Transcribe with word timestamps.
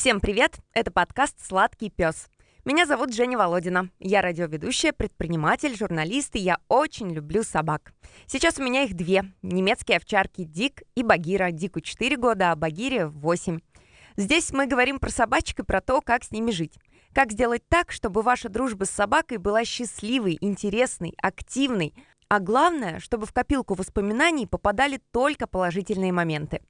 Всем 0.00 0.18
привет! 0.18 0.56
Это 0.72 0.90
подкаст 0.90 1.36
«Сладкий 1.46 1.90
пес». 1.90 2.30
Меня 2.64 2.86
зовут 2.86 3.12
Женя 3.12 3.36
Володина. 3.36 3.90
Я 3.98 4.22
радиоведущая, 4.22 4.94
предприниматель, 4.94 5.76
журналист, 5.76 6.36
и 6.36 6.38
я 6.38 6.58
очень 6.68 7.10
люблю 7.10 7.42
собак. 7.42 7.92
Сейчас 8.26 8.58
у 8.58 8.62
меня 8.62 8.84
их 8.84 8.94
две. 8.94 9.24
Немецкие 9.42 9.98
овчарки 9.98 10.44
Дик 10.44 10.84
и 10.94 11.02
Багира. 11.02 11.50
Дику 11.50 11.82
4 11.82 12.16
года, 12.16 12.50
а 12.50 12.56
Багире 12.56 13.08
8. 13.08 13.58
Здесь 14.16 14.50
мы 14.52 14.66
говорим 14.66 15.00
про 15.00 15.10
собачек 15.10 15.58
и 15.58 15.64
про 15.64 15.82
то, 15.82 16.00
как 16.00 16.24
с 16.24 16.30
ними 16.30 16.50
жить. 16.50 16.78
Как 17.12 17.32
сделать 17.32 17.68
так, 17.68 17.92
чтобы 17.92 18.22
ваша 18.22 18.48
дружба 18.48 18.84
с 18.84 18.90
собакой 18.90 19.36
была 19.36 19.66
счастливой, 19.66 20.38
интересной, 20.40 21.12
активной, 21.20 21.92
а 22.30 22.40
главное, 22.40 23.00
чтобы 23.00 23.26
в 23.26 23.34
копилку 23.34 23.74
воспоминаний 23.74 24.46
попадали 24.46 24.98
только 25.12 25.46
положительные 25.46 26.12
моменты. 26.12 26.62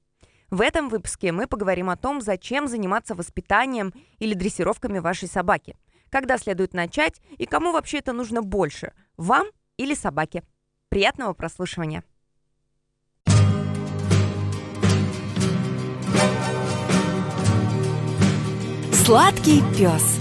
В 0.51 0.59
этом 0.59 0.89
выпуске 0.89 1.31
мы 1.31 1.47
поговорим 1.47 1.89
о 1.89 1.95
том, 1.95 2.19
зачем 2.19 2.67
заниматься 2.67 3.15
воспитанием 3.15 3.93
или 4.19 4.33
дрессировками 4.33 4.99
вашей 4.99 5.29
собаки, 5.29 5.77
когда 6.09 6.37
следует 6.37 6.73
начать 6.73 7.21
и 7.37 7.45
кому 7.45 7.71
вообще 7.71 7.99
это 7.99 8.11
нужно 8.11 8.41
больше, 8.41 8.91
вам 9.15 9.47
или 9.77 9.95
собаке. 9.95 10.43
Приятного 10.89 11.31
прослушивания! 11.33 12.03
Сладкий 18.91 19.61
пес. 19.77 20.19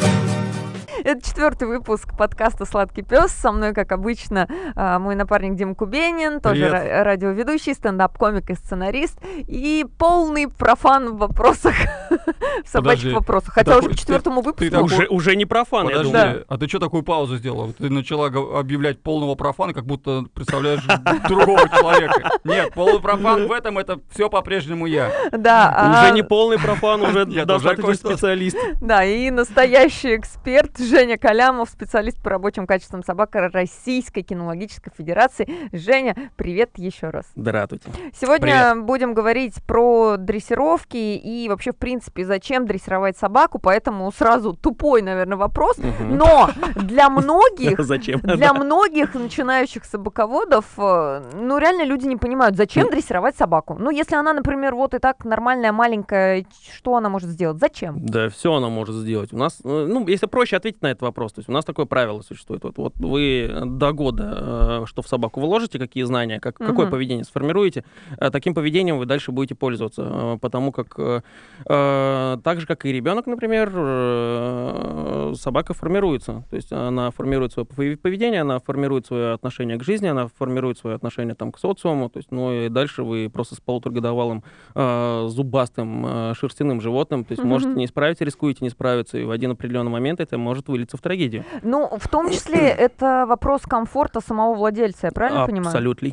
Это 1.04 1.22
четвертый 1.24 1.66
выпуск 1.68 2.16
подкаста 2.16 2.64
«Сладкий 2.64 3.02
пес». 3.02 3.30
Со 3.32 3.52
мной, 3.52 3.72
как 3.72 3.92
обычно, 3.92 4.48
а, 4.76 4.98
мой 4.98 5.14
напарник 5.14 5.54
Дим 5.56 5.74
Кубенин, 5.74 6.40
тоже 6.40 6.66
Привет. 6.66 6.74
ра- 6.74 7.02
радиоведущий, 7.04 7.74
стендап-комик 7.74 8.50
и 8.50 8.54
сценарист, 8.54 9.18
и 9.38 9.86
полный 9.98 10.48
профан 10.48 11.14
в 11.14 11.18
вопросах, 11.18 11.74
в 12.64 12.68
собачьих 12.68 13.14
вопросах. 13.14 13.54
Хотя 13.54 13.78
уже 13.78 13.90
к 13.90 13.96
четвертому 13.96 14.42
выпуску... 14.42 14.80
Уже, 14.82 15.06
уже 15.08 15.36
не 15.36 15.46
профан, 15.46 15.84
я 15.88 15.96
Подожди, 15.96 16.12
думаю. 16.12 16.44
а 16.48 16.58
ты 16.58 16.68
что 16.68 16.78
такую 16.78 17.02
паузу 17.02 17.36
сделала? 17.36 17.72
Ты 17.72 17.88
начала 17.90 18.26
объявлять 18.26 19.02
полного 19.02 19.34
профана, 19.34 19.72
как 19.72 19.84
будто 19.86 20.24
представляешь 20.34 20.84
другого 21.28 21.68
человека. 21.68 22.30
Нет, 22.44 22.72
полный 22.74 23.00
профан 23.00 23.46
в 23.46 23.52
этом 23.52 23.78
это 23.78 24.00
все 24.10 24.28
по-прежнему 24.28 24.86
я. 24.86 25.10
Да, 25.32 25.72
а- 25.74 26.04
Уже 26.04 26.12
не 26.14 26.22
полный 26.22 26.58
профан, 26.58 27.00
уже 27.02 27.24
достаточно 27.46 27.94
специалист. 27.94 28.56
Да, 28.80 29.04
и 29.04 29.30
настоящий 29.30 30.16
эксперт 30.16 30.78
Женя 30.90 31.18
Калямов, 31.18 31.70
специалист 31.70 32.20
по 32.20 32.30
рабочим 32.30 32.66
качествам 32.66 33.04
собак 33.04 33.30
Российской 33.32 34.22
кинологической 34.22 34.92
федерации. 34.96 35.48
Женя, 35.70 36.16
привет 36.34 36.70
еще 36.78 37.10
раз. 37.10 37.26
Здравствуйте. 37.36 37.88
Сегодня 38.20 38.74
будем 38.74 39.14
говорить 39.14 39.54
про 39.68 40.16
дрессировки 40.16 40.96
и 40.96 41.48
вообще, 41.48 41.70
в 41.70 41.76
принципе, 41.76 42.24
зачем 42.24 42.66
дрессировать 42.66 43.16
собаку, 43.16 43.60
поэтому 43.60 44.10
сразу 44.10 44.52
тупой, 44.52 45.02
наверное, 45.02 45.36
вопрос. 45.36 45.78
Мгм. 45.78 46.16
Но 46.16 46.50
для 46.74 47.08
многих 47.08 47.78
Зачем? 47.84 48.18
для 48.18 48.52
многих 48.52 49.14
начинающих 49.14 49.84
собаководов, 49.84 50.64
э, 50.76 51.22
ну, 51.40 51.58
реально 51.58 51.84
люди 51.84 52.08
не 52.08 52.16
понимают, 52.16 52.56
зачем 52.56 52.90
дрессировать 52.90 53.36
собаку. 53.36 53.76
Ну, 53.78 53.90
если 53.90 54.16
она, 54.16 54.32
например, 54.32 54.74
вот 54.74 54.94
и 54.94 54.98
так 54.98 55.24
нормальная, 55.24 55.70
маленькая, 55.70 56.44
что 56.74 56.96
она 56.96 57.08
может 57.08 57.30
сделать? 57.30 57.58
Зачем? 57.60 58.04
Да, 58.04 58.28
все 58.28 58.54
она 58.54 58.68
может 58.68 58.96
сделать. 58.96 59.32
У 59.32 59.36
нас, 59.36 59.60
э, 59.62 59.86
ну, 59.88 60.04
если 60.08 60.26
проще 60.26 60.56
ответить 60.56 60.79
на 60.82 60.88
этот 60.90 61.02
вопрос, 61.02 61.32
то 61.32 61.38
есть 61.40 61.48
у 61.48 61.52
нас 61.52 61.64
такое 61.64 61.86
правило 61.86 62.20
существует. 62.22 62.62
Вот, 62.64 62.76
вот 62.78 62.94
вы 62.98 63.50
до 63.66 63.92
года, 63.92 64.80
э, 64.82 64.86
что 64.86 65.02
в 65.02 65.08
собаку 65.08 65.40
вложите, 65.40 65.78
какие 65.78 66.04
знания, 66.04 66.40
как, 66.40 66.56
какое 66.56 66.86
Мгм. 66.86 66.90
поведение 66.90 67.24
сформируете, 67.24 67.84
э, 68.18 68.30
таким 68.30 68.54
поведением 68.54 68.98
вы 68.98 69.06
дальше 69.06 69.32
будете 69.32 69.54
пользоваться. 69.54 70.02
э, 70.04 70.38
Потому 70.40 70.72
как 70.72 70.94
э, 70.98 71.20
э, 71.68 72.36
так 72.42 72.60
же, 72.60 72.66
как 72.66 72.84
и 72.86 72.92
ребенок, 72.92 73.26
например, 73.26 73.70
э, 73.74 75.32
собака 75.36 75.74
формируется. 75.74 76.44
То 76.50 76.56
есть 76.56 76.72
она 76.72 77.10
формирует 77.10 77.52
свое 77.52 77.66
пове- 77.66 77.96
поведение, 77.96 78.40
она 78.42 78.58
формирует 78.58 79.06
свое 79.06 79.32
отношение 79.32 79.76
к 79.78 79.82
жизни, 79.84 80.06
она 80.08 80.28
формирует 80.28 80.78
свое 80.78 80.96
отношение 80.96 81.34
там, 81.34 81.52
к 81.52 81.58
социуму. 81.58 82.08
То 82.08 82.18
есть, 82.18 82.30
ну 82.30 82.52
и 82.52 82.68
дальше 82.68 83.02
вы 83.02 83.28
просто 83.32 83.54
с 83.54 83.60
полуторагодовалым 83.60 84.42
э, 84.74 85.26
зубастым 85.28 86.06
э, 86.06 86.34
шерстяным 86.34 86.80
животным, 86.80 87.24
то 87.24 87.32
есть 87.32 87.44
можете 87.44 87.70
Мгм. 87.70 87.78
не 87.80 87.86
справиться, 87.86 88.24
рискуете 88.24 88.58
не 88.64 88.70
справиться, 88.70 89.18
и 89.18 89.24
в 89.24 89.30
один 89.30 89.50
определенный 89.52 89.90
момент 89.90 90.20
это 90.20 90.38
может 90.38 90.68
вылиться 90.70 90.96
в 90.96 91.00
трагедию. 91.00 91.44
Ну, 91.62 91.98
в 91.98 92.08
том 92.08 92.30
числе 92.30 92.68
это 92.68 93.24
вопрос 93.26 93.62
комфорта 93.62 94.20
самого 94.20 94.54
владельца, 94.54 95.08
я 95.08 95.12
правильно 95.12 95.46
понимаю? 95.46 95.68
Абсолютно. 95.68 96.10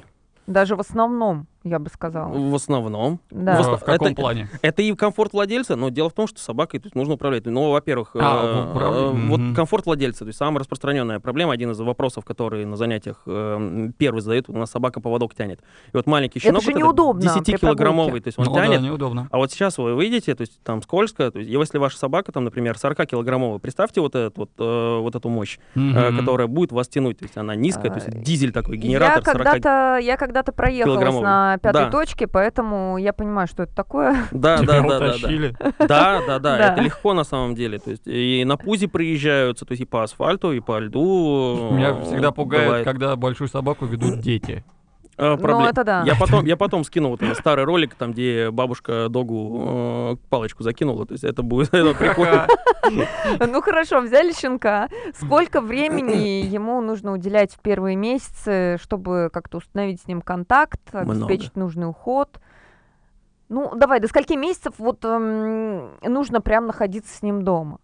Даже 0.48 0.76
в 0.76 0.80
основном, 0.80 1.46
я 1.68 1.80
бы 1.80 1.90
сказала. 1.90 2.32
В 2.34 2.56
основном. 2.56 3.20
Да. 3.32 3.56
В 3.56 3.58
В, 3.58 3.68
основ- 3.68 3.78
в 3.80 3.84
каком 3.84 4.08
это- 4.08 4.16
плане? 4.22 4.50
Это 4.62 4.82
и 4.82 4.94
комфорт 4.96 5.34
владельца, 5.34 5.76
но 5.76 5.90
дело 5.90 6.10
в 6.10 6.14
том, 6.14 6.28
что 6.28 6.40
собакой 6.40 6.80
то 6.80 6.88
есть, 6.88 6.96
нужно 6.96 7.14
управлять. 7.16 7.46
Ну, 7.46 7.72
во-первых, 7.72 8.12
А, 8.16 8.66
э, 8.68 8.72
управлять. 8.72 9.02
э, 9.02 9.28
вот 9.30 9.40
Мгм. 9.40 9.56
комфорт 9.56 9.86
владельца, 9.86 10.20
то 10.20 10.28
есть 10.28 10.38
самая 10.40 10.60
распространенная 10.60 11.20
проблема, 11.20 11.54
один 11.54 11.72
из 11.72 11.80
вопросов, 11.80 12.26
которые 12.26 12.66
на 12.66 12.76
занятиях 12.78 13.22
э, 13.26 13.90
первый 13.98 14.22
задают, 14.22 14.50
у 14.50 14.54
нас 14.54 14.72
собака 14.72 15.00
поводок 15.02 15.36
тянет. 15.36 15.60
И 15.60 15.98
вот 15.98 16.08
маленький 16.08 16.40
Это 16.40 16.48
щенок, 16.50 16.64
же 16.64 16.72
вот 16.72 16.80
неудобно 16.80 17.22
при 17.22 17.54
10-килограммовый, 17.54 18.20
то 18.22 18.28
есть 18.28 18.40
он 18.40 18.46
Ну 18.46 18.54
да, 18.54 18.66
тянет, 18.66 18.82
неудобно. 18.82 19.28
А 19.32 19.38
вот 19.38 19.52
сейчас 19.52 19.78
вы 19.78 19.96
выйдете, 19.96 20.34
то 20.36 20.42
есть 20.42 20.60
там 20.64 20.82
скользко, 20.82 21.32
то 21.32 21.40
есть 21.40 21.50
если 21.52 21.78
ваша 21.78 21.98
собака, 21.98 22.32
там, 22.32 22.44
например, 22.46 22.76
40-килограммовая, 22.76 23.60
представьте 23.60 24.02
вот, 24.02 24.16
этот, 24.16 24.38
вот, 24.38 24.50
э, 24.60 25.00
вот 25.00 25.16
эту 25.16 25.30
мощь, 25.30 25.58
э, 25.76 25.80
Мгм. 25.80 26.18
которая 26.20 26.48
будет 26.48 26.72
вас 26.72 26.88
тянуть, 26.88 27.20
то 27.20 27.26
есть 27.26 27.38
она 27.38 27.56
низкая, 27.56 27.92
то 27.92 28.00
А, 28.00 28.04
есть 28.04 28.22
дизель 28.24 28.52
такой, 28.52 28.76
Я 28.78 28.82
генератор 28.84 29.24
40 29.24 29.44
когда-то, 29.54 29.98
я 30.02 30.18
когда-то 30.18 30.52
проехалась 30.52 30.96
килограммовый. 30.98 31.24
На 31.58 31.60
пятой 31.60 31.86
Да. 31.86 31.92
точке, 31.92 32.28
поэтому 32.28 32.98
я 32.98 33.14
понимаю, 33.14 33.48
что 33.48 33.64
это 33.64 33.76
такое. 33.76 34.16
Да, 34.32 34.58
да, 34.62 34.82
да, 34.82 35.00
да, 35.00 35.14
да. 35.18 35.88
Да, 35.88 36.22
да, 36.28 36.40
да, 36.40 36.72
это 36.74 36.82
легко 36.82 37.14
на 37.14 37.24
самом 37.24 37.56
деле. 37.56 37.80
То 37.80 37.92
есть 37.92 38.04
и 38.06 38.44
на 38.46 38.58
пузе 38.58 38.88
проезжаются, 38.88 39.66
то 39.66 39.72
есть 39.74 39.82
и 39.82 39.86
по 39.86 40.04
асфальту, 40.04 40.52
и 40.54 40.60
по 40.60 40.80
льду. 40.80 41.70
Меня 41.72 41.90
э, 41.90 42.04
всегда 42.04 42.32
пугает, 42.32 42.66
бывает. 42.66 42.86
когда 42.86 43.16
большую 43.16 43.48
собаку 43.48 43.86
ведут 43.86 44.20
дети. 44.20 44.64
Э, 45.18 45.32
Ну, 45.32 45.38
проблем- 45.38 45.68
это 45.70 45.84
да. 45.84 46.04
Я 46.06 46.16
потом, 46.16 46.46
я 46.46 46.56
потом 46.58 46.84
скину 46.84 47.10
вот 47.10 47.22
этот 47.22 47.38
старый 47.38 47.66
ролик, 47.66 47.96
там, 47.96 48.12
где 48.14 48.52
бабушка 48.52 49.08
догу 49.10 49.64
э, 50.14 50.16
палочку 50.30 50.64
закинула. 50.64 51.06
То 51.06 51.14
есть 51.14 51.24
это 51.24 51.42
будет 51.42 51.70
это 51.74 51.94
прикольно. 51.96 52.48
Ну 53.40 53.62
хорошо, 53.62 54.02
взяли 54.02 54.32
щенка. 54.32 54.90
Сколько 55.16 55.62
времени 55.62 56.46
ему 56.46 56.82
нужно 56.82 57.14
уделять 57.14 57.54
в 57.54 57.60
первые 57.60 57.96
месяцы, 57.96 58.78
чтобы 58.82 59.30
как-то 59.34 59.58
установить 59.58 60.02
с 60.02 60.08
ним 60.08 60.22
контакт, 60.22 60.80
обеспечить 60.94 61.56
нужный 61.56 61.90
уход? 61.90 62.40
Ну, 63.50 63.74
давай, 63.76 64.00
до 64.02 64.08
скольки 64.10 64.34
месяцев 64.34 64.74
вот 64.78 65.06
эм, 65.06 65.92
нужно 66.02 66.42
прям 66.42 66.68
находиться 66.68 67.16
с 67.16 67.22
ним 67.22 67.44
дома? 67.44 67.80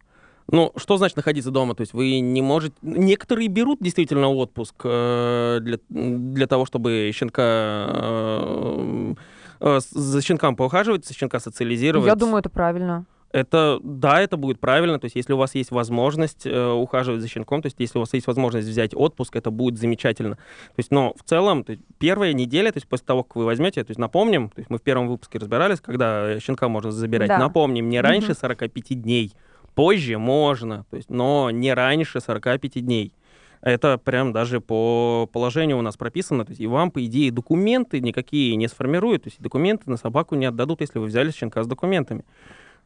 Ну, 0.52 0.72
что 0.76 0.98
значит 0.98 1.18
находиться 1.18 1.52
дома? 1.52 1.76
То 1.76 1.82
есть 1.82 1.94
вы 1.94 2.20
не 2.20 2.42
можете... 2.42 2.76
Некоторые 2.82 3.48
берут 3.48 3.80
действительно 3.82 4.30
отпуск 4.30 4.76
э, 4.84 5.60
для, 5.62 5.78
для 5.90 6.48
того, 6.48 6.66
чтобы 6.66 7.12
щенка... 7.14 7.42
э, 7.90 9.14
э, 9.62 9.80
за 9.90 10.22
щенком 10.22 10.56
поухаживать, 10.56 11.06
за 11.06 11.14
щенка 11.14 11.40
социализировать. 11.40 12.08
Я 12.08 12.16
думаю, 12.16 12.40
это 12.40 12.50
правильно. 12.50 13.06
Это, 13.34 13.80
да, 13.82 14.22
это 14.22 14.38
будет 14.38 14.60
правильно. 14.60 15.00
То 15.00 15.06
есть, 15.06 15.16
если 15.16 15.34
у 15.34 15.38
вас 15.38 15.56
есть 15.56 15.72
возможность 15.72 16.46
э, 16.46 16.72
ухаживать 16.72 17.20
за 17.22 17.28
щенком, 17.28 17.64
то 17.64 17.66
есть, 17.66 17.78
если 17.80 17.98
у 17.98 18.02
вас 18.02 18.14
есть 18.14 18.28
возможность 18.28 18.68
взять 18.68 18.94
отпуск, 18.94 19.36
это 19.36 19.50
будет 19.50 19.80
замечательно. 19.80 20.36
То 20.36 20.78
есть, 20.78 20.92
но 20.92 21.16
в 21.18 21.28
целом, 21.28 21.64
то 21.64 21.72
есть, 21.72 21.82
первая 21.98 22.34
неделя, 22.34 22.72
то 22.72 22.78
есть, 22.78 22.88
после 22.88 23.08
того, 23.08 23.24
как 23.24 23.38
вы 23.38 23.46
возьмете, 23.46 23.84
то 23.84 23.90
есть, 23.90 24.00
напомним, 24.00 24.50
то 24.50 24.60
есть, 24.60 24.70
мы 24.70 24.78
в 24.78 24.84
первом 24.84 25.08
выпуске 25.08 25.40
разбирались, 25.40 25.82
когда 25.82 26.40
щенка 26.40 26.68
можно 26.68 26.92
забирать. 26.92 27.28
Да. 27.28 27.40
Напомним, 27.40 27.90
не 27.90 28.00
раньше 28.02 28.34
Мгм. 28.34 28.38
45 28.38 29.02
дней. 29.02 29.34
Позже 29.76 30.18
можно, 30.18 30.86
то 30.90 30.98
есть, 30.98 31.10
но 31.10 31.50
не 31.52 31.74
раньше 31.74 32.20
45 32.20 32.86
дней. 32.86 33.14
Это 33.62 33.98
прям 33.98 34.34
даже 34.34 34.60
по 34.60 35.28
положению 35.32 35.78
у 35.78 35.82
нас 35.82 35.96
прописано. 35.96 36.44
То 36.44 36.52
есть 36.52 36.60
и 36.60 36.68
вам, 36.68 36.92
по 36.92 37.04
идее, 37.06 37.32
документы 37.32 38.02
никакие 38.02 38.58
не 38.58 38.68
сформируют. 38.68 39.24
То 39.24 39.30
есть 39.30 39.42
документы 39.42 39.90
на 39.90 39.96
собаку 39.96 40.36
не 40.36 40.46
отдадут, 40.46 40.82
если 40.82 41.00
вы 41.00 41.06
взяли 41.06 41.32
щенка 41.32 41.64
с 41.64 41.68
документами. 41.68 42.26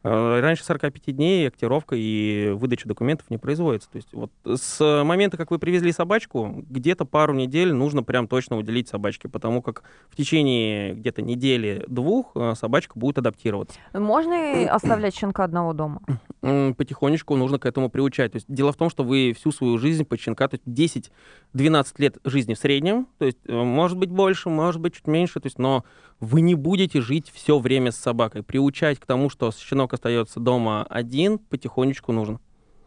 Э, 0.04 0.40
Раньше 0.40 0.64
45 0.64 1.16
дней 1.16 1.48
актировка 1.48 1.96
и 1.96 2.50
выдача 2.54 2.86
документов 2.86 3.30
не 3.30 3.38
производится. 3.38 3.90
То 3.90 3.96
есть 3.96 4.08
вот 4.12 4.30
с 4.44 5.04
момента, 5.04 5.36
как 5.36 5.50
вы 5.50 5.58
привезли 5.58 5.92
собачку, 5.92 6.64
где-то 6.68 7.04
пару 7.04 7.34
недель 7.34 7.72
нужно 7.72 8.02
прям 8.02 8.28
точно 8.28 8.56
уделить 8.56 8.88
собачке, 8.88 9.28
потому 9.28 9.62
как 9.62 9.82
в 10.08 10.16
течение 10.16 10.94
где-то 10.94 11.22
недели-двух 11.22 12.32
э, 12.36 12.54
собачка 12.54 12.98
будет 12.98 13.18
адаптироваться. 13.18 13.78
Можно 13.92 14.62
и 14.62 14.64
оставлять 14.64 15.14
щенка 15.14 15.44
одного 15.44 15.72
дома? 15.72 16.00
Потихонечку 16.40 17.34
нужно 17.36 17.58
к 17.58 17.66
этому 17.66 17.90
приучать. 17.90 18.32
То 18.32 18.36
есть 18.36 18.46
дело 18.48 18.72
в 18.72 18.76
том, 18.76 18.90
что 18.90 19.02
вы 19.02 19.34
всю 19.36 19.50
свою 19.50 19.78
жизнь 19.78 20.04
под 20.04 20.20
щенка, 20.20 20.48
то 20.48 20.58
есть 20.64 21.10
10-12 21.54 21.86
лет 21.98 22.18
жизни 22.24 22.54
в 22.54 22.58
среднем, 22.58 23.08
то 23.18 23.26
есть 23.26 23.38
э, 23.46 23.52
может 23.52 23.98
быть 23.98 24.10
больше, 24.10 24.48
может 24.48 24.80
быть 24.80 24.94
чуть 24.94 25.06
меньше, 25.08 25.40
то 25.40 25.46
есть, 25.46 25.58
но 25.58 25.84
вы 26.20 26.40
не 26.40 26.54
будете 26.54 27.00
жить 27.00 27.30
все 27.32 27.58
время 27.58 27.92
с 27.92 27.96
собакой. 27.96 28.42
Приучать 28.42 28.98
к 28.98 29.06
тому, 29.06 29.30
что 29.30 29.52
щенок 29.52 29.94
остается 29.94 30.40
дома 30.40 30.84
один, 30.88 31.38
потихонечку 31.38 32.12
нужно. 32.12 32.40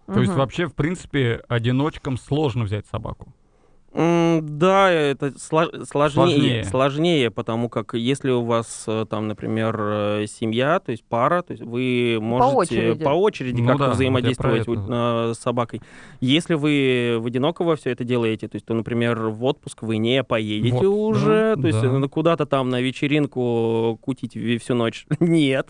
То 0.08 0.20
есть 0.20 0.32
Мгм. 0.32 0.40
вообще, 0.40 0.66
в 0.66 0.74
принципе, 0.74 1.42
одиночкам 1.48 2.18
сложно 2.18 2.66
взять 2.66 2.86
собаку. 2.88 3.34
Да, 3.94 4.90
это 4.90 5.28
сло- 5.38 5.86
сложнее, 5.86 6.10
Сложнее. 6.10 6.64
сложнее, 6.64 7.30
потому 7.32 7.68
как 7.70 7.94
если 7.94 8.32
у 8.32 8.42
вас 8.44 8.86
э, 8.88 9.06
там, 9.10 9.28
например, 9.28 9.76
э, 9.80 10.26
семья, 10.28 10.80
то 10.80 10.92
есть 10.92 11.04
пара, 11.04 11.42
то 11.42 11.52
есть 11.52 11.64
вы 11.64 12.18
можете 12.22 12.56
очереди. 12.56 13.04
по 13.04 13.10
очереди 13.10 13.62
Ну 13.62 13.68
как-то 13.68 13.88
да, 13.88 13.92
взаимодействовать 13.92 14.66
э, 14.68 15.34
с 15.36 15.40
собакой. 15.40 15.82
Если 16.22 16.54
вы 16.54 17.18
в 17.20 17.26
одинокого 17.26 17.76
все 17.76 17.90
это 17.92 18.04
делаете, 18.06 18.48
то 18.48 18.56
есть, 18.56 18.66
то, 18.66 18.74
например, 18.74 19.20
в 19.28 19.44
отпуск 19.44 19.84
вы 19.84 19.98
не 19.98 20.24
поедете 20.24 20.74
Вот, 20.74 20.86
уже, 20.86 21.56
да, 21.58 21.62
то 21.62 21.68
есть 21.68 21.82
да. 21.82 22.08
куда-то 22.08 22.46
там 22.46 22.70
на 22.70 22.80
вечеринку 22.82 24.00
кутить 24.02 24.38
всю 24.62 24.74
ночь. 24.74 25.06
Нет. 25.20 25.68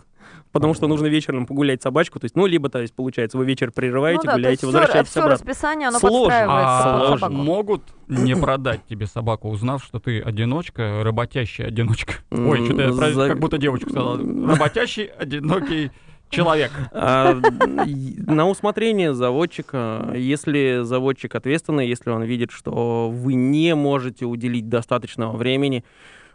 Потому 0.51 0.73
что 0.73 0.88
нужно 0.88 1.07
вечером 1.07 1.45
погулять 1.45 1.81
собачку, 1.81 2.19
то 2.19 2.25
есть, 2.25 2.35
ну, 2.35 2.45
либо, 2.45 2.69
то 2.69 2.79
есть, 2.81 2.94
получается, 2.94 3.38
вы 3.38 3.45
вечер 3.45 3.71
прерываете, 3.71 4.21
ну 4.23 4.27
да, 4.27 4.33
гуляете, 4.33 4.65
возвращаетесь 4.65 5.09
все, 5.12 5.21
обратно. 5.21 5.45
расписание, 5.45 5.88
оно 5.88 6.00
Сложно. 6.00 6.18
сложно. 6.35 6.45
А 6.47 7.18
собаку. 7.18 7.33
могут 7.33 7.83
не 8.07 8.35
продать 8.35 8.81
тебе 8.89 9.07
собаку, 9.07 9.50
узнав, 9.50 9.83
что 9.83 10.00
ты 10.00 10.19
одиночка, 10.21 11.01
работящая 11.03 11.68
одиночка? 11.68 12.15
Ой, 12.31 12.65
что-то 12.65 12.81
я 12.81 12.91
за- 12.91 13.27
как 13.29 13.39
будто 13.39 13.57
девочка 13.57 13.89
сказала. 13.89 14.18
Работящий, 14.47 15.06
одинокий 15.06 15.91
человек. 16.29 16.71
А, 16.91 17.35
На 18.27 18.47
усмотрение 18.50 19.13
заводчика, 19.13 20.12
если 20.15 20.79
заводчик 20.83 21.35
ответственный, 21.35 21.88
если 21.88 22.09
он 22.09 22.24
видит, 22.24 22.51
что 22.51 23.09
вы 23.09 23.33
не 23.33 23.75
можете 23.75 24.25
уделить 24.25 24.69
достаточного 24.69 25.35
времени, 25.35 25.83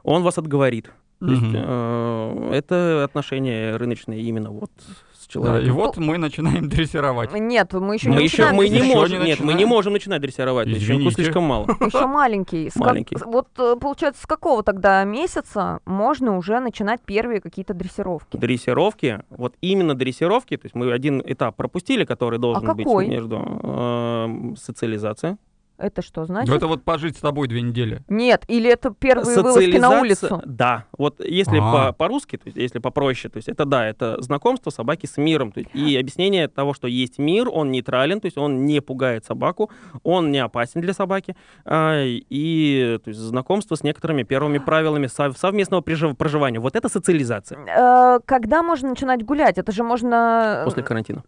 он 0.03 0.23
вас 0.23 0.39
отговорит. 0.39 0.91
То 1.21 1.27
есть, 1.31 1.43
э, 1.55 2.51
это 2.53 3.05
отношения 3.05 3.77
рыночные 3.77 4.21
именно 4.23 4.51
вот 4.51 4.71
с 5.15 5.27
Да, 5.27 5.33
человеком. 5.33 5.67
и 5.69 5.71
вот 5.71 5.97
мы 5.97 6.19
начинаем 6.19 6.69
дрессировать. 6.69 7.33
Нет, 7.33 7.73
мы 7.73 7.95
еще 7.95 8.11
мы 8.11 8.17
не 8.17 8.25
еще 8.25 8.43
начинаем 8.51 8.57
мы 8.57 8.69
не 8.69 8.79
Еще 8.79 8.95
можем, 8.95 9.21
не 9.23 9.27
нет, 9.27 9.41
мы 9.41 9.55
не 9.55 9.65
можем 9.65 9.93
начинать 9.95 10.21
дрессировать, 10.21 10.69
Извините. 10.69 11.11
слишком 11.15 11.43
мало. 11.45 11.67
Еще 11.81 12.07
маленький. 12.07 12.69
Как- 12.69 12.77
Маленький. 12.77 13.17
Вот 13.25 13.49
э, 13.59 13.77
получается, 13.81 14.23
с 14.23 14.27
какого 14.27 14.63
тогда 14.63 15.03
месяца 15.05 15.81
можно 15.87 16.37
уже 16.37 16.61
начинать 16.61 17.01
первые 17.01 17.41
какие-то 17.41 17.73
дрессировки? 17.75 18.37
Дрессировки, 18.37 19.23
вот 19.31 19.55
именно 19.63 19.95
дрессировки, 19.95 20.57
то 20.57 20.67
есть 20.67 20.75
мы 20.75 20.93
один 20.93 21.23
этап 21.25 21.57
пропустили, 21.57 22.05
который 22.05 22.39
должен 22.39 22.63
быть 22.75 22.87
А 22.87 22.89
какой? 22.89 23.09
между 23.09 23.41
э, 23.63 24.55
социализация. 24.59 25.39
Это 25.79 26.03
что 26.03 26.23
Ну, 26.23 26.27
значит? 26.27 26.55
Это 26.55 26.67
вот 26.67 26.83
пожить 26.85 27.17
с 27.17 27.21
тобой 27.21 27.49
две 27.49 27.61
недели. 27.63 28.03
Нет, 28.09 28.45
или 28.49 28.71
это 28.71 28.91
первые 28.91 29.37
вылазки 29.43 29.77
на 29.77 30.01
улицу? 30.01 30.43
Да. 30.47 30.85
Вот 30.97 31.21
если 31.25 31.59
А. 31.61 31.89
по- 31.89 31.93
по-русски, 31.93 32.37
то 32.37 32.47
есть 32.47 32.57
если 32.57 32.79
попроще, 32.79 33.31
то 33.31 33.37
есть 33.37 33.49
это 33.49 33.65
да, 33.65 33.87
это 33.87 34.21
знакомство 34.23 34.71
собаки 34.71 35.07
с 35.07 35.17
миром. 35.19 35.53
То 35.53 35.61
есть, 35.61 35.71
и 35.75 35.97
объяснение 35.97 36.49
того, 36.49 36.73
что 36.75 36.87
есть 36.89 37.19
мир, 37.19 37.49
он 37.53 37.71
нейтрален, 37.71 38.21
то 38.21 38.27
есть 38.27 38.39
он 38.39 38.65
не 38.65 38.81
пугает 38.81 39.25
собаку, 39.25 39.71
он 40.03 40.31
не 40.33 40.39
опасен 40.39 40.81
для 40.81 40.93
собаки. 40.95 41.37
а, 41.65 42.03
и 42.05 42.99
то 43.05 43.09
есть, 43.11 43.21
знакомство 43.21 43.75
с 43.75 43.83
некоторыми 43.83 44.23
первыми 44.23 44.59
правилами 44.59 45.07
сов- 45.07 45.37
совместного 45.37 45.81
прижив- 45.83 46.15
проживания. 46.17 46.59
Вот 46.61 46.77
это 46.77 46.89
социализация 46.89 47.59
Э, 47.67 48.21
Когда 48.25 48.63
можно 48.63 48.89
начинать 48.89 49.25
гулять? 49.25 49.59
Это 49.59 49.73
же 49.73 49.83
можно... 49.83 50.63
после 50.65 50.83
карантина. 50.83 51.23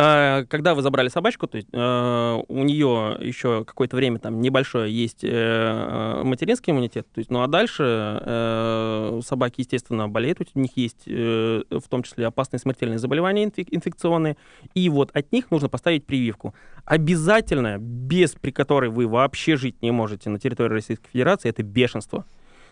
А, 0.00 0.44
Когда 0.44 0.76
вы 0.76 0.82
забрали 0.82 1.08
собачку, 1.08 1.48
то 1.48 1.56
есть 1.56 1.66
э, 1.72 2.42
у 2.46 2.62
нее 2.62 3.16
еще 3.20 3.64
какое-то 3.64 3.96
время 3.96 4.20
там 4.20 4.40
небольшое 4.40 4.94
есть 4.94 5.24
э, 5.24 5.28
э, 5.28 6.22
материнский 6.22 6.70
иммунитет, 6.70 7.08
то 7.12 7.18
есть, 7.18 7.32
ну 7.32 7.42
а 7.42 7.48
дальше 7.48 7.82
э, 7.82 9.20
собаки, 9.24 9.62
естественно, 9.62 10.08
болеют, 10.08 10.38
у 10.54 10.60
них 10.60 10.76
есть 10.76 11.02
э, 11.06 11.62
в 11.68 11.88
том 11.88 12.04
числе 12.04 12.28
опасные 12.28 12.60
смертельные 12.60 13.00
заболевания 13.00 13.44
инфек- 13.44 13.70
инфекционные, 13.72 14.36
и 14.72 14.88
вот 14.88 15.10
от 15.14 15.32
них 15.32 15.50
нужно 15.50 15.68
поставить 15.68 16.06
прививку. 16.06 16.54
Обязательно, 16.84 17.78
без 17.80 18.36
при 18.36 18.52
которой 18.52 18.90
вы 18.90 19.08
вообще 19.08 19.56
жить 19.56 19.82
не 19.82 19.90
можете 19.90 20.30
на 20.30 20.38
территории 20.38 20.74
Российской 20.74 21.10
Федерации, 21.10 21.48
это 21.48 21.64
бешенство. 21.64 22.24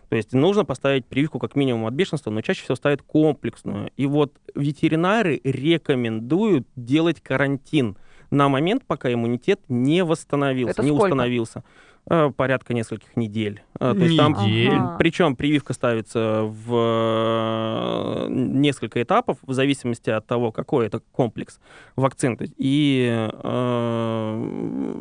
То 0.08 0.16
есть 0.16 0.32
нужно 0.32 0.64
поставить 0.64 1.06
прививку 1.06 1.38
как 1.38 1.56
минимум 1.56 1.86
от 1.86 1.94
бешенства, 1.94 2.30
но 2.30 2.40
чаще 2.40 2.62
всего 2.62 2.76
ставят 2.76 3.02
комплексную. 3.02 3.90
И 3.96 4.06
вот 4.06 4.32
ветеринары 4.54 5.40
рекомендуют 5.42 6.66
делать 6.76 7.20
карантин 7.20 7.96
на 8.30 8.48
момент, 8.48 8.84
пока 8.86 9.12
иммунитет 9.12 9.60
не 9.68 10.04
восстановился, 10.04 10.72
Это 10.72 10.82
не 10.82 10.88
сколько? 10.88 11.04
установился. 11.04 11.64
Э, 12.08 12.30
Порядка 12.36 12.72
нескольких 12.72 13.16
недель. 13.16 13.62
Э, 13.80 13.92
То 13.94 14.04
есть 14.04 14.16
там. 14.16 14.34
Ага. 14.36 14.96
причем 14.98 15.34
прививка 15.34 15.72
ставится 15.72 16.42
в 16.42 16.72
э, 16.72 18.26
несколько 18.30 19.02
этапов 19.02 19.38
в 19.42 19.52
зависимости 19.52 20.10
от 20.10 20.26
того, 20.26 20.52
какой 20.52 20.86
это 20.86 21.00
комплекс 21.12 21.58
вакцин. 21.96 22.38
И 22.56 23.08
э, 23.42 24.94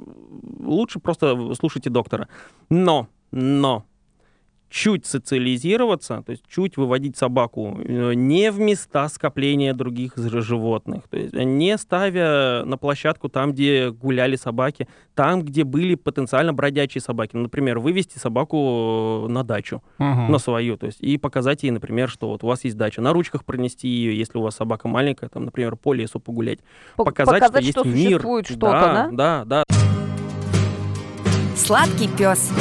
лучше 0.60 1.00
просто 1.00 1.54
слушайте 1.56 1.90
доктора. 1.90 2.28
Но, 2.70 3.08
но 3.32 3.86
чуть 4.70 5.06
социализироваться, 5.06 6.24
то 6.26 6.32
есть 6.32 6.44
чуть 6.50 6.76
выводить 6.78 7.16
собаку 7.18 7.80
э, 7.84 8.14
не 8.14 8.52
в 8.52 8.60
места 8.60 9.08
скопления 9.10 9.74
других 9.74 10.14
животных, 10.18 11.04
то 11.10 11.18
есть 11.18 11.34
не 11.34 11.78
ставя 11.78 12.64
на 12.66 12.78
площадку 12.78 13.30
там, 13.30 13.54
где 13.54 13.92
гуляли 13.92 14.36
собаки, 14.36 14.88
там, 15.14 15.44
где 15.44 15.64
были 15.64 15.96
потенциально 15.96 16.52
бродячие 16.52 17.02
собаки. 17.02 17.32
Ну, 17.34 17.44
Например, 17.44 17.80
вывести 17.80 18.18
собаку 18.18 19.26
э, 19.28 19.32
на 19.32 19.44
дачу, 19.44 19.82
Ага. 19.98 20.32
на 20.32 20.40
свою, 20.40 20.78
то 20.78 20.88
есть 20.88 21.00
и 21.02 21.18
показать 21.18 21.64
ей, 21.64 21.72
например, 21.72 22.10
что 22.10 22.28
вот 22.30 22.44
у 22.44 22.48
вас 22.48 22.64
есть 22.64 22.76
дача, 22.76 23.02
на 23.02 23.14
ручках 23.14 23.46
пронести 23.46 23.88
ее, 23.88 24.18
если 24.18 24.38
у 24.38 24.42
вас 24.42 24.56
собака 24.56 24.88
маленькая, 24.88 25.30
там, 25.30 25.46
например, 25.46 25.76
по 25.78 25.94
лесу 25.94 26.20
погулять, 26.20 26.60
П- 26.98 27.04
показать, 27.06 27.44
что 27.46 27.84
есть 27.86 28.10
мир. 28.10 28.20
что-то, 28.20 28.58
да? 28.60 29.10
Да, 29.12 29.46
да, 29.46 29.64
да. 29.70 29.76
Сладкий 31.56 32.08
пес. 32.10 32.52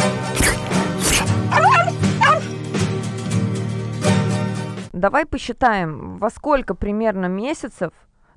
Давай 4.94 5.26
посчитаем, 5.26 6.18
во 6.18 6.30
сколько 6.30 6.76
примерно 6.76 7.26
месяцев, 7.26 7.90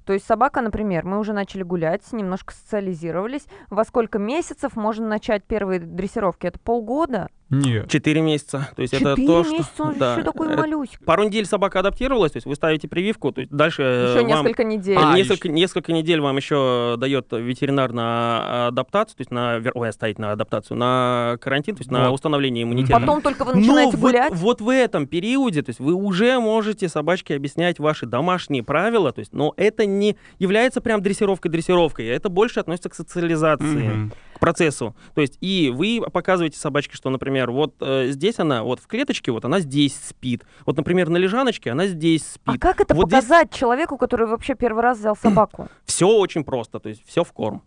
то 0.06 0.13
есть 0.13 0.25
собака, 0.25 0.62
например, 0.62 1.06
мы 1.06 1.19
уже 1.19 1.31
начали 1.31 1.62
гулять, 1.62 2.01
немножко 2.12 2.51
социализировались, 2.51 3.45
во 3.69 3.86
сколько 3.86 4.18
месяцев 4.18 4.75
можно 4.75 5.07
начать 5.07 5.44
первые 5.44 5.80
дрессировки? 5.80 6.48
Это 6.48 6.57
полгода? 6.57 7.30
Нет. 7.50 7.90
Четыре 7.90 8.22
месяца. 8.22 8.70
То 8.76 8.82
есть 8.82 8.94
это 8.94 9.16
то, 9.16 9.44
что... 9.44 9.54
месяца, 9.54 9.84
он 9.84 9.94
же 9.94 10.00
да, 10.00 10.14
еще 10.14 10.24
такой 10.24 10.50
э, 10.52 10.56
малюсик. 10.58 11.04
Пару 11.06 11.24
недель 11.24 11.46
собака 11.46 11.80
адаптировалась, 11.80 12.34
то 12.34 12.38
есть 12.38 12.46
вы 12.46 12.56
ставите 12.56 12.88
прививку, 12.88 13.32
то 13.32 13.42
есть 13.42 13.52
дальше 13.52 13.84
э, 13.84 14.16
Еще 14.16 14.28
вам... 14.28 14.46
несколько 14.46 14.64
недель. 14.66 14.98
А, 15.00 15.16
несколько, 15.16 15.48
несколько 15.48 15.94
недель 15.94 16.20
вам 16.20 16.36
еще 16.36 16.96
дает 16.98 17.28
ветеринар 17.32 17.94
на 17.94 18.68
адаптацию, 18.68 19.18
то 19.18 19.22
есть 19.22 19.32
на... 19.32 19.62
Ой, 19.74 19.90
оставить 19.90 20.20
на 20.20 20.34
адаптацию, 20.34 20.78
на 20.78 21.38
карантин, 21.40 21.76
то 21.76 21.82
есть 21.82 21.92
на 21.92 22.10
Вот. 22.10 22.16
установление 22.16 22.64
иммунитета. 22.64 23.00
Потом 23.00 23.22
только 23.22 23.46
вы 23.46 23.54
Но 23.54 23.60
начинаете 23.60 23.98
вот, 23.98 24.12
гулять. 24.12 24.34
вот 24.34 24.62
в 24.62 24.70
этом 24.70 25.08
периоде, 25.08 25.62
то 25.62 25.70
есть 25.70 25.80
вы 25.80 25.94
уже 25.94 26.40
можете 26.40 26.90
собачке 26.90 27.36
объяснять 27.36 27.80
ваши 27.80 28.06
домашние 28.06 28.64
правила, 28.64 29.14
то 29.14 29.20
есть, 29.20 29.32
но 29.32 29.54
это 29.56 29.86
не 29.86 30.18
является 30.40 30.82
прям 30.82 31.02
дрессировкой-дрессировкой, 31.02 32.07
это 32.07 32.28
больше 32.30 32.60
относится 32.60 32.90
к 32.90 32.95
социализации 32.95 33.88
Мгм. 33.88 34.14
К 34.38 34.40
процессу. 34.40 34.96
То 35.16 35.22
есть 35.22 35.38
и 35.42 35.72
вы 35.76 36.02
показываете 36.12 36.58
собачке, 36.58 36.96
что, 36.96 37.10
например, 37.10 37.52
вот 37.52 37.76
э, 37.82 38.08
здесь 38.12 38.40
она, 38.40 38.64
вот 38.64 38.80
в 38.80 38.88
клеточке, 38.88 39.32
вот 39.32 39.44
она 39.46 39.60
здесь 39.60 39.96
спит. 39.96 40.44
Вот, 40.66 40.78
например, 40.78 41.10
на 41.10 41.18
лежаночке 41.18 41.72
она 41.72 41.88
здесь 41.88 42.22
А 42.46 42.52
спит. 42.52 42.62
как 42.62 42.80
это 42.82 42.94
Вот 42.96 43.08
здесь- 43.08 43.20
показать 43.24 43.52
человеку, 43.52 43.98
который 43.98 44.28
вообще 44.28 44.56
первый 44.56 44.82
раз 44.84 45.00
взял 45.00 45.16
собаку? 45.16 45.68
Все 45.86 46.08
очень 46.08 46.44
просто, 46.44 46.80
то 46.80 46.90
есть 46.90 47.02
все 47.06 47.24
в 47.24 47.32
корм. 47.34 47.62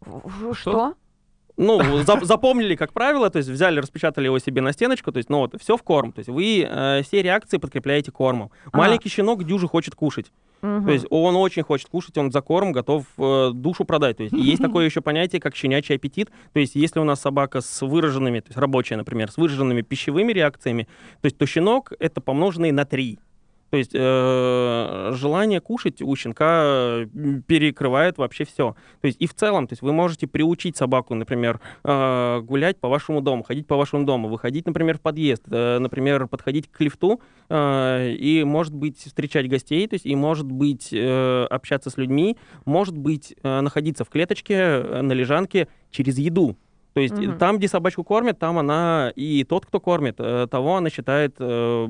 В- 0.00 0.54
Что? 0.54 0.94
Ну, 1.56 1.80
за- 2.02 2.24
запомнили, 2.24 2.74
как 2.74 2.92
правило, 2.92 3.30
то 3.30 3.38
есть 3.38 3.48
взяли, 3.48 3.78
распечатали 3.78 4.24
его 4.26 4.40
себе 4.40 4.60
на 4.60 4.72
стеночку, 4.72 5.12
то 5.12 5.18
есть, 5.18 5.30
ну 5.30 5.38
вот, 5.38 5.54
все 5.60 5.76
в 5.76 5.82
корм. 5.84 6.10
То 6.12 6.18
есть 6.18 6.28
вы 6.28 6.66
э, 6.68 7.02
все 7.04 7.22
реакции 7.22 7.58
подкрепляете 7.58 8.10
кормом. 8.10 8.50
А. 8.72 8.76
Маленький 8.76 9.08
щенок 9.08 9.44
дюжи 9.44 9.68
хочет 9.68 9.94
кушать. 9.94 10.32
Мгм. 10.62 10.86
То 10.86 10.92
есть 10.92 11.06
он 11.10 11.36
очень 11.36 11.62
хочет 11.62 11.88
кушать, 11.88 12.16
он 12.16 12.32
за 12.32 12.40
корм 12.40 12.72
готов 12.72 13.04
э, 13.18 13.50
душу 13.52 13.84
продать. 13.84 14.16
То 14.16 14.22
есть 14.22 14.34
есть 14.34 14.62
такое 14.62 14.86
еще 14.86 15.00
понятие, 15.00 15.40
как 15.40 15.54
щенячий 15.56 15.96
аппетит. 15.96 16.30
То 16.52 16.60
есть 16.60 16.74
если 16.74 17.00
у 17.00 17.04
нас 17.04 17.20
собака 17.20 17.60
с 17.60 17.82
выраженными, 17.82 18.40
то 18.40 18.48
есть 18.48 18.58
рабочая, 18.58 18.96
например, 18.96 19.30
с 19.30 19.36
выраженными 19.36 19.82
пищевыми 19.82 20.32
реакциями, 20.32 20.88
то 21.20 21.26
есть 21.26 21.36
то 21.36 21.46
щенок 21.46 21.92
это 21.98 22.20
помноженный 22.20 22.72
на 22.72 22.84
3. 22.84 23.18
То 23.74 23.78
есть 23.78 23.90
э, 23.92 25.10
желание 25.14 25.60
кушать 25.60 26.00
у 26.00 26.14
щенка 26.14 27.06
м, 27.12 27.42
перекрывает 27.42 28.18
вообще 28.18 28.44
все. 28.44 28.76
То 29.00 29.08
есть 29.08 29.20
и 29.20 29.26
в 29.26 29.34
целом, 29.34 29.66
то 29.66 29.72
есть 29.72 29.82
вы 29.82 29.92
можете 29.92 30.28
приучить 30.28 30.76
собаку, 30.76 31.16
например, 31.16 31.58
э, 31.82 32.40
гулять 32.44 32.78
по 32.78 32.88
вашему 32.88 33.20
дому, 33.20 33.42
ходить 33.42 33.66
по 33.66 33.74
вашему 33.74 34.04
дому, 34.04 34.28
выходить, 34.28 34.64
например, 34.64 34.98
в 34.98 35.00
подъезд, 35.00 35.42
э, 35.50 35.78
например, 35.80 36.28
подходить 36.28 36.70
к 36.70 36.80
лифту 36.82 37.20
э, 37.48 38.12
и, 38.12 38.44
может 38.44 38.74
быть, 38.76 38.98
встречать 38.98 39.48
гостей, 39.48 39.88
то 39.88 39.94
есть 39.94 40.06
и, 40.06 40.14
может 40.14 40.46
быть, 40.46 40.90
э, 40.92 41.46
общаться 41.50 41.90
с 41.90 41.96
людьми, 41.96 42.36
может 42.66 42.96
быть, 42.96 43.34
э, 43.42 43.60
находиться 43.60 44.04
в 44.04 44.08
клеточке, 44.08 44.54
э, 44.54 45.00
на 45.02 45.14
лежанке 45.14 45.66
через 45.90 46.16
еду. 46.16 46.56
То 46.92 47.00
есть 47.00 47.18
э, 47.18 47.26
Мгм. 47.26 47.38
там, 47.38 47.58
где 47.58 47.66
собачку 47.66 48.04
кормят, 48.04 48.38
там 48.38 48.56
она 48.56 49.12
и 49.16 49.42
тот, 49.42 49.66
кто 49.66 49.80
кормит, 49.80 50.14
э, 50.18 50.46
того 50.48 50.76
она 50.76 50.90
считает 50.90 51.34
э, 51.40 51.86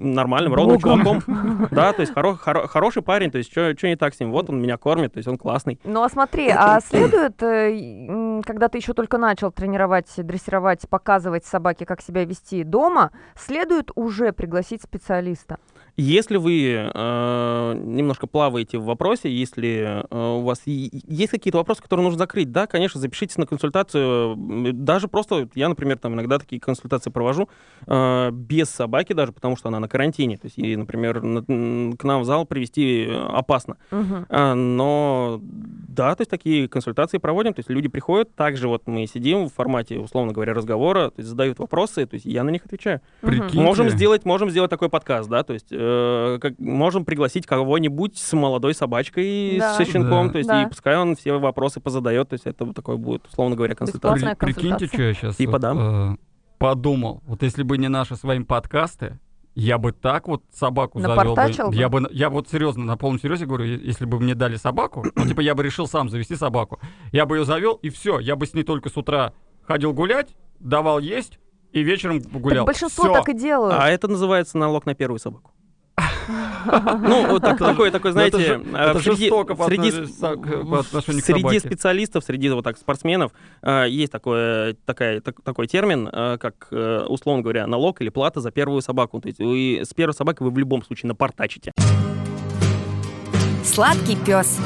нормальным, 0.00 0.54
ровным 0.54 0.78
Богом. 0.78 1.20
чуваком. 1.20 1.68
Да, 1.70 1.92
то 1.92 2.00
есть 2.00 2.12
хоро- 2.12 2.38
хоро- 2.38 2.66
хороший 2.66 3.02
парень, 3.02 3.30
то 3.30 3.38
есть 3.38 3.50
что 3.50 3.88
не 3.88 3.96
так 3.96 4.14
с 4.14 4.20
ним? 4.20 4.32
Вот 4.32 4.50
он 4.50 4.60
меня 4.60 4.76
кормит, 4.76 5.12
то 5.12 5.18
есть 5.18 5.28
он 5.28 5.38
классный. 5.38 5.78
Ну 5.84 6.02
а 6.02 6.08
смотри, 6.08 6.48
а 6.48 6.80
следует, 6.80 7.42
э, 7.42 8.40
когда 8.44 8.68
ты 8.68 8.78
еще 8.78 8.92
только 8.94 9.18
начал 9.18 9.52
тренировать, 9.52 10.08
дрессировать, 10.16 10.88
показывать 10.88 11.44
собаке, 11.44 11.84
как 11.86 12.00
себя 12.00 12.24
вести 12.24 12.64
дома, 12.64 13.10
следует 13.36 13.90
уже 13.94 14.32
пригласить 14.32 14.82
специалиста? 14.82 15.58
Если 15.96 16.36
вы 16.36 16.90
э, 16.92 17.74
немножко 17.74 18.26
плаваете 18.26 18.78
в 18.78 18.84
вопросе, 18.84 19.28
если 19.30 20.02
э, 20.08 20.36
у 20.38 20.40
вас 20.42 20.62
есть 20.64 21.30
какие-то 21.30 21.58
вопросы, 21.58 21.82
которые 21.82 22.04
нужно 22.04 22.18
закрыть, 22.18 22.50
да, 22.52 22.66
конечно, 22.66 23.00
запишитесь 23.00 23.36
на 23.36 23.46
консультацию. 23.46 24.34
Даже 24.72 25.08
просто, 25.08 25.48
я, 25.54 25.68
например, 25.68 25.98
там 25.98 26.14
иногда 26.14 26.38
такие 26.38 26.60
консультации 26.60 27.10
провожу 27.10 27.48
э, 27.86 28.30
без 28.30 28.70
собаки 28.70 29.12
даже, 29.12 29.32
потому 29.32 29.56
что 29.56 29.68
она 29.68 29.80
на 29.80 29.88
карантине. 29.90 30.36
То 30.38 30.46
есть, 30.46 30.58
и, 30.58 30.74
например, 30.76 31.20
к 31.20 32.04
нам 32.04 32.22
в 32.22 32.24
зал 32.24 32.46
привести 32.46 33.04
э, 33.08 33.26
опасно. 33.32 33.76
А, 33.90 34.54
Но 34.54 35.40
да, 35.42 36.14
то 36.14 36.22
есть 36.22 36.30
такие 36.30 36.68
консультации 36.68 37.18
проводим, 37.18 37.52
то 37.52 37.58
есть 37.60 37.68
люди 37.68 37.88
приходят, 37.88 38.34
также 38.34 38.68
вот 38.68 38.86
мы 38.86 39.06
сидим 39.06 39.46
в 39.48 39.52
формате, 39.52 39.98
условно 39.98 40.32
говоря, 40.32 40.54
разговора, 40.54 41.10
то 41.10 41.14
есть 41.18 41.28
задают 41.28 41.58
вопросы, 41.58 42.06
то 42.06 42.14
есть 42.14 42.24
я 42.24 42.44
на 42.44 42.50
них 42.50 42.64
отвечаю. 42.64 43.00
Прикиньте. 43.20 43.58
Можем 43.60 43.90
сделать, 43.90 44.24
можем 44.24 44.50
сделать 44.50 44.70
такой 44.70 44.88
подкаст, 44.88 45.28
да, 45.28 45.42
то 45.42 45.52
есть 45.52 45.66
э, 45.70 46.38
как, 46.40 46.58
можем 46.58 47.04
пригласить 47.04 47.44
кого-нибудь 47.46 48.16
с 48.16 48.32
молодой 48.32 48.74
собачкой, 48.74 49.58
Да. 49.58 49.74
с 49.74 49.86
щенком, 49.86 50.28
Да. 50.28 50.32
то 50.32 50.38
есть 50.38 50.48
Да. 50.48 50.62
и 50.62 50.68
пускай 50.68 50.96
он 50.96 51.16
все 51.16 51.38
вопросы 51.38 51.80
позадает, 51.80 52.28
то 52.28 52.34
есть 52.34 52.46
это 52.46 52.64
вот 52.64 52.76
такой 52.76 52.96
будет, 52.96 53.26
условно 53.26 53.56
говоря, 53.56 53.74
консультация. 53.74 54.36
При- 54.36 54.46
прикиньте, 54.52 54.86
консультация. 54.86 54.88
что 54.88 55.02
я 55.02 55.14
сейчас 55.14 55.36
Типа 55.36 55.58
да. 55.58 56.16
подумал. 56.58 57.22
Вот 57.26 57.42
если 57.42 57.62
бы 57.62 57.78
не 57.78 57.88
наши 57.88 58.16
с 58.16 58.22
вами 58.22 58.44
подкасты, 58.44 59.18
я 59.60 59.76
бы 59.76 59.92
так 59.92 60.26
вот 60.26 60.42
собаку 60.52 61.00
завел 61.00 61.34
бы. 61.34 61.68
Бы? 61.68 61.74
Я 61.74 61.88
бы, 61.88 62.08
я 62.10 62.30
вот 62.30 62.48
серьезно, 62.48 62.84
на 62.84 62.96
полном 62.96 63.20
серьезе 63.20 63.44
говорю, 63.44 63.64
если 63.64 64.06
бы 64.06 64.18
мне 64.18 64.34
дали 64.34 64.56
собаку, 64.56 65.04
ну, 65.14 65.26
типа, 65.28 65.40
я 65.40 65.54
бы 65.54 65.62
решил 65.62 65.86
сам 65.86 66.08
завести 66.08 66.34
собаку. 66.34 66.80
Я 67.12 67.26
бы 67.26 67.36
ее 67.36 67.44
завел, 67.44 67.74
и 67.74 67.90
все. 67.90 68.18
Я 68.20 68.36
бы 68.36 68.46
с 68.46 68.54
ней 68.54 68.62
только 68.62 68.88
с 68.88 68.96
утра 68.96 69.34
ходил 69.62 69.92
гулять, 69.92 70.28
давал 70.60 70.98
есть, 70.98 71.38
и 71.72 71.82
вечером 71.82 72.20
гулял. 72.20 72.64
Так 72.64 72.66
большинство 72.66 73.04
Всё. 73.04 73.12
так 73.12 73.28
и 73.28 73.34
делают. 73.34 73.76
А 73.78 73.88
это 73.90 74.08
называется 74.08 74.56
налог 74.56 74.86
на 74.86 74.94
первую 74.94 75.18
собаку. 75.18 75.52
Ну, 77.02 77.26
вот 77.28 77.42
так- 77.42 77.58
такой, 77.58 77.90
такой, 77.90 78.10
Ну, 78.10 78.12
знаете, 78.12 78.60
э, 78.72 79.00
среди- 79.00 79.30
среди 81.02 81.20
собаке. 81.20 81.60
специалистов, 81.60 82.24
среди 82.24 82.48
вот 82.50 82.64
так 82.64 82.76
спортсменов 82.78 83.32
э, 83.62 83.86
есть 83.88 84.12
такое, 84.12 84.74
такая, 84.84 85.20
так- 85.20 85.40
такой 85.42 85.66
термин, 85.66 86.08
э, 86.12 86.38
как, 86.38 86.68
э, 86.70 87.04
условно 87.08 87.42
говоря, 87.42 87.66
налог 87.66 88.00
или 88.00 88.08
плата 88.08 88.40
за 88.40 88.50
первую 88.50 88.82
собаку. 88.82 89.20
То 89.20 89.28
есть 89.28 89.38
вы 89.38 89.80
с 89.82 89.94
первой 89.94 90.12
собакой 90.14 90.46
вы 90.46 90.52
в 90.52 90.58
любом 90.58 90.82
случае 90.84 91.08
напортачите. 91.08 91.72
Сладкий 93.64 94.16
пес. 94.16 94.58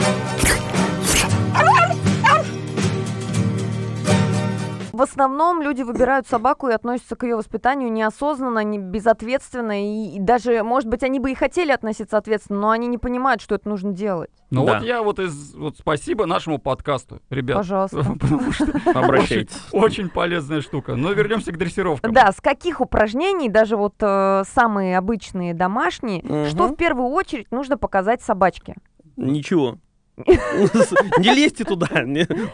Основном 5.14 5.62
люди 5.62 5.82
выбирают 5.82 6.26
собаку 6.26 6.68
и 6.68 6.72
относятся 6.72 7.14
к 7.14 7.22
ее 7.22 7.36
воспитанию 7.36 7.90
неосознанно, 7.92 8.64
не 8.64 8.78
безответственно, 8.80 9.80
и, 9.80 10.16
и 10.16 10.20
даже, 10.20 10.62
может 10.64 10.88
быть, 10.90 11.04
они 11.04 11.20
бы 11.20 11.30
и 11.30 11.34
хотели 11.34 11.70
относиться 11.70 12.16
ответственно, 12.18 12.60
но 12.60 12.70
они 12.70 12.88
не 12.88 12.98
понимают, 12.98 13.40
что 13.40 13.54
это 13.54 13.68
нужно 13.68 13.92
делать. 13.92 14.30
Ну 14.50 14.66
Да. 14.66 14.74
вот 14.74 14.82
я 14.84 15.02
вот 15.02 15.18
из... 15.20 15.54
Вот 15.54 15.76
спасибо 15.78 16.26
нашему 16.26 16.58
подкасту, 16.58 17.20
ребят. 17.30 17.58
Пожалуйста. 17.58 18.02
Потому 18.20 18.52
что 18.52 18.66
Обращайтесь. 18.94 19.56
очень 19.72 20.08
полезная 20.10 20.60
штука. 20.60 20.96
Но 20.96 21.12
вернемся 21.12 21.52
к 21.52 21.56
дрессировкам. 21.58 22.12
Да, 22.12 22.32
с 22.32 22.40
каких 22.40 22.80
упражнений, 22.80 23.48
даже 23.48 23.76
вот 23.76 23.94
э, 24.00 24.42
самые 24.52 24.98
обычные 24.98 25.54
домашние, 25.54 26.48
что 26.48 26.66
в 26.66 26.74
первую 26.76 27.08
очередь 27.10 27.50
нужно 27.52 27.78
показать 27.78 28.20
собачке? 28.22 28.74
Ничего. 29.16 29.78
Не 30.16 31.34
лезьте 31.34 31.64
туда. 31.64 31.88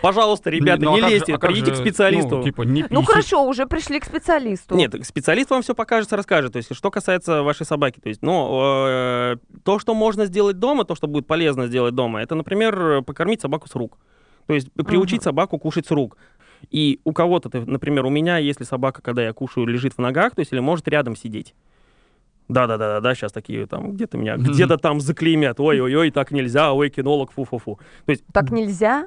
Пожалуйста, 0.02 0.50
ребята, 0.50 0.82
Ну, 0.82 0.94
а 0.94 1.00
не 1.00 1.08
лезьте. 1.08 1.34
а 1.34 1.38
Придите 1.38 1.72
к 1.72 1.76
специалисту. 1.76 2.38
Ну, 2.38 2.42
типа, 2.42 2.64
Ну 2.64 3.02
хорошо, 3.02 3.44
уже 3.44 3.66
пришли 3.66 4.00
к 4.00 4.04
специалисту. 4.04 4.74
Нет, 4.74 4.94
специалист 5.04 5.50
вам 5.50 5.62
все 5.62 5.74
покажет, 5.74 6.12
расскажет. 6.12 6.52
То 6.52 6.56
есть, 6.58 6.74
что 6.74 6.90
касается 6.90 7.42
вашей 7.42 7.66
собаки, 7.66 8.00
то 8.00 8.08
есть, 8.08 8.22
ну, 8.22 8.86
э, 8.86 9.36
то, 9.62 9.78
что 9.78 9.94
можно 9.94 10.26
сделать 10.26 10.58
дома, 10.58 10.84
то, 10.84 10.94
что 10.94 11.06
будет 11.06 11.26
полезно 11.26 11.66
сделать 11.66 11.94
дома, 11.94 12.22
это, 12.22 12.34
например, 12.34 13.02
покормить 13.02 13.40
собаку 13.40 13.68
с 13.68 13.74
рук. 13.74 13.98
То 14.46 14.54
есть 14.54 14.72
приучить 14.72 15.22
собаку 15.22 15.58
кушать 15.58 15.86
с 15.86 15.90
рук. 15.90 16.16
И 16.70 17.00
у 17.04 17.12
кого-то, 17.12 17.50
например, 17.66 18.04
у 18.04 18.10
меня, 18.10 18.38
если 18.38 18.64
собака, 18.64 19.00
когда 19.02 19.22
я 19.22 19.32
кушаю, 19.32 19.66
лежит 19.66 19.94
в 19.94 19.98
ногах, 19.98 20.34
то 20.34 20.40
есть 20.40 20.52
или 20.52 20.60
может 20.60 20.88
рядом 20.88 21.16
сидеть. 21.16 21.54
Да, 22.50 22.66
да, 22.66 22.76
да, 22.78 22.94
да, 22.94 23.00
да, 23.00 23.14
сейчас 23.14 23.32
такие 23.32 23.66
там 23.66 23.92
где-то 23.92 24.18
меня 24.18 24.36
Мгм. 24.36 24.50
где-то 24.52 24.76
там 24.76 25.00
заклеймят. 25.00 25.60
Ой-ой-ой, 25.60 26.10
так 26.10 26.32
нельзя, 26.32 26.72
ой, 26.72 26.90
кинолог, 26.90 27.30
фу-фу-фу. 27.32 27.78
То 28.06 28.10
есть 28.10 28.24
Так 28.32 28.50
нельзя? 28.50 29.06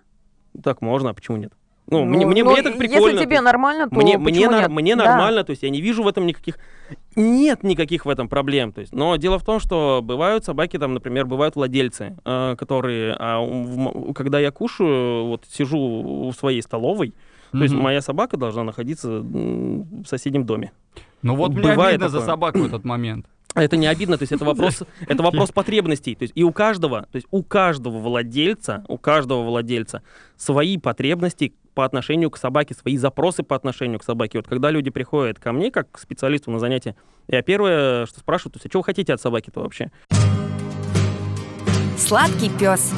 так 0.63 0.81
можно, 0.81 1.09
а 1.09 1.13
почему 1.13 1.37
нет? 1.37 1.51
Ну, 1.87 2.05
мне, 2.05 2.25
мне, 2.25 2.43
ну, 2.43 2.51
мне 2.51 2.63
так 2.63 2.77
прикольно. 2.77 3.15
Если 3.15 3.25
тебе 3.25 3.41
нормально, 3.41 3.89
то 3.89 3.95
мне, 3.95 4.17
мне, 4.17 4.39
нет? 4.39 4.69
мне 4.69 4.95
Да. 4.95 5.05
нормально, 5.05 5.43
то 5.43 5.51
есть 5.51 5.63
я 5.63 5.69
не 5.69 5.81
вижу 5.81 6.03
в 6.03 6.07
этом 6.07 6.25
никаких... 6.25 6.57
Нет 7.15 7.63
никаких 7.63 8.05
в 8.05 8.09
этом 8.09 8.29
проблем. 8.29 8.71
То 8.71 8.81
есть, 8.81 8.93
но 8.93 9.15
дело 9.17 9.37
в 9.37 9.43
том, 9.43 9.59
что 9.59 10.01
бывают 10.01 10.45
собаки, 10.45 10.77
там, 10.79 10.93
например, 10.93 11.25
бывают 11.25 11.55
владельцы, 11.55 12.15
э, 12.23 12.55
которые, 12.57 13.15
а, 13.19 13.41
в 13.41 14.13
когда 14.13 14.39
я 14.39 14.51
кушаю, 14.51 15.25
вот 15.25 15.45
сижу 15.49 16.31
в 16.31 16.33
своей 16.33 16.61
столовой, 16.61 17.13
то 17.51 17.63
есть 17.63 17.75
моя 17.75 18.01
собака 18.01 18.37
должна 18.37 18.63
находиться 18.63 19.19
в 19.21 20.05
соседнем 20.05 20.45
доме. 20.45 20.71
Ну 21.21 21.35
вот 21.35 21.51
мне 21.51 21.61
бывает 21.61 21.95
обидно 21.95 22.09
за 22.09 22.17
такое. 22.17 22.27
собаку 22.27 22.59
в 22.59 22.65
этот 22.65 22.83
момент. 22.83 23.27
А 23.53 23.63
Это 23.63 23.77
не 23.77 23.85
обидно, 23.85 24.17
то 24.17 24.23
есть 24.23 24.31
это 24.31 24.45
вопрос, 24.45 24.81
это 25.07 25.21
вопрос 25.21 25.51
потребностей. 25.51 26.15
То 26.15 26.23
есть 26.23 26.33
и 26.35 26.43
у 26.43 26.51
каждого, 26.51 27.03
то 27.11 27.15
есть 27.15 27.27
у 27.29 27.43
каждого 27.43 27.99
владельца, 27.99 28.83
у 28.87 28.97
каждого 28.97 29.43
владельца 29.43 30.01
свои 30.35 30.77
потребности 30.77 31.53
по 31.73 31.85
отношению 31.85 32.29
к 32.29 32.37
собаке, 32.37 32.73
свои 32.73 32.97
запросы 32.97 33.43
по 33.43 33.55
отношению 33.55 33.99
к 33.99 34.03
собаке. 34.03 34.39
Вот 34.39 34.47
когда 34.47 34.71
люди 34.71 34.89
приходят 34.89 35.39
ко 35.39 35.51
мне 35.51 35.71
как 35.71 35.91
к 35.91 35.99
специалисту 35.99 36.51
на 36.51 36.59
занятия, 36.59 36.95
я 37.27 37.41
первое, 37.41 38.05
что 38.05 38.19
спрашиваю, 38.19 38.53
то 38.53 38.57
есть, 38.57 38.65
а 38.65 38.69
что 38.69 38.79
вы 38.79 38.83
хотите 38.83 39.13
от 39.13 39.21
собаки-то 39.21 39.61
вообще? 39.61 39.91
Сладкий 41.97 42.49
пес. 42.49 42.93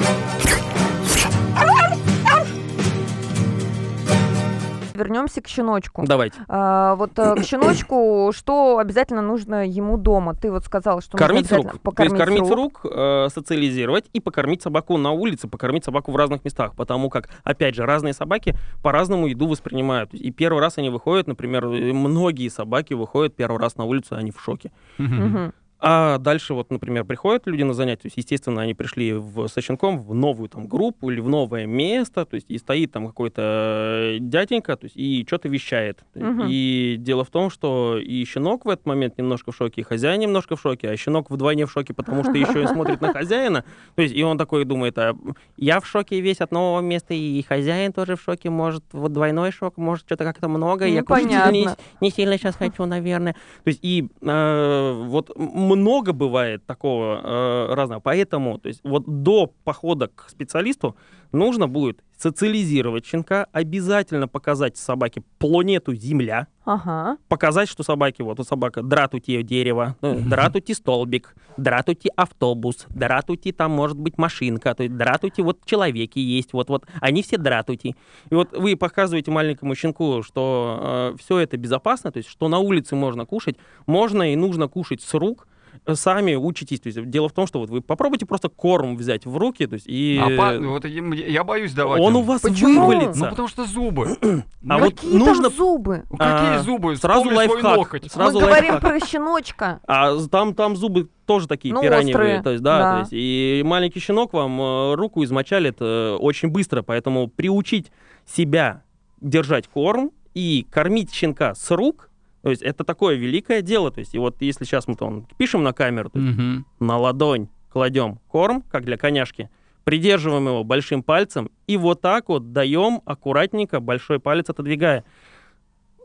Вернемся 4.95 5.41
к 5.41 5.47
щеночку. 5.47 6.03
Давайте. 6.05 6.39
А, 6.47 6.95
вот 6.95 7.17
э, 7.17 7.35
к 7.35 7.43
щеночку, 7.43 8.31
что 8.35 8.77
обязательно 8.77 9.21
нужно 9.21 9.67
ему 9.67 9.97
дома? 9.97 10.33
Ты 10.33 10.51
вот 10.51 10.63
сказал, 10.65 11.01
что 11.01 11.17
нужно 11.17 11.27
Кормить 11.27 11.51
обязательно 11.51 11.71
рук. 11.71 11.71
То 11.71 11.75
есть 11.75 11.83
покормить 11.83 12.17
кормить 12.17 12.45
с 12.47 12.51
рук, 12.51 12.85
э, 12.85 13.27
социализировать 13.33 14.05
и 14.13 14.19
покормить 14.19 14.61
собаку 14.61 14.97
на 14.97 15.11
улице, 15.11 15.47
покормить 15.47 15.83
собаку 15.83 16.11
в 16.11 16.15
разных 16.15 16.43
местах. 16.45 16.75
Потому 16.75 17.09
как, 17.09 17.29
опять 17.43 17.75
же, 17.75 17.85
разные 17.85 18.13
собаки 18.13 18.55
по-разному 18.81 19.27
еду 19.27 19.47
воспринимают. 19.47 20.13
И 20.13 20.31
первый 20.31 20.59
раз 20.59 20.77
они 20.77 20.89
выходят, 20.89 21.27
например, 21.27 21.65
э, 21.65 21.93
многие 21.93 22.49
собаки 22.49 22.93
выходят 22.93 23.35
первый 23.35 23.59
раз 23.59 23.75
на 23.77 23.83
улицу, 23.85 24.15
они 24.15 24.31
в 24.31 24.41
шоке. 24.41 24.71
Мгм. 24.97 25.53
А 25.87 26.17
дальше 26.17 26.55
вот, 26.55 26.71
например, 26.71 27.05
приходят 27.05 27.45
люди 27.45 27.61
на 27.61 27.75
занятия, 27.75 28.01
то 28.01 28.05
есть, 28.07 28.17
естественно, 28.17 28.59
они 28.63 28.73
пришли 28.73 29.13
в, 29.13 29.47
со 29.47 29.61
щенком 29.61 30.01
в 30.01 30.15
новую 30.15 30.49
там 30.49 30.67
группу 30.67 31.11
или 31.11 31.19
в 31.19 31.29
новое 31.29 31.67
место, 31.67 32.25
то 32.25 32.33
есть 32.33 32.49
и 32.49 32.57
стоит 32.57 32.91
там 32.91 33.05
какой-то 33.05 34.17
дяденька, 34.19 34.77
то 34.77 34.85
есть 34.85 34.97
и 34.97 35.23
что-то 35.27 35.47
вещает. 35.47 35.99
Мгм. 36.15 36.47
И 36.49 36.95
дело 36.97 37.23
в 37.23 37.29
том, 37.29 37.51
что 37.51 37.99
и 37.99 38.25
щенок 38.25 38.65
в 38.65 38.69
этот 38.69 38.87
момент 38.87 39.19
немножко 39.19 39.51
в 39.51 39.55
шоке, 39.55 39.81
и 39.81 39.83
хозяин 39.83 40.21
немножко 40.21 40.55
в 40.55 40.61
шоке, 40.61 40.89
а 40.89 40.97
щенок 40.97 41.29
вдвойне 41.29 41.67
в 41.67 41.71
шоке, 41.71 41.93
потому 41.93 42.23
что 42.23 42.33
еще 42.33 42.63
и 42.63 42.65
смотрит 42.65 42.99
на 42.99 43.13
хозяина. 43.13 43.63
То 43.93 44.01
есть 44.01 44.15
и 44.15 44.23
он 44.23 44.39
такой 44.39 44.65
думает, 44.65 44.97
а 44.97 45.15
я 45.55 45.79
в 45.79 45.85
шоке 45.85 46.19
весь 46.19 46.41
от 46.41 46.51
нового 46.51 46.81
места, 46.81 47.13
и 47.13 47.39
хозяин 47.43 47.93
тоже 47.93 48.15
в 48.15 48.21
шоке, 48.23 48.49
может, 48.49 48.83
вот 48.91 49.13
двойной 49.13 49.51
шок, 49.51 49.77
может, 49.77 50.07
что-то 50.07 50.23
как-то 50.23 50.47
много, 50.47 50.87
я 50.87 51.03
кушать 51.03 51.51
не, 51.51 51.67
не 52.01 52.09
сильно 52.09 52.39
сейчас 52.39 52.55
хочу, 52.55 52.85
наверное. 52.85 53.33
То 53.63 53.67
есть 53.67 53.81
и 53.83 54.07
э, 54.23 55.03
вот 55.05 55.29
много 55.75 56.13
бывает 56.13 56.65
такого 56.65 57.21
э, 57.23 57.73
разного. 57.73 57.99
Поэтому 57.99 58.57
то 58.57 58.67
есть, 58.67 58.81
вот 58.83 59.03
до 59.23 59.51
похода 59.63 60.07
к 60.07 60.29
специалисту 60.29 60.95
нужно 61.31 61.67
будет 61.67 62.01
социализировать 62.17 63.05
щенка, 63.05 63.47
обязательно 63.51 64.27
показать 64.27 64.77
собаке 64.77 65.21
планету 65.37 65.93
Земля, 65.93 66.47
Ага. 66.63 67.17
показать, 67.27 67.67
что 67.67 67.83
собаки, 67.83 68.21
вот 68.21 68.39
у 68.39 68.43
собака 68.43 68.81
дратути 68.81 69.41
дерево, 69.41 69.97
э, 70.01 70.19
дратути 70.19 70.71
столбик, 70.71 71.35
дратути 71.57 72.09
автобус, 72.15 72.85
дратути 72.89 73.51
там 73.51 73.71
может 73.71 73.97
быть 73.97 74.17
машинка, 74.17 74.73
то 74.73 74.83
есть 74.83 74.95
дратути 74.95 75.41
вот 75.41 75.65
человеки 75.65 76.19
есть, 76.19 76.53
вот 76.53 76.69
вот 76.69 76.85
они 77.01 77.21
все 77.21 77.37
дратути. 77.37 77.95
И 78.29 78.35
вот 78.35 78.57
вы 78.57 78.77
показываете 78.77 79.31
маленькому 79.31 79.75
щенку, 79.75 80.23
что 80.23 81.15
все 81.19 81.39
это 81.39 81.57
безопасно, 81.57 82.11
то 82.11 82.17
есть 82.17 82.29
что 82.29 82.47
на 82.47 82.59
улице 82.59 82.95
можно 82.95 83.25
кушать, 83.25 83.57
можно 83.85 84.31
и 84.31 84.35
нужно 84.35 84.67
кушать 84.69 85.01
с 85.01 85.13
рук, 85.13 85.47
сами 85.93 86.35
учитесь. 86.35 86.79
То 86.79 86.87
есть 86.89 87.09
дело 87.09 87.29
в 87.29 87.33
том, 87.33 87.45
что 87.47 87.59
вот 87.59 87.69
вы 87.69 87.81
попробуйте 87.81 88.25
просто 88.25 88.49
корм 88.49 88.97
взять 88.97 89.25
в 89.25 89.37
руки, 89.37 89.67
то 89.67 89.75
есть 89.75 89.85
и 89.87 90.19
А 90.21 90.29
па- 90.37 90.57
вот 90.59 90.85
я, 90.85 91.43
боюсь 91.43 91.73
давать. 91.73 92.01
он 92.01 92.13
им. 92.13 92.19
у 92.19 92.23
вас 92.23 92.41
Почему? 92.41 92.87
вывалится. 92.87 93.19
Ну, 93.23 93.29
потому 93.29 93.47
что 93.47 93.65
зубы. 93.65 94.17
А 94.67 94.77
вот 94.79 94.95
Какие 94.95 95.13
нужно- 95.17 95.49
там 95.49 95.53
зубы? 95.53 96.03
Ну, 96.09 96.17
Какие 96.17 96.55
А, 96.57 96.59
зубы? 96.63 96.95
сразу 96.95 97.21
Вспомни 97.29 97.45
свой 97.47 97.61
лайфхак. 97.61 98.11
Сразу 98.11 98.39
Мы 98.39 98.45
говорим 98.47 98.71
лайфхак. 98.71 98.81
про 98.99 98.99
щеночка. 99.07 99.79
А 99.87 100.17
там, 100.31 100.55
там 100.55 100.75
зубы 100.75 101.07
тоже 101.27 101.47
такие 101.47 101.73
Ну, 101.73 101.81
пираньевые. 101.81 102.13
острые, 102.15 102.41
То 102.41 102.49
есть, 102.51 102.63
да, 102.63 102.79
да. 102.79 102.93
То 102.93 102.99
есть, 103.01 103.11
и 103.13 103.61
маленький 103.65 103.99
щенок 103.99 104.33
вам 104.33 104.59
э, 104.59 104.95
руку 104.95 105.23
измочалит 105.23 105.77
э, 105.81 106.15
очень 106.19 106.49
быстро. 106.49 106.81
Поэтому 106.81 107.27
приучить 107.27 107.91
себя 108.25 108.81
держать 109.21 109.67
корм 109.67 110.11
и 110.33 110.65
кормить 110.71 111.13
щенка 111.13 111.53
с 111.55 111.71
рук, 111.71 112.09
то 112.45 112.51
есть 112.51 112.61
это 112.61 112.83
такое 112.83 113.15
великое 113.15 113.63
дело. 113.63 113.89
То 113.89 114.01
есть, 114.01 114.13
и 114.13 114.19
вот 114.19 114.39
если 114.39 114.65
сейчас 114.65 114.87
мы 114.87 114.93
там 114.93 115.25
пишем 115.35 115.63
на 115.63 115.73
камеру, 115.73 116.11
то 116.11 116.19
есть 116.19 116.37
Мгм. 116.37 116.67
на 116.79 116.95
ладонь 116.99 117.47
кладем 117.71 118.19
корм, 118.27 118.61
как 118.61 118.85
для 118.85 118.97
коняшки, 118.97 119.49
придерживаем 119.83 120.45
его 120.49 120.63
большим 120.63 121.01
пальцем 121.01 121.49
и 121.65 121.75
вот 121.75 122.01
так 122.01 122.29
вот 122.29 122.53
даем 122.53 123.01
аккуратненько, 123.03 123.79
большой 123.79 124.19
палец 124.19 124.47
отодвигая. 124.47 125.03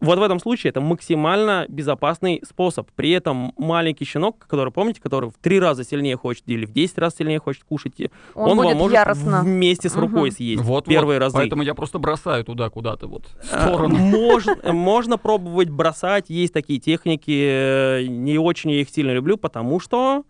Вот 0.00 0.19
в 0.19 0.23
этом 0.23 0.38
случае 0.40 0.71
это 0.71 0.80
максимально 0.80 1.66
безопасный 1.69 2.42
способ. 2.47 2.90
При 2.97 3.11
этом 3.11 3.52
маленький 3.59 4.04
щенок, 4.04 4.47
который, 4.49 4.73
помните, 4.73 5.00
который 5.00 5.30
в 5.30 5.35
три 5.40 5.61
раза 5.61 5.85
сильнее 5.85 6.16
хочет 6.16 6.45
или 6.47 6.64
в 6.64 6.73
10 6.73 6.99
раз 6.99 7.16
сильнее 7.16 7.38
хочет 7.38 7.64
кушать, 7.64 7.92
Он, 8.35 8.57
будет 8.57 8.69
вам 8.69 8.76
может 8.78 8.95
яростно. 8.95 9.42
вместе 9.42 9.88
с 9.88 9.97
рукой 9.97 10.28
Мгм. 10.28 10.37
съесть 10.37 10.62
Вот, 10.62 10.87
первые 10.87 11.19
вот. 11.19 11.25
разы. 11.25 11.37
Поэтому 11.37 11.62
я 11.62 11.75
просто 11.75 11.99
бросаю 11.99 12.45
туда 12.45 12.71
куда-то 12.71 13.07
вот 13.07 13.26
в 13.26 13.52
А, 13.52 13.66
сторону. 13.69 13.97
Можно, 13.97 14.73
можно 14.73 15.19
пробовать 15.19 15.69
бросать, 15.71 16.30
есть 16.30 16.52
такие 16.54 16.80
техники, 16.80 17.30
э, 17.30 18.07
не 18.07 18.38
очень 18.38 18.71
я 18.71 18.80
их 18.80 18.88
сильно 18.90 19.11
люблю, 19.12 19.37
потому 19.37 19.80
что 19.80 20.25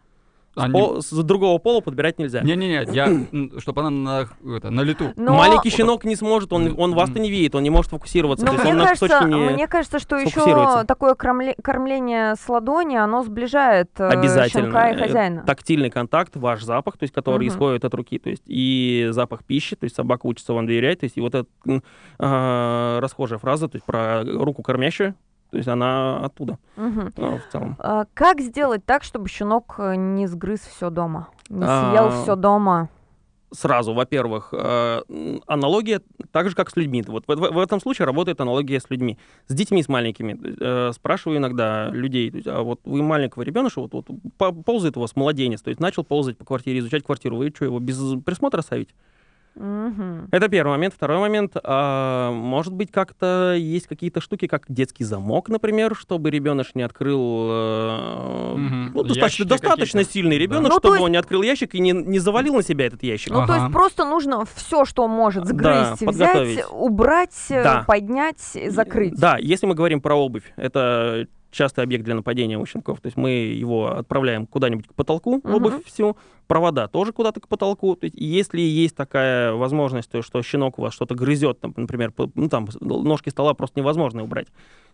Они- 0.56 0.72
по- 0.72 1.00
с 1.00 1.10
другого 1.22 1.58
пола 1.58 1.80
подбирать 1.80 2.18
нельзя. 2.18 2.40
Не-не-не, 2.42 2.84
я, 2.92 3.60
чтобы 3.60 3.82
она 3.82 3.90
на, 3.90 4.56
это, 4.56 4.70
на 4.70 4.80
лету. 4.80 5.12
Но- 5.16 5.34
Маленький 5.34 5.70
щенок 5.70 6.04
не 6.04 6.16
сможет, 6.16 6.52
он, 6.52 6.74
он 6.78 6.94
вас-то 6.94 7.18
не 7.20 7.30
видит, 7.30 7.54
он 7.54 7.62
не 7.62 7.70
может 7.70 7.90
фокусироваться. 7.92 8.44
Но 8.44 8.52
мне 8.52 8.84
кажется, 8.84 9.24
не... 9.26 9.34
мне 9.50 9.68
кажется, 9.68 9.98
что 10.00 10.16
еще 10.16 10.84
такое 10.84 11.14
кормле- 11.14 11.54
кормление 11.62 12.34
с 12.34 12.48
ладони, 12.48 12.96
оно 12.96 13.22
сближает 13.22 13.90
э, 13.98 14.08
Обязательно. 14.08 14.64
щенка 14.64 14.90
и 14.90 14.94
Э, 14.94 14.98
хозяина. 14.98 15.44
Тактильный 15.46 15.90
контакт, 15.90 16.34
ваш 16.36 16.62
запах, 16.64 16.96
то 16.98 17.04
есть 17.04 17.14
который 17.14 17.46
Мгм. 17.46 17.54
исходит 17.54 17.84
от 17.84 17.94
руки, 17.94 18.18
то 18.18 18.28
есть 18.30 18.42
и 18.46 19.08
запах 19.10 19.44
пищи, 19.44 19.76
то 19.76 19.84
есть 19.84 19.94
собака 19.94 20.26
учится 20.26 20.52
вам 20.52 20.66
доверять, 20.66 21.00
то 21.00 21.04
есть 21.04 21.16
и 21.16 21.20
вот 21.20 21.34
эта 21.34 21.48
а, 22.18 23.00
расхожая 23.00 23.38
фраза, 23.38 23.68
то 23.68 23.76
есть 23.76 23.86
про 23.86 24.24
руку 24.24 24.62
кормящую, 24.62 25.14
то 25.50 25.56
есть 25.56 25.68
она 25.68 26.24
оттуда 26.24 26.58
Мгм. 26.76 27.12
а, 27.16 27.38
в 27.38 27.52
целом. 27.52 27.76
А 27.78 28.04
Как 28.14 28.40
сделать 28.40 28.84
так, 28.84 29.02
чтобы 29.04 29.28
щенок 29.28 29.74
э, 29.78 29.94
не 29.96 30.26
сгрыз 30.26 30.60
все 30.60 30.90
дома? 30.90 31.28
Не 31.48 31.64
А, 31.66 31.90
съел 31.90 32.22
все 32.22 32.36
дома? 32.36 32.88
Сразу, 33.52 33.92
во-первых, 33.94 34.50
э, 34.52 35.00
аналогия 35.48 36.00
так 36.30 36.48
же, 36.48 36.54
как 36.54 36.70
с 36.70 36.76
людьми. 36.76 37.02
Вот 37.04 37.24
в, 37.26 37.34
в- 37.34 37.58
этом 37.58 37.80
случае 37.80 38.06
работает 38.06 38.40
аналогия 38.40 38.78
с 38.78 38.88
людьми. 38.90 39.18
С 39.48 39.54
детьми, 39.54 39.82
с 39.82 39.88
маленькими. 39.88 40.38
Э, 40.60 40.92
спрашиваю 40.92 41.38
иногда 41.38 41.88
людей, 41.90 42.32
а 42.46 42.62
вот 42.62 42.80
вы 42.84 43.02
маленького 43.02 43.42
ребеныша, 43.42 43.80
вот, 43.80 43.92
вот 43.92 44.06
по- 44.38 44.52
ползает 44.52 44.96
у 44.96 45.00
вас 45.00 45.16
младенец, 45.16 45.62
то 45.62 45.70
есть 45.70 45.80
начал 45.80 46.04
ползать 46.04 46.38
по 46.38 46.44
квартире, 46.44 46.78
изучать 46.78 47.02
квартиру, 47.02 47.36
вы 47.38 47.48
что, 47.52 47.64
его 47.64 47.80
без 47.80 47.98
присмотра 48.24 48.60
оставить? 48.60 48.94
Мгм. 49.56 50.28
Это 50.30 50.48
первый 50.48 50.70
момент. 50.70 50.94
Второй 50.94 51.18
момент, 51.18 51.56
а, 51.62 52.30
может 52.32 52.72
быть, 52.72 52.90
как-то 52.90 53.54
есть 53.58 53.86
какие-то 53.86 54.20
штуки, 54.20 54.46
как 54.46 54.64
детский 54.68 55.04
замок, 55.04 55.48
например, 55.48 55.94
чтобы 55.96 56.30
ребеныш 56.30 56.74
не 56.74 56.82
открыл... 56.82 57.48
э, 57.50 58.54
Мгм. 58.56 58.90
ну, 58.94 59.02
достаточно, 59.02 59.44
достаточно 59.44 60.04
сильный 60.04 60.36
Да. 60.36 60.42
ребенок, 60.42 60.62
Ну, 60.62 60.68
то 60.68 60.80
чтобы 60.80 60.94
есть- 60.96 61.04
он 61.04 61.10
не 61.12 61.16
открыл 61.18 61.42
ящик 61.42 61.74
и 61.74 61.80
не, 61.80 61.92
не 61.92 62.18
завалил 62.18 62.54
на 62.54 62.62
себя 62.62 62.86
этот 62.86 63.02
ящик. 63.02 63.30
Ну, 63.32 63.38
то 63.46 63.52
Ага. 63.54 63.56
есть 63.62 63.72
просто 63.72 64.04
нужно 64.04 64.44
все, 64.54 64.84
что 64.84 65.06
может 65.08 65.46
сгрызть, 65.46 66.00
взять, 66.00 66.06
подготовить. 66.06 66.64
убрать, 66.70 67.36
э, 67.50 67.62
Да. 67.62 67.84
поднять, 67.86 68.40
закрыть. 68.68 69.14
Да, 69.18 69.36
если 69.38 69.66
мы 69.66 69.74
говорим 69.74 70.00
про 70.00 70.14
обувь, 70.14 70.44
это 70.56 71.26
частый 71.50 71.84
объект 71.84 72.04
для 72.04 72.14
нападения 72.14 72.58
у 72.58 72.66
щенков. 72.66 73.00
То 73.00 73.06
есть 73.06 73.16
мы 73.16 73.30
его 73.30 73.96
отправляем 73.98 74.46
куда-нибудь 74.46 74.86
к 74.88 74.94
потолку, 74.94 75.40
Мгм. 75.42 75.54
обувь 75.54 75.84
всю, 75.84 76.16
провода 76.46 76.88
тоже 76.88 77.12
куда-то 77.12 77.40
к 77.40 77.48
потолку. 77.48 77.94
То 77.96 78.04
есть 78.04 78.16
если 78.18 78.60
есть 78.60 78.96
такая 78.96 79.52
возможность, 79.52 80.10
то, 80.10 80.22
что 80.22 80.42
щенок 80.42 80.78
у 80.78 80.82
вас 80.82 80.94
что-то 80.94 81.14
грызет, 81.14 81.60
там, 81.60 81.74
например, 81.76 82.12
ну, 82.34 82.48
там 82.48 82.68
ножки 82.80 83.28
стола 83.28 83.54
просто 83.54 83.80
невозможно 83.80 84.22
убрать, 84.22 84.48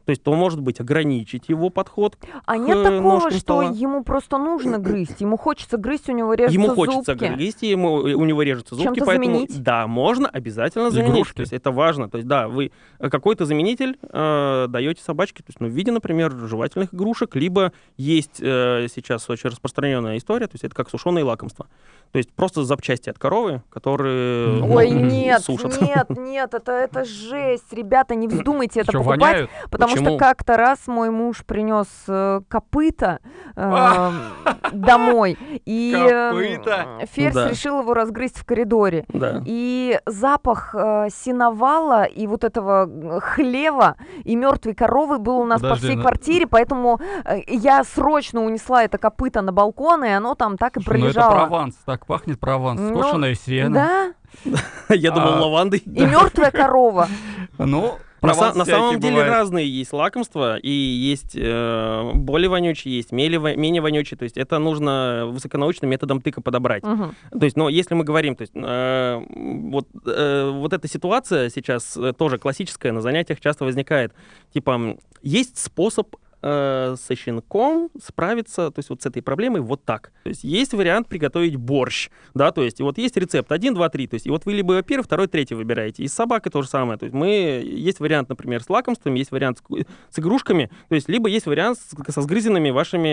то 0.07 0.11
есть 0.11 0.23
то, 0.23 0.33
может 0.35 0.61
быть, 0.61 0.81
ограничить 0.81 1.49
его 1.49 1.69
подход. 1.69 2.17
А 2.45 2.57
нет 2.57 2.79
э, 2.79 2.83
такого, 2.85 3.15
ножкам 3.15 3.31
что 3.33 3.41
стола. 3.41 3.65
ему 3.65 4.05
просто 4.05 4.39
нужно 4.39 4.79
грызть, 4.79 5.21
ему 5.21 5.37
хочется 5.37 5.77
грызть, 5.77 6.09
у 6.09 6.13
него 6.13 6.33
режутся 6.33 6.55
ему 6.55 6.75
хочется 6.75 7.13
зубки. 7.13 7.27
грызть, 7.27 7.63
ему, 7.63 7.95
у 7.95 8.25
него 8.25 8.43
режутся 8.43 8.77
зубки, 8.77 8.85
Чем-то 8.85 9.05
поэтому 9.05 9.27
заменить? 9.27 9.63
да, 9.63 9.87
можно 9.89 10.29
обязательно 10.29 10.91
заменить. 10.91 11.15
Игрушки. 11.15 11.35
То 11.35 11.41
есть 11.43 11.53
это 11.53 11.73
важно. 11.73 12.09
То 12.09 12.19
есть 12.19 12.29
да, 12.29 12.47
вы 12.47 12.71
э, 13.01 13.11
какой-то 13.11 13.45
заменитель 13.45 13.99
э, 14.01 14.67
даете 14.69 15.03
собачке, 15.03 15.43
то 15.43 15.49
есть 15.51 15.61
ну, 15.61 15.67
в 15.67 15.73
виде, 15.73 15.91
например, 15.91 16.31
жевательных 16.31 16.95
игрушек, 16.95 17.35
либо 17.35 17.73
есть 17.97 18.41
э, 18.41 18.87
сейчас 18.95 19.29
очень 19.29 19.51
распространенная 19.51 20.19
история, 20.19 20.47
то 20.47 20.55
есть 20.55 20.65
это 20.65 20.75
как 20.75 20.89
сушеные 20.89 21.25
лакомства. 21.25 21.67
То 22.13 22.19
есть 22.19 22.33
просто 22.33 22.65
запчасти 22.65 23.11
от 23.11 23.19
коровы, 23.19 23.63
которые 23.71 24.61
ну, 24.61 24.75
Ой, 24.75 24.91
нет, 24.91 25.43
сушат. 25.43 25.81
нет, 25.81 26.07
нет, 26.17 26.55
это, 26.55 26.73
это 26.73 27.05
жесть. 27.05 27.73
Ребята, 27.73 28.15
не 28.15 28.29
вздумайте 28.29 28.81
это 28.81 28.91
Что, 28.93 28.99
покупать, 28.99 29.21
воняют? 29.21 29.51
потому 29.71 29.93
Почему? 29.93 30.09
что 30.11 30.19
как-то 30.19 30.57
раз 30.57 30.87
мой 30.87 31.11
муж 31.11 31.45
принес 31.45 31.87
э, 32.09 32.41
копыта 32.49 33.21
э, 33.55 34.11
домой, 34.73 35.37
и 35.65 35.95
э, 35.97 36.31
Копыта? 36.31 36.87
Ферзь 37.13 37.35
Да. 37.35 37.51
решил 37.51 37.81
его 37.81 37.95
разгрызть 37.95 38.39
в 38.39 38.45
коридоре. 38.45 39.05
Да. 39.09 39.43
И 39.45 40.01
запах 40.07 40.75
э, 40.75 41.09
сеновала 41.11 42.05
и 42.05 42.27
вот 42.27 42.45
этого 42.45 42.89
э, 42.89 43.21
хлева 43.21 43.97
и 44.25 44.37
мертвой 44.37 44.75
коровы 44.75 45.19
был 45.19 45.39
у 45.39 45.45
нас 45.45 45.61
по 45.61 45.69
Подожди, 45.69 45.87
всей 45.87 45.97
ну- 45.97 46.03
квартире, 46.03 46.47
поэтому 46.47 47.01
э, 47.25 47.39
я 47.49 47.85
срочно 47.85 48.43
унесла 48.45 48.85
это 48.85 48.99
копыто 48.99 49.43
на 49.43 49.53
балкон, 49.53 50.05
и 50.05 50.09
оно 50.09 50.35
там 50.35 50.57
так 50.57 50.77
и 50.77 50.81
Слушай, 50.83 50.99
ну 51.01 51.07
это 51.07 51.15
пролежало. 51.15 51.47
Прованс, 51.47 51.75
так 51.85 51.96
пахнет 52.05 52.39
Прованс. 52.39 52.81
Ну, 52.81 53.01
Скошенное 53.01 53.35
сено. 53.35 54.15
Да, 54.45 54.55
Я 54.95 55.13
думал, 55.13 55.35
А, 55.35 55.41
лавандой. 55.41 55.79
и 55.79 55.89
мертвая 56.05 56.51
корова. 56.51 57.09
Ну, 57.57 57.95
На, 58.21 58.35
самом 58.35 58.99
деле 59.01 59.15
бывает. 59.17 59.33
разные 59.33 59.69
есть 59.69 59.93
лакомства, 59.93 60.57
и 60.59 60.69
есть 60.71 61.37
э, 61.37 62.11
более 62.15 62.49
вонючие, 62.51 62.97
есть 62.97 63.13
менее 63.13 63.81
вонючие. 63.81 64.19
То 64.19 64.25
есть 64.25 64.37
это 64.37 64.59
нужно 64.59 65.27
высоконаучным 65.29 65.89
методом 65.91 66.21
тыка 66.21 66.41
подобрать. 66.41 66.83
То 66.83 67.45
есть, 67.45 67.57
но 67.57 67.69
если 67.69 67.95
мы 67.95 68.05
говорим, 68.05 68.35
то 68.35 68.43
есть, 68.43 68.53
э, 68.55 69.23
вот, 69.31 69.87
э, 70.07 70.51
вот 70.53 70.73
эта 70.73 70.89
ситуация 70.89 71.49
сейчас 71.51 71.97
тоже 72.19 72.39
классическая, 72.39 72.93
на 72.93 73.01
занятиях 73.01 73.41
часто 73.41 73.65
возникает. 73.65 74.13
Типа, 74.53 74.97
есть 75.23 75.59
способ 75.59 76.17
э, 76.43 76.95
со 76.99 77.15
щенком 77.17 77.91
справиться, 78.03 78.71
то 78.71 78.79
есть 78.79 78.91
вот 78.91 79.03
с 79.03 79.07
этой 79.07 79.23
проблемой 79.23 79.61
вот 79.61 79.85
так. 79.85 80.13
То 80.23 80.29
есть 80.31 80.45
есть 80.45 80.73
вариант 80.75 81.09
приготовить 81.09 81.57
борщ, 81.57 82.11
да, 82.35 82.53
то 82.53 82.63
есть 82.63 82.81
и 82.81 82.83
вот 82.83 82.99
есть 82.99 83.17
рецепт 83.17 83.51
1, 83.51 83.75
2, 83.75 83.89
3, 83.89 84.07
то 84.07 84.15
есть 84.15 84.27
и 84.27 84.31
вот 84.31 84.45
вы 84.47 84.53
либо 84.55 84.81
первый, 84.83 85.03
второй, 85.05 85.27
третий 85.29 85.55
выбираете. 85.55 86.03
И 86.03 86.09
с 86.09 86.13
собакой 86.13 86.51
то 86.53 86.63
же 86.63 86.69
самое. 86.69 86.99
То 86.99 87.05
есть 87.07 87.15
мы, 87.15 87.29
есть 87.65 88.01
вариант, 88.01 88.29
например, 88.29 88.63
с 88.63 88.69
лакомствами, 88.71 89.19
есть 89.19 89.31
вариант 89.33 89.59
с, 89.59 90.15
с 90.15 90.19
игрушками, 90.19 90.71
то 90.89 90.95
есть 90.95 91.09
либо 91.09 91.29
есть 91.29 91.47
вариант 91.47 91.79
с- 91.79 92.13
со 92.13 92.23
сгрызенными 92.23 92.71
вашими 92.71 93.09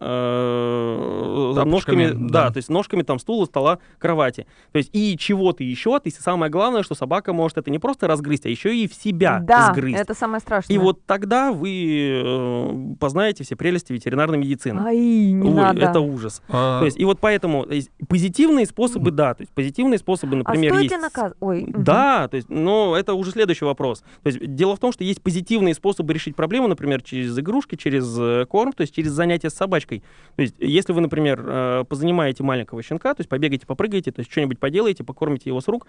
э, 0.00 1.52
Тапочками, 1.54 2.04
ножками, 2.06 2.28
да, 2.28 2.44
да. 2.46 2.50
то 2.50 2.56
есть 2.58 2.68
ножками 2.68 3.02
там 3.02 3.18
стула, 3.18 3.44
стола, 3.46 3.78
кровати. 3.98 4.46
То 4.72 4.78
есть 4.78 4.90
и 4.92 5.16
чего-то 5.18 5.64
еще, 5.64 5.98
то 5.98 6.06
есть 6.06 6.20
самое 6.20 6.50
главное, 6.50 6.82
что 6.82 6.94
собака 6.94 7.32
может 7.32 7.58
это 7.58 7.70
не 7.70 7.78
просто 7.78 8.06
разгрызть, 8.06 8.46
а 8.46 8.48
еще 8.48 8.76
и 8.76 8.86
в 8.88 8.94
себя 8.94 9.40
Да, 9.42 9.72
сгрызть. 9.72 9.98
это 9.98 10.14
самое 10.14 10.40
страшное. 10.40 10.74
И 10.74 10.78
вот 10.78 11.04
тогда 11.06 11.52
вы 11.52 12.22
э, 12.24 12.59
познаете 12.98 13.44
все 13.44 13.56
прелести 13.56 13.92
ветеринарной 13.92 14.38
медицины. 14.38 14.80
Ай, 14.80 14.96
не 14.96 15.48
Ой, 15.48 15.54
надо. 15.54 15.80
это 15.80 16.00
ужас. 16.00 16.42
А, 16.48 16.80
То 16.80 16.86
есть, 16.86 16.98
и 16.98 17.04
вот 17.04 17.20
поэтому 17.20 17.66
то 17.66 17.74
есть, 17.74 17.90
позитивные 18.08 18.66
способы, 18.66 19.10
да, 19.10 19.34
то 19.34 19.42
есть 19.42 19.52
позитивные 19.52 19.98
способы, 19.98 20.34
а 20.34 20.38
например, 20.38 20.72
стоит 20.72 20.82
есть... 20.84 20.94
ли 20.94 21.00
наказ? 21.00 21.32
Ой. 21.40 21.66
Да, 21.68 22.28
то 22.28 22.36
есть, 22.36 22.48
но 22.48 22.96
это 22.96 23.14
уже 23.14 23.30
следующий 23.30 23.64
вопрос. 23.64 24.00
То 24.22 24.28
есть 24.28 24.54
дело 24.54 24.76
в 24.76 24.78
том, 24.78 24.92
что 24.92 25.04
есть 25.04 25.22
позитивные 25.22 25.74
способы 25.74 26.12
решить 26.12 26.36
проблему, 26.36 26.68
например, 26.68 27.02
через 27.02 27.38
игрушки, 27.38 27.76
через 27.76 28.16
э, 28.18 28.46
корм, 28.46 28.72
то 28.72 28.82
есть 28.82 28.94
через 28.94 29.12
занятия 29.12 29.50
с 29.50 29.54
собачкой. 29.54 30.02
То 30.36 30.42
есть 30.42 30.54
если 30.58 30.92
вы, 30.92 31.00
например, 31.00 31.44
э, 31.46 31.84
позанимаете 31.88 32.42
маленького 32.42 32.82
щенка, 32.82 33.14
то 33.14 33.20
есть 33.20 33.28
побегаете, 33.28 33.66
попрыгаете, 33.66 34.12
то 34.12 34.20
есть 34.20 34.30
что-нибудь 34.30 34.58
поделаете, 34.58 35.04
покормите 35.04 35.50
его 35.50 35.60
с 35.60 35.68
рук, 35.68 35.86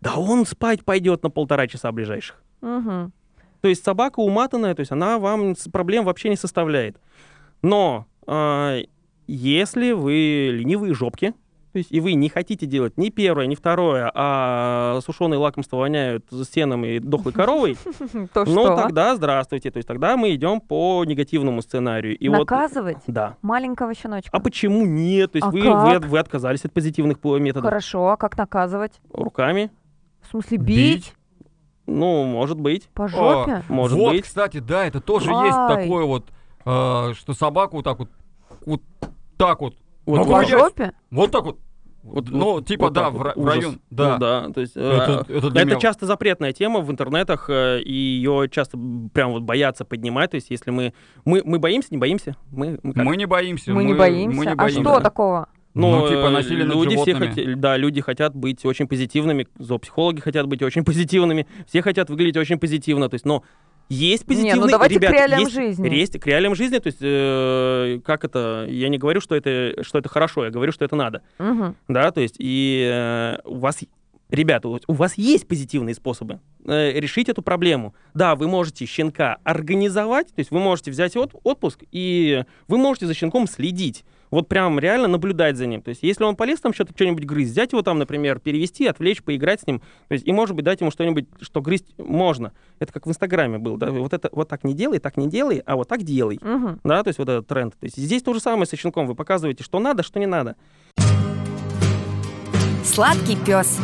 да 0.00 0.14
он 0.16 0.46
спать 0.46 0.84
пойдет 0.84 1.22
на 1.22 1.30
полтора 1.30 1.66
часа 1.66 1.90
ближайших. 1.92 2.42
Мгм. 2.60 3.12
То 3.64 3.68
есть 3.68 3.82
собака 3.82 4.20
уматанная, 4.20 4.74
то 4.74 4.80
есть 4.80 4.92
она 4.92 5.18
вам 5.18 5.54
проблем 5.72 6.04
вообще 6.04 6.28
не 6.28 6.36
составляет. 6.36 7.00
Но 7.62 8.04
э, 8.26 8.82
если 9.26 9.92
вы 9.92 10.50
ленивые 10.52 10.92
жопки, 10.92 11.30
то 11.72 11.78
есть 11.78 11.90
и 11.90 11.98
вы 11.98 12.12
не 12.12 12.28
хотите 12.28 12.66
делать 12.66 12.98
ни 12.98 13.08
первое, 13.08 13.46
ни 13.46 13.54
второе, 13.54 14.12
а 14.14 15.00
сушеные 15.02 15.38
лакомства 15.38 15.78
воняют 15.78 16.26
сеном 16.52 16.84
и 16.84 16.98
дохлой 16.98 17.32
коровой, 17.32 17.78
То 18.34 18.44
ну 18.44 18.76
тогда 18.76 19.16
здравствуйте. 19.16 19.70
То 19.70 19.78
есть 19.78 19.88
тогда 19.88 20.18
мы 20.18 20.34
идем 20.34 20.60
по 20.60 21.02
негативному 21.06 21.62
сценарию. 21.62 22.18
И 22.18 22.28
вот, 22.28 22.40
Наказывать 22.40 22.98
да. 23.06 23.38
маленького 23.40 23.94
щеночка? 23.94 24.28
А 24.30 24.40
почему 24.40 24.84
нет? 24.84 25.32
То 25.32 25.36
есть 25.36 25.48
А 25.48 25.50
вы, 25.50 25.62
как? 25.62 26.02
вы, 26.02 26.08
вы 26.10 26.18
отказались 26.18 26.66
от 26.66 26.72
позитивных 26.74 27.18
по- 27.18 27.38
методов 27.38 27.64
Хорошо, 27.70 28.10
а 28.10 28.18
как 28.18 28.36
наказывать? 28.36 29.00
руками. 29.10 29.70
В 30.20 30.32
смысле, 30.32 30.58
бить? 30.58 30.66
Бить? 30.96 31.14
Ну, 31.86 32.24
может 32.24 32.58
быть. 32.58 32.88
По 32.94 33.08
жопе? 33.08 33.62
Может 33.68 33.98
вот, 33.98 34.12
быть. 34.12 34.24
кстати, 34.24 34.58
да, 34.58 34.86
это 34.86 35.00
тоже 35.00 35.30
есть 35.30 35.56
Ай. 35.56 35.82
такое 35.84 36.04
вот, 36.04 36.26
э, 36.64 37.12
что 37.14 37.34
собаку 37.34 37.76
вот 37.76 37.84
так 37.84 37.98
вот, 37.98 38.08
вот 38.66 38.82
так 39.36 39.60
вот, 39.60 39.76
Вот 40.06 40.18
Ну, 40.18 40.24
По 40.24 40.30
гулять. 40.34 40.48
жопе? 40.50 40.92
вот 41.10 41.30
так 41.30 41.44
вот, 41.44 41.58
Вот- 42.02 42.28
ну, 42.28 42.44
вот- 42.52 42.66
типа, 42.66 42.84
вот 42.84 42.92
да, 42.92 43.08
в, 43.08 43.14
вот. 43.14 43.26
ра- 43.28 43.32
в 43.34 43.38
Ужас. 43.40 43.54
район, 43.56 43.80
да. 43.90 44.12
Ну 44.12 44.18
да, 44.18 44.48
то 44.52 44.60
есть, 44.60 44.76
э, 44.76 44.80
Это, 44.80 45.32
это 45.32 45.50
для 45.50 45.62
это 45.62 45.70
меня- 45.70 45.80
часто 45.80 46.04
запретная 46.04 46.52
тема 46.52 46.80
в 46.80 46.90
интернетах, 46.90 47.48
э, 47.48 47.80
и 47.80 47.90
ее 47.92 48.46
часто 48.50 48.76
прям 49.14 49.32
вот 49.32 49.42
боятся 49.42 49.86
поднимать. 49.86 50.30
То 50.32 50.34
есть, 50.34 50.50
если 50.50 50.70
мы, 50.70 50.92
мы, 51.24 51.40
мы 51.42 51.58
боимся, 51.58 51.88
не 51.92 51.96
боимся, 51.96 52.36
мы, 52.50 52.78
мы 52.82 52.92
как? 52.92 53.04
Мы 53.06 53.16
не 53.16 53.24
боимся. 53.24 53.72
Мы 53.72 53.84
не 53.84 53.94
боимся. 53.94 54.36
Мы 54.38 54.44
не 54.44 54.52
А 54.52 54.56
боимся. 54.56 54.80
что 54.82 55.00
такого? 55.00 55.48
Ну, 55.74 56.08
типа 56.08 56.26
э, 56.26 56.30
насилие 56.30 56.64
над 56.64 56.76
люди 56.76 56.96
все 56.96 57.04
животными. 57.12 57.30
хотят, 57.34 57.60
да, 57.60 57.76
люди 57.76 58.00
хотят 58.00 58.34
быть 58.36 58.64
очень 58.64 58.86
позитивными, 58.86 59.48
зоопсихологи 59.58 60.20
хотят 60.20 60.46
быть 60.46 60.62
очень 60.62 60.84
позитивными, 60.84 61.46
все 61.66 61.82
хотят 61.82 62.10
выглядеть 62.10 62.36
очень 62.36 62.58
позитивно, 62.58 63.08
то 63.08 63.14
есть, 63.14 63.24
но 63.24 63.42
есть 63.88 64.26
Не, 64.28 64.34
ну 64.36 64.40
позитивные, 64.42 64.70
давайте 64.70 64.94
к 64.94 64.98
ребят, 64.98 65.12
реалиям 65.12 65.40
есть, 65.40 65.54
жизни. 65.54 65.88
Есть 65.94 66.18
к 66.18 66.26
реалиям 66.26 66.54
жизни, 66.54 66.78
то 66.78 66.86
есть, 66.86 66.98
э, 67.02 68.00
как 68.04 68.24
это, 68.24 68.66
я 68.70 68.88
не 68.88 68.98
говорю, 68.98 69.20
что 69.20 69.34
это, 69.34 69.82
что 69.82 69.98
это 69.98 70.08
хорошо, 70.08 70.44
я 70.44 70.50
говорю, 70.50 70.72
что 70.72 70.84
это 70.84 70.96
надо, 70.96 71.22
Мгм. 71.38 71.76
да, 71.88 72.10
то 72.12 72.20
есть, 72.20 72.36
и 72.38 72.88
э, 72.90 73.38
у 73.44 73.56
вас, 73.58 73.80
ребята, 74.30 74.68
у 74.68 74.92
вас 74.92 75.18
есть 75.18 75.46
позитивные 75.48 75.94
способы 75.94 76.40
э, 76.64 76.98
решить 76.98 77.28
эту 77.28 77.42
проблему. 77.42 77.94
Да, 78.14 78.36
вы 78.36 78.48
можете 78.48 78.86
щенка 78.86 79.36
организовать, 79.44 80.28
то 80.28 80.38
есть 80.38 80.50
вы 80.50 80.60
можете 80.60 80.90
взять 80.90 81.14
от- 81.16 81.34
отпуск, 81.42 81.82
и 81.92 82.44
вы 82.68 82.78
можете 82.78 83.06
за 83.06 83.12
щенком 83.14 83.46
следить. 83.46 84.04
Вот 84.34 84.48
прям 84.48 84.80
реально 84.80 85.06
наблюдать 85.06 85.56
за 85.56 85.66
ним. 85.66 85.80
То 85.80 85.90
есть, 85.90 86.02
если 86.02 86.24
он 86.24 86.34
полез 86.34 86.60
там 86.60 86.74
что-то 86.74 86.92
что-нибудь 86.92 87.24
грызть, 87.24 87.52
взять 87.52 87.70
его 87.70 87.82
там, 87.82 88.00
например, 88.00 88.40
перевести, 88.40 88.84
отвлечь, 88.84 89.22
поиграть 89.22 89.60
с 89.60 89.66
ним. 89.68 89.78
То 90.08 90.14
есть, 90.14 90.26
и, 90.26 90.32
может 90.32 90.56
быть, 90.56 90.64
дать 90.64 90.80
ему 90.80 90.90
что-нибудь, 90.90 91.26
что 91.40 91.62
грызть 91.62 91.96
можно. 91.98 92.52
Это 92.80 92.92
как 92.92 93.06
в 93.06 93.08
Инстаграме 93.08 93.58
был, 93.58 93.76
да, 93.76 93.92
вот 93.92 94.12
это 94.12 94.30
вот 94.32 94.48
так 94.48 94.64
не 94.64 94.74
делай, 94.74 94.98
так 94.98 95.16
не 95.16 95.28
делай, 95.28 95.62
а 95.64 95.76
вот 95.76 95.86
так 95.86 96.02
делай. 96.02 96.40
Мгм. 96.42 96.80
Да, 96.82 97.04
то 97.04 97.08
есть 97.10 97.20
вот 97.20 97.28
этот 97.28 97.46
тренд. 97.46 97.74
То 97.78 97.84
есть 97.84 97.96
здесь 97.96 98.24
то 98.24 98.34
же 98.34 98.40
самое 98.40 98.66
со 98.66 98.76
щенком. 98.76 99.06
Вы 99.06 99.14
показываете, 99.14 99.62
что 99.62 99.78
надо, 99.78 100.02
что 100.02 100.18
не 100.18 100.26
надо. 100.26 100.56
Сладкий 102.82 103.36
пес. 103.36 103.78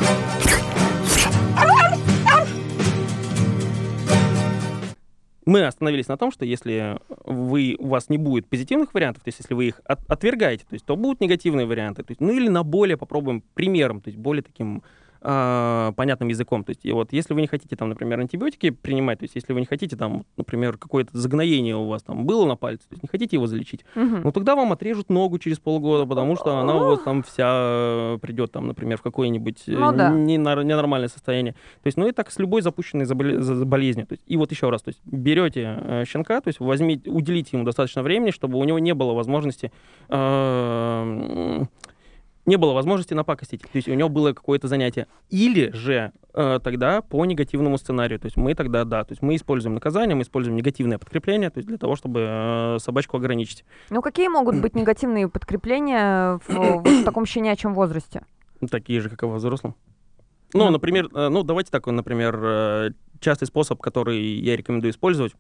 Мы 5.51 5.67
остановились 5.67 6.07
на 6.07 6.17
том, 6.17 6.31
что 6.31 6.45
если 6.45 7.01
вы, 7.25 7.75
у 7.81 7.89
вас 7.89 8.09
не 8.09 8.19
будет 8.19 8.47
позитивных 8.47 8.95
вариантов, 8.95 9.25
то 9.25 9.29
есть 9.29 9.41
если 9.41 9.53
вы 9.55 9.67
их 9.67 9.81
от- 9.85 10.09
отвергаете, 10.09 10.65
то 10.65 10.75
есть 10.75 10.87
то 10.87 10.95
будут 10.95 11.21
негативные 11.21 11.67
варианты. 11.67 12.05
То 12.05 12.13
есть, 12.13 12.21
ну 12.21 12.33
или 12.33 12.47
на 12.49 12.63
более 12.63 12.97
попробуем 12.97 13.43
примером, 13.55 14.01
то 14.01 14.11
есть 14.11 14.17
более 14.17 14.45
таким 14.45 14.85
а, 15.23 15.93
понятным 15.93 16.29
языком. 16.29 16.65
То 16.65 16.71
есть 16.71 16.85
и 16.85 16.93
вот 16.93 17.13
если 17.13 17.35
вы 17.35 17.41
не 17.41 17.47
хотите 17.47 17.77
там, 17.77 17.89
например, 17.91 18.21
антибиотики 18.21 18.71
принимать, 18.71 19.19
то 19.19 19.25
есть 19.25 19.35
если 19.35 19.53
вы 19.53 19.61
не 19.61 19.67
хотите 19.67 19.97
там, 19.97 20.25
например, 20.37 20.77
какое-то 20.79 21.11
загноение 21.17 21.77
у 21.77 21.87
вас 21.89 22.03
там 22.03 22.25
было 22.25 22.47
на 22.47 22.57
пальце, 22.57 22.89
то 22.89 22.95
есть 22.95 23.03
не 23.03 23.09
хотите 23.09 23.37
его 23.37 23.47
залечить, 23.47 23.85
Мгм. 23.95 24.23
ну 24.25 24.33
тогда 24.33 24.57
вам 24.57 24.73
отрежут 24.73 25.11
ногу 25.11 25.39
через 25.39 25.59
полгода, 25.59 26.07
потому 26.07 26.37
что 26.37 26.59
она 26.59 26.77
у 26.77 26.87
вас 26.87 27.01
там 27.01 27.23
вся 27.23 28.19
придет 28.23 28.53
там, 28.53 28.67
например, 28.67 28.99
в 28.99 29.03
какое-нибудь 29.03 29.63
э, 29.67 29.73
Ну 29.73 29.93
да. 29.93 30.11
ненор- 30.11 30.65
ненормальное 30.65 31.09
состояние. 31.09 31.53
То 31.83 31.87
есть, 31.87 31.97
ну 31.97 32.07
и 32.09 32.13
так 32.13 32.31
с 32.31 32.39
любой 32.39 32.63
запущенной 32.63 33.07
болезнью. 33.65 34.07
То 34.07 34.15
есть, 34.15 34.23
и 34.27 34.37
вот 34.37 34.51
еще 34.51 34.71
раз, 34.71 34.83
то 34.83 34.89
есть 34.89 35.01
берете 35.05 35.79
э, 35.81 36.05
щенка, 36.07 36.41
то 36.41 36.49
есть 36.49 36.61
возьмите, 36.61 37.11
уделите 37.11 37.51
ему 37.57 37.65
достаточно 37.65 38.03
времени, 38.03 38.31
чтобы 38.31 38.59
у 38.59 38.65
него 38.65 38.79
не 38.79 38.95
было 38.95 39.13
возможности 39.13 39.71
э, 40.09 41.65
не 42.47 42.57
было 42.57 42.73
возможности 42.73 43.15
напакостить. 43.15 43.63
То 43.63 43.69
есть 43.75 43.89
у 43.89 43.95
него 43.95 44.09
было 44.09 44.33
какое-то 44.33 44.69
занятие. 44.69 45.07
Или 45.29 45.71
же 45.73 46.13
э, 46.35 46.61
тогда 46.63 47.03
по 47.03 47.25
негативному 47.25 47.79
сценарию. 47.79 48.19
То 48.19 48.27
есть 48.27 48.37
мы 48.37 48.55
тогда, 48.55 48.85
да, 48.85 49.05
то 49.05 49.13
есть 49.13 49.23
мы 49.23 49.37
используем 49.37 49.75
наказание, 49.75 50.17
мы 50.17 50.23
используем 50.23 50.57
негативное 50.57 50.99
подкрепление, 50.99 51.51
то 51.51 51.59
есть 51.59 51.69
для 51.69 51.79
того, 51.79 51.97
чтобы 51.97 52.21
э, 52.29 52.79
собачку 52.81 53.17
ограничить. 53.17 53.65
Ну, 53.91 54.03
какие 54.03 54.29
могут 54.29 54.61
быть 54.61 54.75
негативные 54.75 55.29
подкрепления 55.29 56.41
в, 56.47 56.83
в 56.83 57.05
таком 57.05 57.27
щенячьем 57.27 57.75
возрасте? 57.75 58.25
Такие 58.71 59.01
же, 59.01 59.09
как 59.09 59.23
и 59.23 59.27
во 59.27 59.37
взрослом. 59.37 59.75
Ну, 60.53 60.65
Ну. 60.65 60.71
например, 60.71 61.09
э, 61.15 61.29
ну, 61.29 61.43
давайте 61.43 61.71
такой, 61.71 61.93
например, 61.93 62.39
э, 62.43 62.91
частый 63.21 63.47
способ, 63.47 63.81
который 63.81 64.21
я 64.21 64.57
рекомендую 64.57 64.93
использовать. 64.93 65.35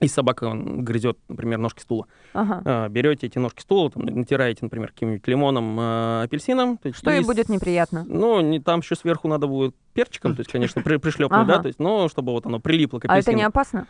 Если 0.00 0.14
собака 0.14 0.52
грызет, 0.54 1.18
например, 1.28 1.58
ножки 1.58 1.80
стула. 1.82 2.06
Ага. 2.32 2.62
А, 2.64 2.88
Берете 2.88 3.26
эти 3.26 3.38
ножки 3.38 3.60
стула, 3.60 3.90
там, 3.90 4.04
натираете, 4.06 4.60
например, 4.62 4.88
каким-нибудь 4.92 5.26
лимоном, 5.28 5.78
э, 5.78 6.22
апельсином. 6.24 6.78
Что 6.92 7.10
ей 7.10 7.20
и 7.22 7.24
будет 7.24 7.46
с- 7.46 7.48
неприятно? 7.50 8.04
Ну, 8.08 8.40
не, 8.40 8.60
там 8.60 8.80
еще 8.80 8.94
сверху 8.96 9.28
надо 9.28 9.46
будет 9.46 9.74
перчиком, 9.92 10.34
то 10.36 10.40
есть, 10.40 10.50
конечно, 10.50 10.80
при, 10.80 10.96
пришлепнуть, 10.96 11.46
да, 11.46 11.54
Ага. 11.54 11.62
то 11.62 11.66
есть, 11.68 11.78
но 11.80 12.08
чтобы 12.08 12.32
вот 12.32 12.46
оно 12.46 12.60
прилипло 12.60 12.98
к 12.98 13.04
А 13.04 13.08
это 13.08 13.14
апельсину. 13.14 13.36
не 13.38 13.42
опасно? 13.44 13.86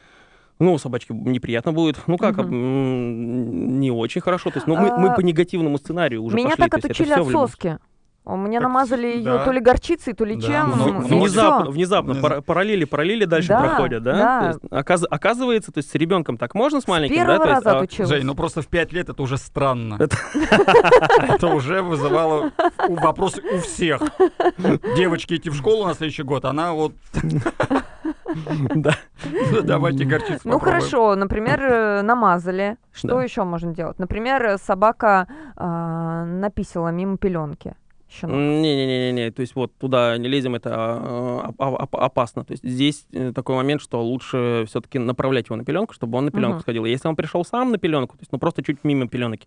Ну, 0.58 0.76
собачке 0.78 1.14
неприятно 1.14 1.72
будет. 1.72 1.96
Ну 2.06 2.18
как, 2.18 2.38
м, 2.38 3.78
не 3.80 3.90
очень 3.90 4.20
хорошо. 4.20 4.50
То 4.50 4.56
есть, 4.58 4.66
ну, 4.66 4.76
мы, 4.76 4.94
мы 4.98 5.08
А, 5.10 5.14
по 5.14 5.20
негативному 5.20 5.78
сценарию 5.78 6.22
уже 6.22 6.36
Меня 6.36 6.50
пошли. 6.50 6.64
так 6.68 6.84
отучили 6.84 7.12
от 7.12 7.28
соски. 7.30 7.78
О, 8.24 8.36
Мне 8.36 8.58
Так, 8.58 8.68
намазали 8.68 9.06
ее 9.06 9.24
да. 9.24 9.44
то 9.44 9.50
ли 9.50 9.60
горчицей, 9.60 10.12
то 10.12 10.24
ли 10.24 10.36
Да, 10.36 10.46
чем. 10.46 10.72
всё. 10.72 10.92
Внезапно, 11.16 11.70
внезапно 11.70 12.12
Внез- 12.12 12.20
пара- 12.20 12.40
параллели, 12.42 12.84
параллели 12.84 13.24
дальше 13.24 13.48
Да, 13.48 13.60
проходят, 13.60 14.02
да? 14.02 14.12
да. 14.70 14.78
Оказ- 14.78 15.06
оказывается, 15.10 15.72
то 15.72 15.78
есть 15.78 15.90
с 15.90 15.94
ребенком 15.94 16.36
так 16.36 16.54
можно 16.54 16.80
с 16.82 16.86
маленьким, 16.86 17.16
да? 17.16 17.22
первого 17.22 17.38
То 17.44 17.50
есть, 17.50 17.64
раза 17.66 17.76
а- 17.78 17.80
отучилась. 17.82 18.10
Жень, 18.10 18.24
ну 18.26 18.34
просто 18.34 18.60
в 18.62 18.66
5 18.68 18.92
лет 18.92 19.08
это 19.08 19.22
уже 19.22 19.36
странно. 19.38 19.96
Это- 19.98 20.16
уже 21.54 21.82
вызывало 21.82 22.52
вопросы 22.88 23.42
у 23.54 23.58
всех. 23.58 24.02
Девочки 24.96 25.34
идти 25.34 25.48
в 25.50 25.54
школу 25.54 25.86
на 25.86 25.94
следующий 25.94 26.22
год, 26.22 26.44
она 26.44 26.72
вот... 26.72 26.92
Да. 28.74 28.92
Ну, 29.52 29.62
Давайте 29.62 30.04
горчицу 30.04 30.40
Ну 30.44 30.58
хорошо, 30.60 31.16
например, 31.16 31.60
э, 31.62 32.02
намазали. 32.02 32.76
Что 32.92 33.20
еще 33.20 33.42
можно 33.44 33.74
делать? 33.74 33.98
Например, 33.98 34.56
собака 34.58 35.26
а, 35.56 36.24
написала 36.24 36.88
мимо 36.88 37.16
пеленки. 37.18 37.74
Щенок. 38.10 38.36
Не-не-не-не, 38.36 39.30
то 39.30 39.40
есть 39.40 39.54
вот 39.54 39.72
туда 39.78 40.18
не 40.18 40.28
лезем, 40.28 40.54
это 40.54 40.70
а, 40.74 41.52
а, 41.58 41.70
оп- 41.70 41.96
опасно. 41.96 42.44
То 42.44 42.52
есть 42.52 42.64
здесь 42.64 43.06
э, 43.12 43.32
такой 43.34 43.56
момент, 43.56 43.80
что 43.80 44.02
лучше 44.02 44.64
все-таки 44.66 44.98
направлять 44.98 45.46
его 45.46 45.56
на 45.56 45.64
пеленку, 45.64 45.94
чтобы 45.94 46.18
он 46.18 46.24
на 46.26 46.30
пеленку 46.30 46.54
Мгм. 46.56 46.62
сходил. 46.62 46.84
Если 46.84 47.08
он 47.08 47.16
пришел 47.16 47.44
сам 47.44 47.70
на 47.70 47.78
пеленку, 47.78 48.16
то 48.16 48.22
есть 48.22 48.32
ну 48.32 48.38
просто 48.38 48.62
чуть 48.62 48.78
мимо 48.84 49.08
пеленки. 49.08 49.46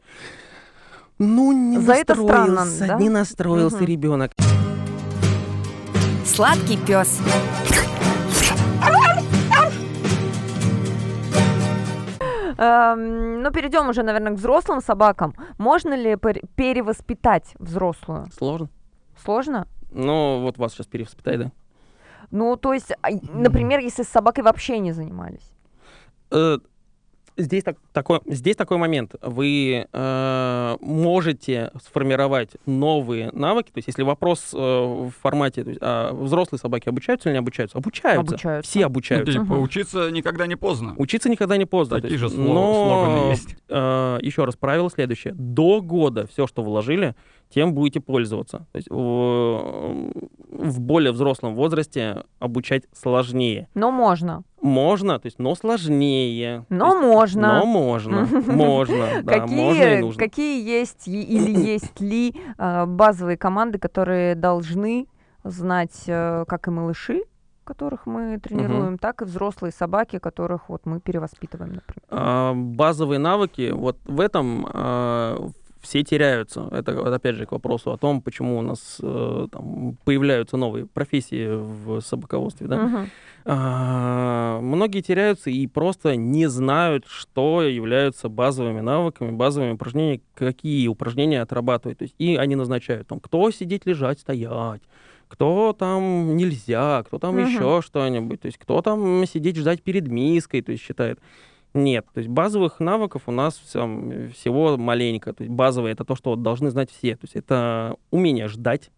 Ну, 1.20 1.52
не 1.52 1.78
За 1.80 1.94
это 1.94 2.16
странно, 2.16 2.54
настроился, 2.66 2.88
да? 2.88 3.00
не 3.00 3.10
настроился 3.10 3.78
Мгм. 3.78 3.86
ребенок. 3.86 4.32
Сладкий 6.26 6.78
пес. 6.78 7.20
Ну, 12.96 13.52
перейдем 13.52 13.90
уже, 13.90 14.04
наверное, 14.04 14.32
к 14.34 14.38
взрослым 14.38 14.82
собакам. 14.82 15.34
Можно 15.58 15.96
ли 15.96 16.14
пер- 16.14 16.46
перевоспитать 16.56 17.56
взрослую? 17.60 18.26
Сложно. 18.38 18.70
Сложно? 19.24 19.68
Ну, 19.92 20.42
вот 20.42 20.58
вас 20.58 20.74
сейчас 20.74 20.88
перевоспитай, 20.88 21.38
да? 21.38 21.52
Ну, 22.32 22.56
то 22.58 22.74
есть, 22.74 22.92
а, 23.02 23.10
например, 23.34 23.80
если 23.80 24.04
с 24.04 24.08
собакой 24.10 24.44
вообще 24.44 24.80
не 24.80 24.92
занимались. 24.94 25.52
Здесь, 27.36 27.64
так, 27.64 27.78
такой, 27.94 28.20
здесь 28.28 28.56
такой 28.56 28.78
момент. 28.78 29.16
Вы 29.22 29.88
э, 29.92 30.78
можете 30.82 31.72
сформировать 31.84 32.52
новые 32.68 33.32
навыки. 33.32 33.68
То 33.68 33.78
есть, 33.80 33.88
если 33.88 34.04
вопрос 34.04 34.52
э, 34.54 34.58
в 34.58 35.12
формате, 35.22 35.64
то 35.64 35.70
есть, 35.70 35.80
а 35.82 36.14
взрослые 36.14 36.60
собаки 36.60 36.90
обучаются 36.90 37.30
или 37.30 37.34
не 37.34 37.40
обучаются? 37.40 37.78
Обучаются. 37.78 38.34
Обучаются. 38.34 38.70
Все 38.70 38.80
Ну, 38.82 38.86
обучаются. 38.86 39.34
типа, 39.34 39.44
Мгм. 39.46 39.62
учиться 39.64 40.12
никогда 40.12 40.46
не 40.46 40.56
поздно. 40.56 40.94
Учиться 40.98 41.28
никогда 41.30 41.58
не 41.58 41.66
поздно. 41.66 41.96
Такие 42.02 42.20
есть, 42.20 42.20
же 42.22 42.28
сло- 42.28 42.54
но, 42.54 42.74
слоганы 42.88 43.30
есть. 43.32 43.56
э, 43.68 44.20
еще 44.22 44.46
раз, 44.46 44.56
правило 44.56 44.90
следующее. 44.92 45.34
До 45.34 45.82
года 45.82 46.28
все, 46.28 46.46
что 46.46 46.62
вложили, 46.62 47.16
тем 47.54 47.74
будете 47.74 48.00
пользоваться. 48.00 48.66
То 48.72 48.78
есть 48.78 48.90
в, 48.90 50.12
в 50.50 50.80
более 50.80 51.12
взрослом 51.12 51.56
возрасте 51.56 52.24
обучать 52.40 52.84
сложнее. 52.94 53.68
Но 53.76 53.92
можно. 53.92 54.44
Можно, 54.62 55.20
то 55.20 55.28
есть, 55.28 55.40
но 55.40 55.56
сложнее. 55.56 56.66
Но 56.70 56.94
есть, 56.94 57.02
можно. 57.02 57.60
Но 57.60 57.66
можно. 57.66 58.28
Можно, 58.48 59.08
да, 59.24 59.46
можно 59.46 59.82
и 59.82 59.86
какие, 59.86 60.02
нужно. 60.02 60.20
какие 60.20 60.66
есть 60.68 61.08
или 61.08 61.52
есть 61.52 62.00
ли 62.00 62.34
э, 62.58 62.86
базовые 62.86 63.38
команды, 63.38 63.78
которые 63.78 64.36
должны 64.36 65.08
знать 65.44 66.04
э, 66.08 66.46
как 66.48 66.68
и 66.68 66.72
малыши, 66.72 67.24
которых 67.64 68.06
мы 68.06 68.40
тренируем, 68.40 68.98
так 68.98 69.22
и 69.22 69.26
взрослые 69.26 69.72
собаки, 69.72 70.20
которых 70.20 70.70
вот 70.70 70.86
мы 70.86 71.00
перевоспитываем, 71.00 71.74
например. 71.74 72.04
А, 72.10 72.54
Базовые 72.54 73.20
навыки, 73.20 73.72
вот 73.72 73.98
в 74.06 74.20
этом 74.20 74.68
а, 74.74 75.50
все 75.84 76.02
теряются. 76.04 76.68
Это, 76.72 77.14
опять 77.14 77.36
же, 77.36 77.46
к 77.46 77.52
вопросу 77.52 77.92
о 77.92 77.98
том, 77.98 78.22
почему 78.22 78.58
у 78.58 78.62
нас 78.62 79.00
э, 79.04 79.48
там, 79.52 79.98
появляются 80.06 80.58
новые 80.58 80.88
профессии 80.88 81.48
в 81.50 82.00
собаководстве. 82.02 82.68
Да? 82.68 82.78
Мгм. 82.78 83.10
А, 83.46 84.60
многие 84.62 85.02
теряются 85.02 85.50
и 85.50 85.68
просто 85.68 86.16
не 86.16 86.48
знают, 86.48 87.06
что 87.08 87.62
являются 87.62 88.30
базовыми 88.30 88.80
навыками, 88.80 89.32
базовыми 89.32 89.74
упражнениями, 89.74 90.22
какие 90.34 90.88
упражнения 90.88 91.42
отрабатывать. 91.42 91.98
То 91.98 92.04
есть, 92.04 92.16
и 92.18 92.38
они 92.38 92.56
назначают, 92.56 93.08
там, 93.08 93.20
кто 93.20 93.52
сидеть, 93.52 93.86
лежать, 93.86 94.20
стоять, 94.20 94.82
кто 95.28 95.76
там 95.78 96.38
нельзя, 96.38 97.04
кто 97.06 97.20
там 97.20 97.36
Мгм. 97.36 97.46
еще 97.46 97.82
что-нибудь, 97.86 98.42
то 98.42 98.46
есть 98.46 98.58
кто 98.58 98.82
там 98.82 99.26
сидеть, 99.26 99.58
ждать 99.58 99.84
перед 99.84 100.08
миской, 100.08 100.62
то 100.62 100.72
есть 100.72 100.84
считает. 100.84 101.20
Нет, 101.74 102.06
то 102.14 102.20
есть 102.20 102.30
базовых 102.30 102.80
навыков 102.80 103.24
у 103.26 103.32
нас 103.32 103.56
всего 103.58 104.78
маленько. 104.78 105.34
То 105.34 105.44
есть 105.44 105.54
базовые 105.54 105.94
это 105.94 106.06
то, 106.06 106.16
что 106.16 106.32
вот 106.32 106.42
должны 106.44 106.70
знать 106.70 106.92
все. 106.92 107.16
То 107.16 107.24
есть 107.24 107.36
это 107.36 107.96
умение 108.12 108.48
ждать, 108.48 108.92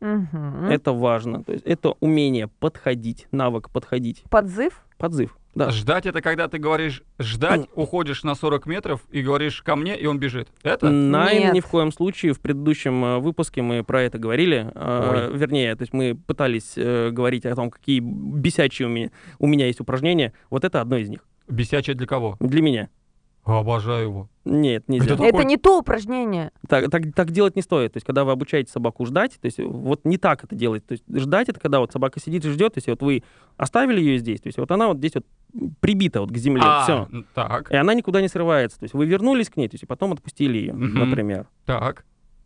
Мгм. 0.00 0.66
это 0.70 0.92
важно. 0.92 1.42
То 1.44 1.52
есть 1.52 1.64
это 1.64 1.94
умение 2.00 2.48
подходить, 2.48 3.26
навык 3.32 3.70
подходить, 3.70 4.22
Подзыв? 4.30 4.84
подзыв. 4.98 5.36
Да. 5.54 5.70
Ждать 5.70 6.06
это 6.06 6.22
когда 6.22 6.48
ты 6.48 6.56
говоришь 6.58 7.02
ждать, 7.18 7.68
уходишь 7.74 8.22
на 8.24 8.34
40 8.34 8.64
метров 8.66 9.02
и 9.10 9.20
говоришь 9.20 9.60
ко 9.62 9.76
мне, 9.76 9.98
и 9.98 10.06
он 10.06 10.18
бежит. 10.18 10.48
Это? 10.62 10.88
Найн 10.88 11.42
Нет. 11.42 11.54
ни 11.54 11.60
в 11.60 11.66
коем 11.66 11.92
случае. 11.92 12.32
В 12.32 12.40
предыдущем 12.40 13.04
э, 13.04 13.18
выпуске 13.18 13.60
мы 13.60 13.84
про 13.84 14.02
это 14.02 14.18
говорили. 14.18 14.70
Э, 14.74 15.30
Вернее, 15.34 15.74
то 15.76 15.82
есть 15.82 15.92
мы 15.92 16.14
пытались 16.14 16.72
э, 16.76 17.10
говорить 17.10 17.44
о 17.44 17.54
том, 17.54 17.70
какие 17.70 18.00
бесячие 18.00 18.88
у 18.88 18.90
меня, 18.90 19.10
у 19.38 19.46
меня 19.46 19.66
есть 19.66 19.80
упражнения. 19.80 20.32
Вот 20.48 20.64
это 20.64 20.80
одно 20.80 20.96
из 20.96 21.10
них. 21.10 21.20
Бесячее 21.52 21.94
для 21.94 22.06
кого? 22.06 22.36
Для 22.40 22.62
меня. 22.62 22.88
Обожаю 23.44 24.04
его. 24.04 24.28
Нет, 24.44 24.88
нельзя. 24.88 25.06
Это 25.06 25.16
Какой? 25.16 25.28
Это 25.28 25.44
не 25.44 25.56
то 25.56 25.78
упражнение. 25.80 26.52
Так, 26.68 26.90
так, 26.90 27.12
так 27.12 27.32
делать 27.32 27.56
не 27.56 27.62
стоит. 27.62 27.92
То 27.92 27.96
есть, 27.96 28.06
когда 28.06 28.24
вы 28.24 28.30
обучаете 28.30 28.70
собаку 28.70 29.04
ждать, 29.04 29.32
то 29.40 29.46
есть, 29.46 29.58
вот 29.58 30.04
не 30.04 30.16
так 30.16 30.44
это 30.44 30.54
делать. 30.54 30.86
То 30.86 30.92
есть, 30.92 31.04
ждать 31.12 31.48
это 31.48 31.58
когда 31.58 31.80
вот 31.80 31.90
собака 31.92 32.20
сидит 32.20 32.44
и 32.44 32.50
ждет, 32.50 32.74
то 32.74 32.78
есть, 32.78 32.86
вот 32.86 33.02
вы 33.02 33.24
оставили 33.56 34.00
ее 34.00 34.18
здесь, 34.18 34.40
то 34.40 34.46
есть, 34.46 34.58
вот 34.58 34.70
она 34.70 34.86
вот 34.86 34.98
здесь 34.98 35.16
вот 35.16 35.26
прибита 35.80 36.20
вот 36.20 36.30
к 36.30 36.36
земле, 36.36 36.62
А, 36.64 36.82
все. 36.84 37.08
Так, 37.34 37.70
И 37.72 37.76
она 37.76 37.94
никуда 37.94 38.20
не 38.20 38.28
срывается. 38.28 38.78
То 38.78 38.84
есть, 38.84 38.94
вы 38.94 39.06
вернулись 39.06 39.50
к 39.50 39.56
ней, 39.56 39.68
то 39.68 39.74
есть, 39.74 39.82
и 39.82 39.86
потом 39.86 40.12
отпустили 40.12 40.58
ее, 40.58 40.72
например. 40.74 41.48
так. 41.66 42.04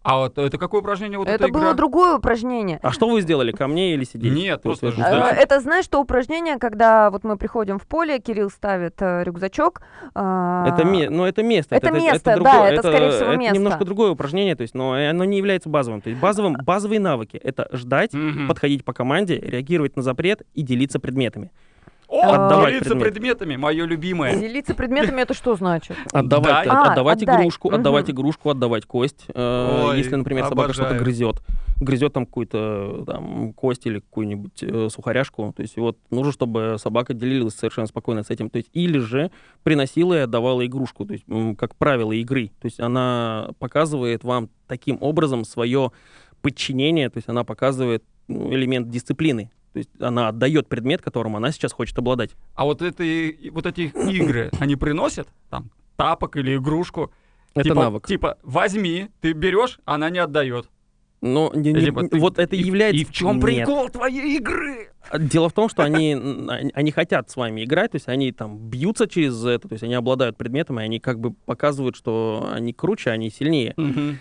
А 0.09 0.19
вот 0.19 0.39
это 0.39 0.57
какое 0.57 0.83
упражнение 0.83 1.19
вот 1.19 1.27
это 1.27 1.45
эта 1.45 1.53
было 1.53 1.63
игра? 1.63 1.73
другое 1.75 2.17
упражнение. 2.19 2.79
А 2.81 2.93
что 2.93 3.09
вы 3.09 3.21
сделали, 3.23 3.51
ко 3.51 3.67
мне 3.67 3.93
или 3.95 4.05
сидеть? 4.05 4.33
Нет, 4.33 4.63
просто 4.63 4.87
вот 4.87 4.95
Э. 4.99 5.31
Это 5.37 5.59
знаешь, 5.61 5.85
что 5.85 6.01
упражнение, 6.01 6.59
когда 6.59 7.11
вот 7.11 7.25
мы 7.25 7.37
приходим 7.37 7.81
в 7.81 7.87
поле, 7.89 8.21
Кирилл 8.21 8.49
ставит 8.51 9.03
э, 9.03 9.25
рюкзачок. 9.25 9.81
а, 10.15 10.65
Это, 10.69 10.85
ме- 10.85 11.11
ну, 11.11 11.25
это 11.25 11.43
место. 11.43 11.75
Это 11.75 11.91
место, 11.91 12.21
да, 12.25 12.35
другое, 12.37 12.71
это, 12.71 12.83
скорее 12.89 13.11
всего, 13.11 13.35
место. 13.35 13.55
немножко 13.57 13.85
другое 13.85 14.11
упражнение, 14.13 14.55
то 14.55 14.63
есть, 14.63 14.75
но 14.75 14.93
оно 14.93 15.25
не 15.25 15.39
является 15.39 15.69
базовым. 15.69 16.01
То 16.01 16.11
есть 16.11 16.21
базовым, 16.23 16.55
базовые 16.65 17.01
навыки— 17.01 17.37
это 17.43 17.69
ждать, 17.73 18.15
Мгм. 18.15 18.47
подходить 18.47 18.85
по 18.85 18.93
команде, 18.93 19.37
реагировать 19.41 19.97
на 19.97 20.03
запрет 20.03 20.43
и 20.55 20.63
делиться 20.63 21.01
предметами. 21.01 21.51
О, 22.09 22.21
Отдавать 22.21 22.69
делиться 22.73 22.91
предмет. 22.91 23.13
предметами, 23.13 23.57
мое 23.57 23.85
любимое. 23.85 24.37
Делиться 24.37 24.75
предметами 24.75 25.23
это 25.23 25.35
что 25.35 25.57
значит? 25.57 25.97
Отдавать. 26.13 26.67
А, 26.69 26.93
отдавать 26.93 27.23
отдай. 27.23 27.41
игрушку, 27.41 27.71
отдавать 27.73 28.11
игрушку, 28.11 28.51
отдавать 28.51 28.87
кость. 28.87 29.25
Э, 29.35 29.89
Ой, 29.89 29.99
Если, 29.99 30.15
например, 30.15 30.45
собака 30.47 30.73
что-то 30.73 30.91
обожаю. 30.91 31.05
грызет, 31.05 31.43
грызет 31.81 32.13
там 32.13 32.27
какую-то 32.27 33.05
там 33.07 33.53
кость 33.55 33.87
или 33.87 33.99
какую-нибудь 33.99 34.63
э, 34.63 34.89
сухаряшку, 34.89 35.53
то 35.57 35.63
есть 35.63 35.77
вот 35.77 35.99
нужно, 36.11 36.33
чтобы 36.33 36.77
собака 36.79 37.13
делилась 37.13 37.55
совершенно 37.55 37.89
спокойно 37.89 38.23
с 38.23 38.31
этим, 38.31 38.51
то 38.51 38.59
есть 38.59 38.69
или 38.73 38.99
же 38.99 39.33
приносила 39.65 40.15
и 40.15 40.19
отдавала 40.21 40.65
игрушку, 40.65 41.07
то 41.07 41.13
есть 41.13 41.25
как 41.59 41.75
правило 41.75 42.13
игры, 42.13 42.53
то 42.61 42.67
есть 42.67 42.79
она 42.79 43.51
показывает 43.59 44.23
вам 44.23 44.49
таким 44.69 44.99
образом 45.01 45.45
свое 45.45 45.91
подчинение, 46.41 47.11
то 47.11 47.17
есть 47.17 47.29
она 47.29 47.43
показывает 47.43 48.05
ну, 48.29 48.53
элемент 48.53 48.89
дисциплины. 48.89 49.51
То 49.77 49.81
есть 49.81 49.91
она 50.01 50.29
отдает 50.29 50.69
предмет, 50.69 51.03
которым 51.03 51.37
она 51.37 51.53
сейчас 51.53 51.71
хочет 51.71 51.99
обладать. 51.99 52.31
А 52.55 52.65
вот, 52.65 52.81
это, 52.81 53.05
вот 53.51 53.67
эти 53.67 53.93
игры, 54.11 54.51
они 54.59 54.75
приносят 54.75 55.29
там 55.51 55.71
тапок 55.97 56.37
или 56.37 56.57
игрушку? 56.57 57.13
Это 57.53 57.65
типа, 57.65 57.75
навык. 57.75 58.07
Типа, 58.07 58.39
возьми, 58.43 59.09
ты 59.21 59.33
берешь, 59.35 59.79
она 59.85 60.09
не 60.09 60.19
отдает. 60.19 60.71
Но 61.21 61.53
не- 61.55 61.75
не- 61.75 61.81
Типа, 61.85 62.09
ты- 62.09 62.19
вот 62.19 62.39
это 62.39 62.57
и- 62.57 62.63
является... 62.63 63.03
И 63.03 63.05
в 63.05 63.13
чем 63.13 63.35
Нет. 63.37 63.45
прикол 63.45 63.91
твоей 63.91 64.39
игры? 64.39 64.93
Дело 65.19 65.51
в 65.51 65.53
том, 65.53 65.69
что 65.69 65.83
они, 65.83 66.15
они- 66.73 66.91
хотят 66.91 67.29
с 67.29 67.37
вами 67.37 67.63
играть, 67.63 67.91
то 67.91 67.97
есть 67.97 68.09
они 68.09 68.33
там 68.33 68.57
бьются 68.57 69.07
через 69.07 69.45
это, 69.45 69.69
то 69.69 69.75
есть 69.75 69.85
они 69.85 69.93
обладают 69.93 70.39
предметом, 70.39 70.81
и 70.81 70.85
они 70.85 71.01
как 71.01 71.21
бы 71.21 71.33
показывают, 71.33 71.97
что 71.97 72.49
они 72.51 72.73
круче, 72.73 73.11
они 73.11 73.29
сильнее. 73.29 73.75
Мгм. 73.77 74.21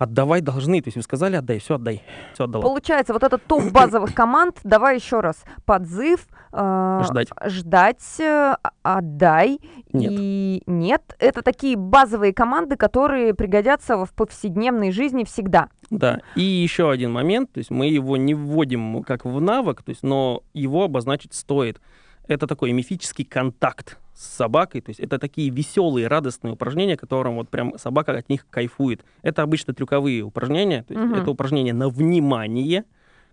Отдавать 0.00 0.44
должны, 0.44 0.80
то 0.80 0.88
есть 0.88 0.96
вы 0.96 1.02
сказали 1.02 1.36
отдай, 1.36 1.58
все 1.58 1.74
отдай, 1.74 2.02
все 2.32 2.44
отдала. 2.44 2.62
Получается, 2.62 3.12
вот 3.12 3.22
этот 3.22 3.44
топ 3.44 3.64
базовых 3.70 4.14
команд, 4.14 4.56
давай 4.64 4.96
еще 4.96 5.20
раз. 5.20 5.44
Подзыв, 5.66 6.26
э, 6.54 7.02
Ждать. 7.04 7.28
ждать, 7.44 8.18
э, 8.18 8.54
отдай 8.82 9.60
Нет. 9.92 10.10
и 10.10 10.62
нет. 10.64 11.02
Это 11.18 11.42
такие 11.42 11.76
базовые 11.76 12.32
команды, 12.32 12.76
которые 12.76 13.34
пригодятся 13.34 14.06
в 14.06 14.14
повседневной 14.14 14.90
жизни 14.90 15.24
всегда. 15.24 15.68
Да. 15.90 16.22
И 16.34 16.44
еще 16.44 16.90
один 16.90 17.12
момент, 17.12 17.52
то 17.52 17.58
есть 17.58 17.70
мы 17.70 17.86
его 17.88 18.16
не 18.16 18.32
вводим 18.32 19.02
как 19.02 19.26
в 19.26 19.38
навык, 19.38 19.82
то 19.82 19.90
есть, 19.90 20.02
но 20.02 20.42
его 20.54 20.84
обозначить 20.84 21.34
стоит. 21.34 21.78
Это 22.26 22.46
такой 22.46 22.72
мифический 22.72 23.26
контакт 23.26 23.98
с 24.20 24.36
собакой, 24.36 24.82
то 24.82 24.90
есть 24.90 25.00
это 25.00 25.18
такие 25.18 25.48
веселые, 25.48 26.06
радостные 26.06 26.52
упражнения, 26.52 26.98
которым 26.98 27.36
вот 27.36 27.48
прям 27.48 27.72
собака 27.78 28.12
от 28.12 28.28
них 28.28 28.46
кайфует. 28.50 29.02
Это 29.22 29.42
обычно 29.42 29.72
трюковые 29.72 30.20
упражнения, 30.22 30.82
то 30.82 30.92
есть 30.92 31.02
Мгм. 31.06 31.14
это 31.14 31.30
упражнения 31.30 31.72
на 31.72 31.88
внимание 31.88 32.84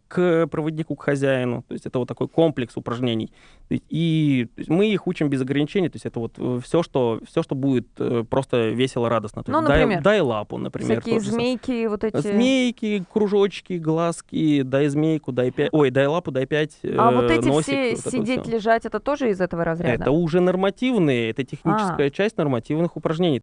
к 0.08 0.48
проводнику, 0.48 0.96
к 0.96 1.04
хозяину, 1.04 1.64
то 1.68 1.74
есть 1.74 1.86
это 1.86 2.00
вот 2.00 2.08
такой 2.08 2.28
комплекс 2.28 2.78
упражнений. 2.78 3.32
И 3.70 4.48
мы 4.68 4.90
их 4.90 5.08
учим 5.08 5.30
без 5.30 5.42
ограничений, 5.42 5.90
то 5.90 5.96
есть 5.96 6.06
это 6.06 6.20
вот 6.20 6.38
все, 6.64 6.84
что, 6.84 7.20
все, 7.28 7.44
что 7.44 7.56
будет 7.56 7.88
э, 8.00 8.24
просто 8.30 8.70
весело, 8.70 9.10
радостно. 9.10 9.44
То 9.44 9.52
Ну, 9.52 9.58
есть 9.60 9.68
дай- 9.68 9.80
например? 9.82 10.04
дай, 10.04 10.22
лапу, 10.22 10.58
например. 10.58 11.02
Всякие 11.02 11.20
змейки, 11.20 11.86
вот 11.88 12.04
эти. 12.04 12.18
Змейки, 12.18 13.04
кружочки, 13.12 13.74
глазки, 13.74 14.62
дай 14.62 14.88
змейку, 14.88 15.32
дай 15.32 15.52
пять. 15.52 15.70
Ой, 15.74 15.90
дай 15.92 16.08
лапу, 16.08 16.32
дай 16.32 16.46
пять. 16.46 16.78
А 16.84 17.12
э, 17.12 17.16
вот 17.16 17.30
эти 17.32 17.46
носик, 17.46 17.66
все 17.66 17.96
вот 17.96 18.12
сидеть, 18.14 18.42
всё. 18.44 18.52
лежать, 18.52 18.86
это 18.86 19.00
тоже 19.00 19.30
из 19.32 19.42
этого 19.42 19.64
разряда? 19.64 20.04
Это 20.04 20.12
уже 20.12 20.40
нормативные, 20.40 21.30
это 21.32 21.42
А. 21.42 21.46
техническая 21.46 22.10
часть 22.10 22.38
нормативных 22.38 22.96
упражнений. 22.96 23.42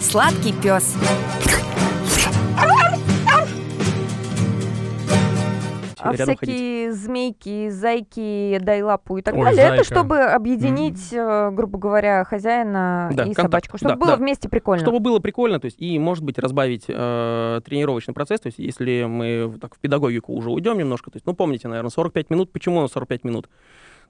Сладкий 0.00 0.52
пес. 0.62 0.96
А 6.04 6.12
Рядом 6.12 6.36
ходить. 6.36 6.54
всякие 6.54 6.92
змейки, 6.92 7.70
зайки, 7.70 8.58
дай 8.60 8.82
лапу 8.82 9.16
и 9.16 9.22
так 9.22 9.34
Ой, 9.34 9.44
далее, 9.44 9.60
это 9.62 9.68
зайка. 9.76 9.84
чтобы 9.84 10.20
объединить, 10.20 11.12
э, 11.12 11.50
грубо 11.50 11.78
говоря, 11.78 12.24
хозяина 12.24 13.08
Да, 13.12 13.22
и 13.24 13.32
контакт. 13.32 13.40
собачку, 13.66 13.78
чтобы 13.78 13.94
Да, 13.94 13.96
было 13.98 14.10
да. 14.10 14.16
вместе 14.16 14.48
прикольно. 14.50 14.82
Чтобы 14.82 15.00
было 15.00 15.18
прикольно, 15.18 15.58
то 15.60 15.64
есть 15.64 15.80
и, 15.80 15.98
может 15.98 16.22
быть, 16.22 16.38
разбавить 16.38 16.84
э, 16.88 17.60
тренировочный 17.64 18.12
процесс, 18.12 18.40
то 18.40 18.48
есть 18.48 18.58
если 18.58 19.04
мы 19.04 19.56
так 19.60 19.74
в 19.74 19.78
педагогику 19.78 20.34
уже 20.34 20.50
уйдем 20.50 20.76
немножко, 20.78 21.10
то 21.10 21.16
есть, 21.16 21.24
ну, 21.26 21.32
помните, 21.34 21.68
наверное, 21.68 21.90
45 21.90 22.28
минут, 22.28 22.52
почему 22.52 22.82
на 22.82 22.88
45 22.88 23.24
минут? 23.24 23.48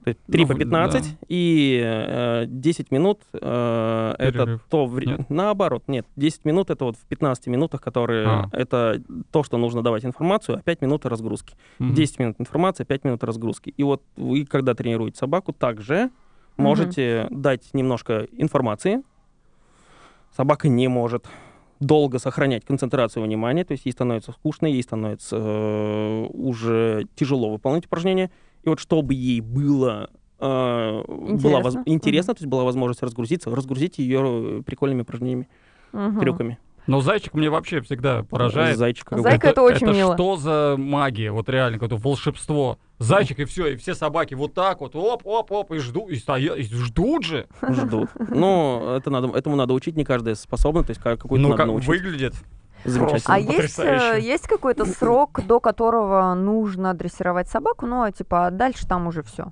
То 0.03 0.09
есть 0.09 0.19
3 0.31 0.41
Ну, 0.41 0.47
по 0.47 0.55
15 0.55 1.17
и 1.27 1.81
э, 1.83 2.45
10 2.47 2.91
минут 2.91 3.21
э, 3.33 4.15
это 4.17 4.59
то 4.69 4.85
время. 4.85 5.17
Нет? 5.17 5.29
Наоборот, 5.29 5.83
нет. 5.87 6.05
10 6.15 6.45
минут 6.45 6.69
это 6.69 6.85
вот 6.85 6.97
в 6.97 7.05
15 7.05 7.47
минутах, 7.47 7.81
которые 7.81 8.27
А. 8.27 8.49
это 8.51 9.01
то, 9.31 9.43
что 9.43 9.57
нужно 9.57 9.81
давать 9.81 10.05
информацию, 10.05 10.57
а 10.57 10.61
5 10.61 10.81
минут 10.81 11.05
разгрузки. 11.05 11.55
Мгм. 11.79 11.93
10 11.93 12.19
минут 12.19 12.35
информации, 12.39 12.83
5 12.83 13.03
минут 13.03 13.23
разгрузки. 13.23 13.73
И 13.75 13.83
вот 13.83 14.03
вы, 14.15 14.45
когда 14.45 14.73
тренируете 14.73 15.17
собаку, 15.17 15.53
также 15.53 16.09
можете 16.57 17.27
дать 17.29 17.73
немножко 17.73 18.27
информации. 18.37 19.01
Собака 20.35 20.67
не 20.67 20.87
может 20.87 21.25
долго 21.79 22.19
сохранять 22.19 22.65
концентрацию 22.65 23.23
внимания, 23.23 23.63
то 23.63 23.73
есть 23.73 23.85
ей 23.85 23.91
становится 23.91 24.31
скучно, 24.31 24.67
ей 24.67 24.81
становится 24.81 25.37
э, 25.37 26.25
уже 26.33 27.07
тяжело 27.15 27.51
выполнять 27.51 27.85
упражнения. 27.85 28.31
И 28.65 28.69
вот 28.69 28.79
чтобы 28.79 29.13
ей 29.13 29.41
было 29.41 30.09
э, 30.39 31.03
была 31.07 31.59
воз- 31.61 31.75
Интересно. 31.75 31.83
интересно, 31.85 32.33
то 32.33 32.39
есть 32.39 32.49
была 32.49 32.63
возможность 32.63 33.01
разгрузиться, 33.03 33.49
разгрузить 33.49 33.99
ее 33.99 34.63
прикольными 34.65 35.03
упражнениями, 35.03 35.47
Мгм. 35.93 36.19
трюками. 36.19 36.57
Но 36.87 37.01
зайчик 37.01 37.33
мне 37.33 37.49
вообще 37.49 37.81
всегда 37.81 38.21
поражает. 38.23 38.77
Зайчик. 38.77 39.07
Зайка 39.11 39.47
это 39.47 39.61
очень 39.63 39.87
это 39.87 39.95
мило. 39.95 40.13
что 40.15 40.35
за 40.37 40.75
магия? 40.77 41.31
Вот 41.31 41.47
реально, 41.49 41.79
какое-то 41.79 41.97
волшебство. 41.97 42.77
Зайчик 42.99 43.39
и 43.39 43.45
все, 43.45 43.67
и 43.73 43.75
все 43.75 43.95
собаки 43.95 44.33
вот 44.35 44.53
так 44.53 44.81
вот, 44.81 44.95
оп-оп-оп, 44.95 45.71
и 45.71 45.77
ждут, 45.79 46.09
и 46.11 46.15
стоят, 46.15 46.57
и 46.57 46.63
ждут 46.63 47.23
же. 47.23 47.47
ждут. 47.67 48.09
Но 48.29 48.95
это 48.97 49.09
надо, 49.09 49.29
этому 49.35 49.55
надо 49.55 49.73
учить, 49.73 49.95
не 49.95 50.03
каждая 50.03 50.35
способна, 50.35 50.83
то 50.83 50.91
есть 50.91 51.01
ка- 51.01 51.17
какую-то 51.17 51.41
Ну, 51.41 51.49
надо 51.49 51.57
как 51.57 51.67
научить. 51.67 51.87
выглядит. 51.87 52.33
Замечательно. 52.85 53.35
А 53.35 53.39
есть, 53.39 53.49
э, 53.79 53.83
Потрясающе. 53.83 54.27
есть 54.27 54.47
какой-то 54.47 54.85
срок, 54.85 55.39
до 55.47 55.59
которого 55.59 56.33
нужно 56.35 56.93
дрессировать 56.93 57.47
собаку, 57.49 57.85
ну, 57.85 58.03
а 58.03 58.11
типа 58.11 58.47
а 58.47 58.51
дальше 58.51 58.87
там 58.87 59.07
уже 59.07 59.23
все. 59.23 59.51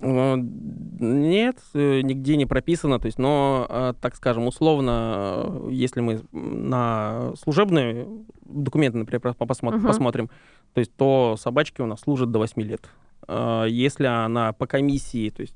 Э, 0.00 0.36
Нет, 0.36 1.58
э, 1.74 2.00
нигде 2.00 2.36
не 2.36 2.46
прописано, 2.46 2.98
то 2.98 3.06
есть, 3.06 3.18
но, 3.18 3.94
так 4.00 4.16
скажем, 4.16 4.46
условно, 4.46 5.62
если 5.70 6.00
мы 6.00 6.20
на 6.32 7.32
служебные 7.42 8.06
документы, 8.46 8.98
например, 8.98 9.20
пос- 9.22 9.36
посмо- 9.46 9.76
Мгм. 9.76 9.86
посмотрим, 9.86 10.30
то 10.72 10.80
есть, 10.80 10.94
то 10.96 11.36
собачки 11.38 11.80
у 11.82 11.86
нас 11.86 12.00
служат 12.00 12.30
до 12.30 12.38
8 12.38 12.62
лет. 12.62 12.82
Если 13.26 14.04
она 14.04 14.52
по 14.52 14.66
комиссии, 14.66 15.30
то 15.30 15.40
есть, 15.42 15.54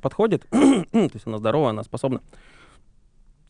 подходит, 0.00 0.46
то 0.50 1.10
есть, 1.12 1.26
она 1.26 1.38
здорова, 1.38 1.70
она 1.70 1.82
способна, 1.82 2.20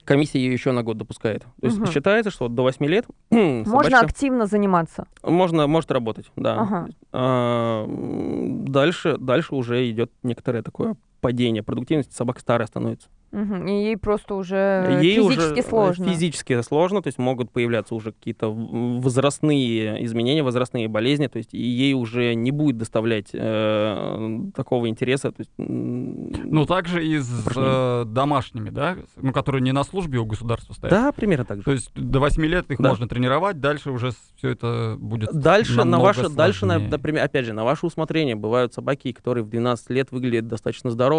комиссия 0.04 0.38
ее 0.38 0.52
еще 0.52 0.72
на 0.72 0.82
год 0.82 0.96
допускает. 0.98 1.42
То 1.60 1.66
есть, 1.66 1.78
Мгм. 1.78 1.90
считается, 1.90 2.30
что 2.30 2.48
до 2.48 2.62
8 2.62 2.86
лет 2.86 3.06
Можно 3.30 3.64
собачка 3.70 4.00
активно 4.00 4.46
заниматься. 4.46 5.06
можно, 5.22 5.66
может 5.66 5.90
работать, 5.90 6.30
да. 6.36 6.60
Ага. 6.60 6.88
А, 7.12 7.86
дальше, 7.88 9.16
дальше 9.18 9.54
уже 9.54 9.88
идет 9.90 10.10
некоторое 10.22 10.62
такое 10.62 10.96
падение 11.20 11.62
продуктивности, 11.62 12.14
собака 12.14 12.40
старая 12.40 12.66
становится. 12.66 13.08
Мгм. 13.32 13.64
И 13.68 13.84
ей 13.84 13.96
просто 13.96 14.34
уже 14.34 14.98
Ей 15.00 15.14
физически 15.18 15.38
уже 15.38 15.54
э, 15.56 15.62
сложно. 15.62 16.04
Физически 16.06 16.60
сложно, 16.62 17.00
то 17.00 17.06
есть 17.06 17.18
могут 17.18 17.52
появляться 17.52 17.94
уже 17.94 18.10
какие-то 18.10 18.48
возрастные 18.50 20.04
изменения, 20.04 20.42
возрастные 20.42 20.88
болезни, 20.88 21.26
то 21.28 21.38
есть 21.38 21.54
и 21.54 21.60
ей 21.62 21.94
уже 21.94 22.34
не 22.34 22.50
будет 22.50 22.78
доставлять 22.78 23.28
э, 23.32 24.40
такого 24.54 24.88
интереса. 24.88 25.30
То 25.32 25.40
есть, 25.42 25.50
Ну, 25.58 26.66
также 26.66 27.06
и 27.06 27.18
с 27.18 27.44
э, 27.54 28.04
домашними, 28.06 28.70
да, 28.70 28.96
ну, 29.16 29.32
которые 29.32 29.62
не 29.62 29.72
на 29.72 29.84
службе 29.84 30.18
у 30.18 30.24
государства 30.24 30.72
стоят. 30.74 30.90
да, 30.92 31.12
примерно 31.12 31.44
так 31.44 31.58
же. 31.58 31.62
То 31.64 31.72
есть 31.72 31.92
до 31.94 32.20
8 32.20 32.44
лет 32.46 32.70
их 32.70 32.80
Да. 32.80 32.88
можно 32.88 33.08
тренировать, 33.08 33.60
дальше 33.60 33.90
уже 33.90 34.10
все 34.36 34.48
это 34.50 34.96
будет 34.98 35.30
Дальше 35.32 35.84
на 35.84 35.98
ваше, 36.00 36.28
дальше, 36.28 36.66
на, 36.66 36.74
сложнее. 36.74 36.90
например, 36.90 37.24
опять 37.24 37.46
же, 37.46 37.52
на 37.52 37.64
ваше 37.64 37.86
усмотрение 37.86 38.34
бывают 38.34 38.74
собаки, 38.74 39.12
которые 39.12 39.44
в 39.44 39.48
12 39.50 39.90
лет 39.90 40.10
выглядят 40.10 40.48
достаточно 40.48 40.90
здоровыми, 40.90 41.09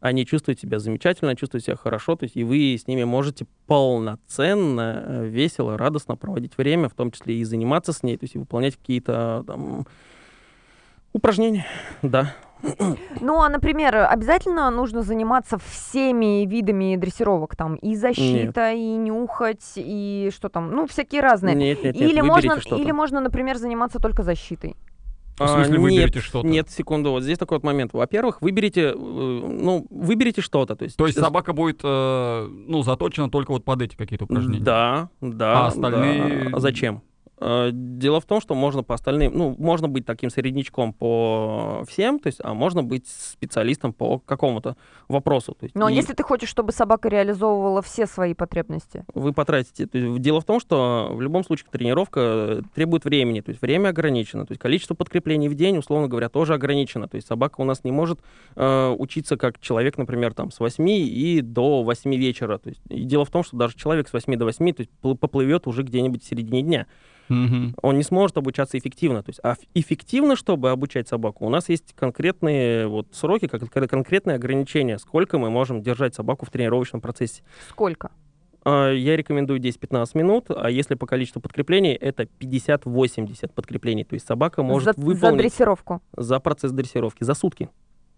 они 0.00 0.26
чувствуют 0.26 0.60
себя 0.60 0.78
замечательно, 0.78 1.36
чувствуют 1.36 1.64
себя 1.64 1.76
хорошо, 1.76 2.16
то 2.16 2.24
есть 2.24 2.36
и 2.36 2.44
вы 2.44 2.76
с 2.78 2.86
ними 2.86 3.04
можете 3.04 3.46
полноценно, 3.66 5.04
э, 5.06 5.26
весело, 5.26 5.76
радостно 5.78 6.16
проводить 6.16 6.56
время, 6.58 6.88
в 6.88 6.94
том 6.94 7.10
числе 7.10 7.36
и 7.36 7.44
заниматься 7.44 7.92
с 7.92 8.02
ней, 8.02 8.16
то 8.16 8.24
есть 8.24 8.34
и 8.34 8.38
выполнять 8.38 8.76
какие-то 8.76 9.44
там 9.46 9.86
упражнения, 11.12 11.66
да. 12.02 12.34
Ну, 13.20 13.42
а, 13.42 13.48
например, 13.48 13.96
обязательно 14.08 14.70
нужно 14.70 15.02
заниматься 15.02 15.58
всеми 15.58 16.46
видами 16.46 16.96
дрессировок, 16.96 17.54
там, 17.54 17.76
и 17.76 17.94
защита, 17.94 18.72
и 18.72 18.96
нюхать, 18.96 19.72
и 19.76 20.30
что 20.34 20.48
там, 20.48 20.70
ну, 20.70 20.86
всякие 20.86 21.20
разные. 21.20 21.54
Нет, 21.54 21.84
нет, 21.84 21.94
нет, 21.94 22.10
или, 22.10 22.20
можно, 22.22 22.58
или 22.76 22.92
можно, 22.92 23.20
например, 23.20 23.56
заниматься 23.56 23.98
только 23.98 24.22
защитой. 24.22 24.74
В 25.38 25.46
смысле, 25.48 25.76
А, 25.76 25.80
выберите 25.80 26.20
что-то? 26.20 26.46
Нет, 26.48 26.70
секунду, 26.70 27.10
вот 27.10 27.22
здесь 27.22 27.36
такой 27.36 27.58
вот 27.58 27.64
момент. 27.64 27.92
Во-первых, 27.92 28.40
выберите, 28.40 28.92
э, 28.92 28.94
ну, 28.96 29.86
выберите 29.90 30.40
что-то. 30.40 30.76
То 30.76 30.84
есть, 30.84 30.96
То 30.96 31.06
есть 31.06 31.18
собака 31.18 31.52
будет, 31.52 31.80
э, 31.84 32.48
ну, 32.48 32.82
заточена 32.82 33.28
только 33.30 33.50
вот 33.50 33.64
под 33.64 33.82
эти 33.82 33.96
какие-то 33.96 34.24
упражнения? 34.24 34.64
Да, 34.64 35.10
да. 35.20 35.64
А 35.64 35.66
остальные- 35.68 36.44
да. 36.50 36.56
А 36.56 36.60
зачем? 36.60 37.02
Э, 37.38 37.70
Дело 37.72 38.20
в 38.20 38.24
том, 38.24 38.40
что 38.40 38.54
можно 38.54 38.82
по 38.82 38.94
остальным, 38.94 39.36
ну, 39.36 39.54
можно 39.58 39.88
быть 39.88 40.06
таким 40.06 40.30
среднячком 40.30 40.92
по 40.92 41.84
всем, 41.88 42.18
то 42.18 42.28
есть, 42.28 42.40
а 42.42 42.54
можно 42.54 42.82
быть 42.82 43.06
специалистом 43.08 43.92
по 43.92 44.18
какому-то 44.18 44.76
вопросу. 45.08 45.54
То 45.58 45.64
есть, 45.64 45.74
Но 45.74 45.88
и 45.88 45.94
если 45.94 46.14
ты 46.14 46.22
хочешь, 46.22 46.48
чтобы 46.48 46.72
собака 46.72 47.08
реализовывала 47.08 47.82
все 47.82 48.06
свои 48.06 48.34
потребности, 48.34 49.04
вы 49.14 49.32
потратите. 49.32 49.86
То 49.86 49.98
есть, 49.98 50.20
дело 50.20 50.40
в 50.40 50.44
том, 50.44 50.60
что 50.60 51.10
в 51.12 51.20
любом 51.20 51.44
случае 51.44 51.66
тренировка 51.70 52.20
э, 52.20 52.62
требует 52.74 53.04
времени, 53.04 53.40
то 53.40 53.50
есть 53.50 53.60
время 53.60 53.90
ограничено, 53.90 54.46
то 54.46 54.52
есть 54.52 54.60
количество 54.60 54.94
подкреплений 54.94 55.48
в 55.48 55.54
день, 55.54 55.78
условно 55.78 56.08
говоря, 56.08 56.28
тоже 56.28 56.54
ограничено. 56.54 57.08
То 57.08 57.16
есть 57.16 57.26
собака 57.26 57.60
у 57.60 57.64
нас 57.64 57.84
не 57.84 57.92
может 57.92 58.20
э, 58.54 58.94
учиться 58.98 59.36
как 59.36 59.60
человек, 59.60 59.98
например, 59.98 60.32
там 60.32 60.50
с 60.50 60.60
8 60.60 60.88
и 60.88 61.40
до 61.42 61.82
8 61.82 62.14
вечера. 62.14 62.58
То 62.58 62.70
есть, 62.70 62.80
и 62.88 63.04
дело 63.04 63.24
в 63.24 63.30
том, 63.30 63.44
что 63.44 63.56
даже 63.56 63.76
человек 63.76 64.08
с 64.08 64.12
8 64.12 64.36
до 64.36 64.44
8 64.46 64.72
то 64.72 64.80
есть, 64.80 64.90
пл- 65.02 65.16
поплывет 65.16 65.66
уже 65.66 65.82
где-нибудь 65.82 66.22
в 66.22 66.26
середине 66.26 66.62
дня. 66.62 66.86
Он 67.28 67.96
не 67.96 68.02
сможет 68.02 68.36
обучаться 68.36 68.78
эффективно. 68.78 69.22
То 69.22 69.30
есть, 69.30 69.40
а 69.42 69.56
эффективно, 69.74 70.36
чтобы 70.36 70.70
обучать 70.70 71.08
собаку, 71.08 71.46
у 71.46 71.48
нас 71.50 71.68
есть 71.68 71.92
конкретные 71.94 72.86
вот 72.86 73.08
сроки, 73.12 73.46
как, 73.48 73.68
кон- 73.70 73.88
конкретные 73.88 74.36
ограничения, 74.36 74.98
сколько 74.98 75.38
мы 75.38 75.50
можем 75.50 75.82
держать 75.82 76.14
собаку 76.14 76.46
в 76.46 76.50
тренировочном 76.50 77.00
процессе. 77.00 77.42
сколько? 77.70 78.10
А, 78.64 78.90
Я 78.90 79.16
рекомендую 79.16 79.60
10-15 79.60 80.16
минут, 80.18 80.46
а 80.50 80.68
если 80.70 80.94
по 80.96 81.06
количеству 81.06 81.40
подкреплений, 81.40 81.92
это 81.94 82.24
50-80 82.40 83.52
подкреплений. 83.52 84.04
То 84.04 84.14
есть 84.14 84.26
собака 84.26 84.62
может 84.62 84.96
за, 84.96 85.00
за 85.00 85.06
выполнить 85.06 85.38
дрессировку. 85.42 86.02
за 86.16 86.40
процесс 86.40 86.72
дрессировки 86.72 87.24
за 87.24 87.34
сутки. 87.34 87.68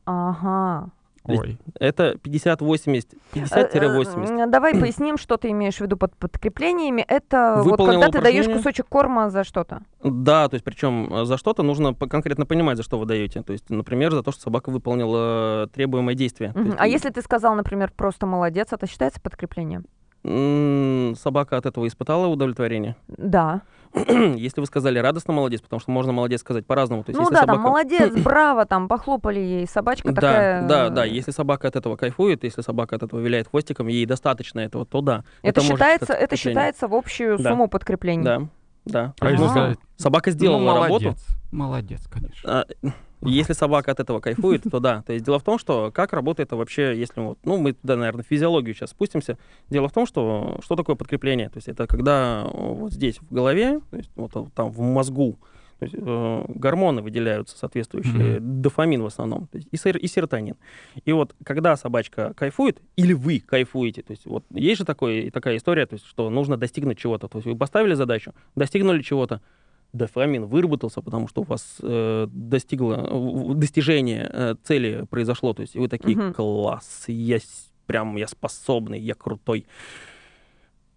Ага. 0.05 0.91
Ой. 1.29 1.59
Это 1.79 2.13
50-80, 2.13 3.07
50-80. 3.35 3.49
Э, 3.53 4.45
э, 4.45 4.47
Давай 4.47 4.73
поясним, 4.79 5.19
что 5.19 5.37
ты 5.37 5.51
имеешь 5.51 5.77
в 5.77 5.81
виду 5.81 5.97
под 5.97 6.17
подкреплениями. 6.17 7.05
Это 7.07 7.61
вот 7.65 7.79
когда 7.79 8.09
ты 8.09 8.21
даешь 8.21 8.47
кусочек 8.47 8.87
корма 8.89 9.31
за 9.31 9.45
что-то. 9.45 9.83
Да, 10.03 10.49
то 10.49 10.55
есть 10.55 10.65
причем 10.65 11.27
за 11.27 11.37
что-то 11.37 11.63
нужно 11.63 11.95
конкретно 11.95 12.47
понимать, 12.47 12.77
за 12.77 12.83
что 12.83 12.99
вы 12.99 13.07
даете. 13.07 13.43
То 13.43 13.53
есть, 13.53 13.69
например, 13.69 14.13
за 14.13 14.23
то, 14.23 14.33
что 14.33 14.43
собака 14.43 14.71
выполнила 14.71 15.69
требуемое 15.75 16.15
действие. 16.15 16.53
Мгм. 16.55 16.67
есть, 16.67 16.77
А 16.79 16.87
если 16.87 17.11
ты 17.11 17.23
сказал, 17.23 17.55
например, 17.55 17.93
просто 17.95 18.27
молодец, 18.27 18.69
это 18.73 18.87
считается 18.87 19.21
подкреплением? 19.21 19.85
Собака 20.25 21.57
от 21.57 21.67
этого 21.67 21.87
испытала 21.87 22.27
удовлетворение? 22.27 22.97
Да. 23.09 23.63
Если 23.95 24.61
вы 24.61 24.67
сказали 24.67 24.99
радостно 24.99 25.33
молодец, 25.33 25.61
потому 25.63 25.81
что 25.81 25.91
можно 25.91 26.13
молодец 26.13 26.41
сказать 26.41 26.67
по-разному. 26.67 27.05
То 27.05 27.11
есть, 27.11 27.19
ну 27.19 27.25
если 27.25 27.35
да, 27.35 27.41
собака... 27.41 27.57
там 27.57 27.63
молодец, 27.63 28.13
браво, 28.23 28.67
там 28.67 28.89
похлопали 28.89 29.39
ей, 29.41 29.67
собачка 29.67 30.09
Да, 30.13 30.15
такая. 30.21 30.69
да, 30.69 30.89
да. 30.91 31.05
Если 31.05 31.31
собака 31.31 31.69
от 31.69 31.77
этого 31.77 31.97
кайфует, 31.97 32.45
если 32.45 32.61
собака 32.61 32.97
от 32.97 33.05
этого 33.05 33.21
виляет 33.21 33.49
хвостиком, 33.49 33.87
ей 33.87 34.05
достаточно 34.05 34.61
этого, 34.61 34.85
то 34.85 35.01
да. 35.01 35.25
Это, 35.43 35.61
может 35.61 35.73
считается, 35.73 36.13
это 36.13 36.37
считается 36.37 36.89
в 36.89 36.95
общую 36.95 37.39
Да. 37.39 37.51
сумму 37.51 37.69
подкреплений. 37.69 38.25
Да, 38.25 38.43
да. 38.85 39.15
А 39.21 39.31
если 39.31 39.45
Ага. 39.45 39.53
сказать, 39.53 39.79
Собака 39.97 40.31
сделала 40.31 40.61
ну, 40.61 40.75
работу. 40.83 41.05
молодец, 41.05 41.27
молодец, 41.51 42.01
конечно. 42.09 42.61
А, 42.61 42.67
Если 43.23 43.53
собака 43.53 43.93
от 43.93 44.01
этого 44.01 44.21
кайфует, 44.21 44.63
то 44.71 44.81
да. 44.81 45.03
То 45.03 45.13
есть 45.13 45.25
дело 45.25 45.39
в 45.39 45.43
том, 45.43 45.59
что 45.59 45.91
как 45.93 46.13
работает 46.13 46.49
это 46.49 46.57
вообще, 46.57 46.97
если 46.97 47.21
вот, 47.21 47.39
ну, 47.45 47.57
мы 47.57 47.73
туда, 47.73 47.97
наверное, 47.97 48.23
в 48.23 48.27
физиологию 48.27 48.75
сейчас 48.75 48.91
спустимся. 48.91 49.39
Дело 49.71 49.89
в 49.89 49.93
том, 49.93 50.07
что 50.07 50.61
что 50.63 50.77
такое 50.77 50.97
подкрепление? 50.97 51.49
То 51.49 51.57
есть 51.57 51.69
это 51.69 51.87
когда 51.87 52.45
э, 52.45 52.51
вот 52.53 52.93
здесь 52.93 53.19
в 53.21 53.33
голове, 53.33 53.81
то 53.91 53.97
есть 53.97 54.11
вот 54.15 54.33
там 54.55 54.71
в 54.71 54.81
мозгу, 54.81 55.39
то 55.79 55.85
есть, 55.85 55.95
э, 55.97 56.45
гормоны 56.49 57.03
выделяются 57.03 57.57
соответствующие, 57.57 58.41
дофамин 58.41 59.03
в 59.03 59.07
основном, 59.07 59.47
то 59.47 59.59
есть 59.59 59.69
и, 59.71 59.77
сер- 59.77 59.97
и 59.97 60.07
серотонин. 60.09 60.57
И 61.05 61.13
вот 61.13 61.35
когда 61.45 61.77
собачка 61.77 62.35
кайфует, 62.35 62.81
или 62.97 63.13
вы 63.13 63.41
кайфуете, 63.41 64.03
то 64.03 64.11
есть 64.11 64.27
вот 64.27 64.45
есть 64.51 64.79
же 64.79 64.85
такой, 64.85 65.31
такая 65.31 65.57
история, 65.57 65.87
то 65.87 65.95
есть 65.95 66.07
что 66.07 66.31
нужно 66.31 66.57
достигнуть 66.57 66.99
чего-то. 66.99 67.29
То 67.29 67.39
есть 67.39 67.47
вы 67.47 67.57
поставили 67.57 67.95
задачу, 67.95 68.33
достигнули 68.57 69.03
чего-то, 69.03 69.41
дофамин 69.93 70.47
выработался, 70.47 71.01
потому 71.03 71.29
что 71.29 71.43
у 71.43 71.45
вас 71.45 71.77
э, 71.83 72.27
достигло 72.31 73.55
достижение 73.55 74.29
э, 74.33 74.55
цели 74.63 75.07
произошло, 75.11 75.55
то 75.55 75.63
есть 75.63 75.75
вы 75.77 75.89
такие 75.89 76.17
Мгм. 76.17 76.35
класс, 76.35 77.05
я 77.09 77.39
прям 77.87 78.17
я 78.17 78.29
способный, 78.29 79.01
я 79.01 79.15
крутой. 79.15 79.67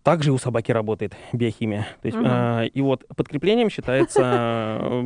Также 0.04 0.32
у 0.32 0.38
собаки 0.40 0.72
работает 0.72 1.14
биохимия. 1.32 1.88
То 2.02 2.08
есть, 2.08 2.18
Мгм. 2.18 2.28
э, 2.28 2.68
и 2.68 2.82
вот 2.82 3.06
подкреплением 3.16 3.70
считается 3.70 4.22
э, 4.82 5.02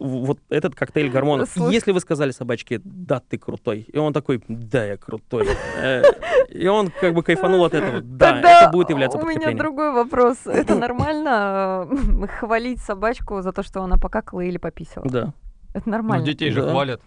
вот 0.00 0.38
этот 0.50 0.74
коктейль 0.74 1.08
гормонов. 1.10 1.56
Если 1.56 1.92
вы 1.92 2.00
сказали 2.00 2.30
собачке, 2.30 2.80
да, 2.84 3.20
ты 3.20 3.38
крутой, 3.38 3.86
и 3.92 3.96
он 3.96 4.12
такой, 4.12 4.42
да, 4.48 4.84
я 4.84 4.96
крутой, 4.96 5.48
э, 5.82 6.02
и 6.50 6.66
он 6.66 6.90
как 7.00 7.14
бы 7.14 7.22
кайфанул 7.22 7.64
от 7.64 7.74
этого, 7.74 8.00
да, 8.04 8.32
Тогда 8.32 8.62
это 8.62 8.70
будет 8.70 8.90
являться 8.90 9.16
у 9.18 9.22
меня 9.22 9.34
подкреплением. 9.34 9.58
другой 9.58 9.92
вопрос. 9.92 10.38
Это 10.46 10.74
нормально 10.74 11.88
э, 11.90 12.26
хвалить 12.38 12.80
собачку 12.80 13.40
за 13.42 13.52
то, 13.52 13.62
что 13.62 13.82
она 13.82 13.96
покакала 13.96 14.40
или 14.40 14.58
пописала? 14.58 15.06
Да. 15.08 15.32
Это 15.72 15.82
Ну, 15.86 15.92
нормально. 15.92 16.26
детей 16.26 16.50
же 16.50 16.62
Да. 16.62 16.70
хвалят. 16.70 17.00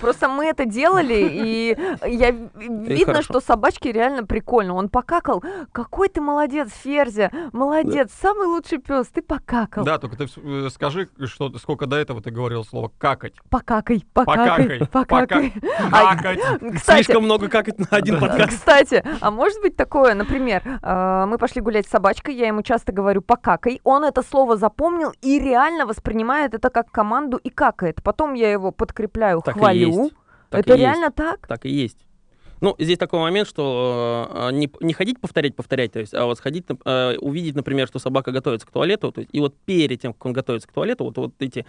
Просто 0.00 0.28
мы 0.28 0.46
это 0.46 0.64
делали, 0.64 1.14
и 1.32 1.76
я 2.06 2.30
видно, 2.30 3.22
что 3.22 3.40
собачке 3.40 3.92
реально 3.92 4.24
прикольно. 4.24 4.74
Он 4.74 4.88
покакал. 4.88 5.42
Какой 5.72 6.08
ты 6.08 6.20
молодец, 6.20 6.70
Ферзя! 6.82 7.30
Молодец, 7.52 8.10
самый 8.20 8.46
лучший 8.46 8.78
пес, 8.78 9.06
ты 9.08 9.22
покакал. 9.22 9.84
Да, 9.84 9.98
только 9.98 10.16
ты 10.16 10.26
э, 10.36 10.68
скажи, 10.72 11.08
что 11.24 11.56
сколько 11.58 11.86
до 11.86 11.96
этого 11.96 12.20
ты 12.20 12.30
говорил 12.30 12.64
слово 12.64 12.90
какать. 12.98 13.34
Покакай, 13.50 14.04
покакай, 14.12 14.86
Покакай. 14.90 15.52
А, 15.92 16.16
Какать. 16.16 16.40
Слишком 16.84 17.24
много 17.24 17.48
какать 17.48 17.78
на 17.78 17.86
один 17.90 18.18
подкаст. 18.20 18.50
Кстати, 18.50 19.04
а 19.20 19.30
может 19.30 19.60
быть 19.60 19.76
такое, 19.76 20.14
например, 20.14 20.62
э, 20.82 21.24
мы 21.26 21.38
пошли 21.38 21.60
гулять 21.60 21.86
с 21.86 21.90
собачкой, 21.90 22.34
я 22.34 22.48
ему 22.48 22.62
часто 22.62 22.92
говорю 22.92 23.22
«покакай», 23.22 23.80
он 23.84 24.04
это 24.04 24.22
слово 24.22 24.56
запомнил 24.56 25.12
и 25.22 25.38
реально 25.38 25.86
воспринимает 25.86 26.54
это 26.54 26.70
как 26.70 26.90
команду 26.90 27.36
и 27.36 27.50
какает. 27.50 28.02
Потом 28.02 28.34
я 28.34 28.50
его 28.50 28.72
подкрепляю, 28.72 29.42
хвалю. 29.42 29.75
Так 30.50 30.60
это 30.60 30.74
и 30.74 30.78
есть. 30.78 30.82
реально 30.82 31.10
так? 31.10 31.46
Так 31.46 31.66
и 31.66 31.70
есть. 31.70 31.98
Ну, 32.60 32.74
здесь 32.78 32.96
такой 32.96 33.20
момент, 33.20 33.46
что 33.46 34.30
э, 34.32 34.52
не, 34.52 34.70
не 34.80 34.94
ходить 34.94 35.20
повторять, 35.20 35.54
повторять, 35.54 35.92
то 35.92 36.00
есть, 36.00 36.14
а 36.14 36.24
вот 36.24 36.38
сходить, 36.38 36.64
э, 36.84 37.16
увидеть, 37.18 37.54
например, 37.54 37.86
что 37.86 37.98
собака 37.98 38.32
готовится 38.32 38.66
к 38.66 38.70
туалету, 38.70 39.12
то 39.12 39.20
есть, 39.20 39.30
и 39.34 39.40
вот 39.40 39.54
перед 39.66 40.00
тем, 40.00 40.14
как 40.14 40.24
он 40.24 40.32
готовится 40.32 40.66
к 40.66 40.72
туалету, 40.72 41.04
вот, 41.04 41.18
вот 41.18 41.34
эти 41.38 41.66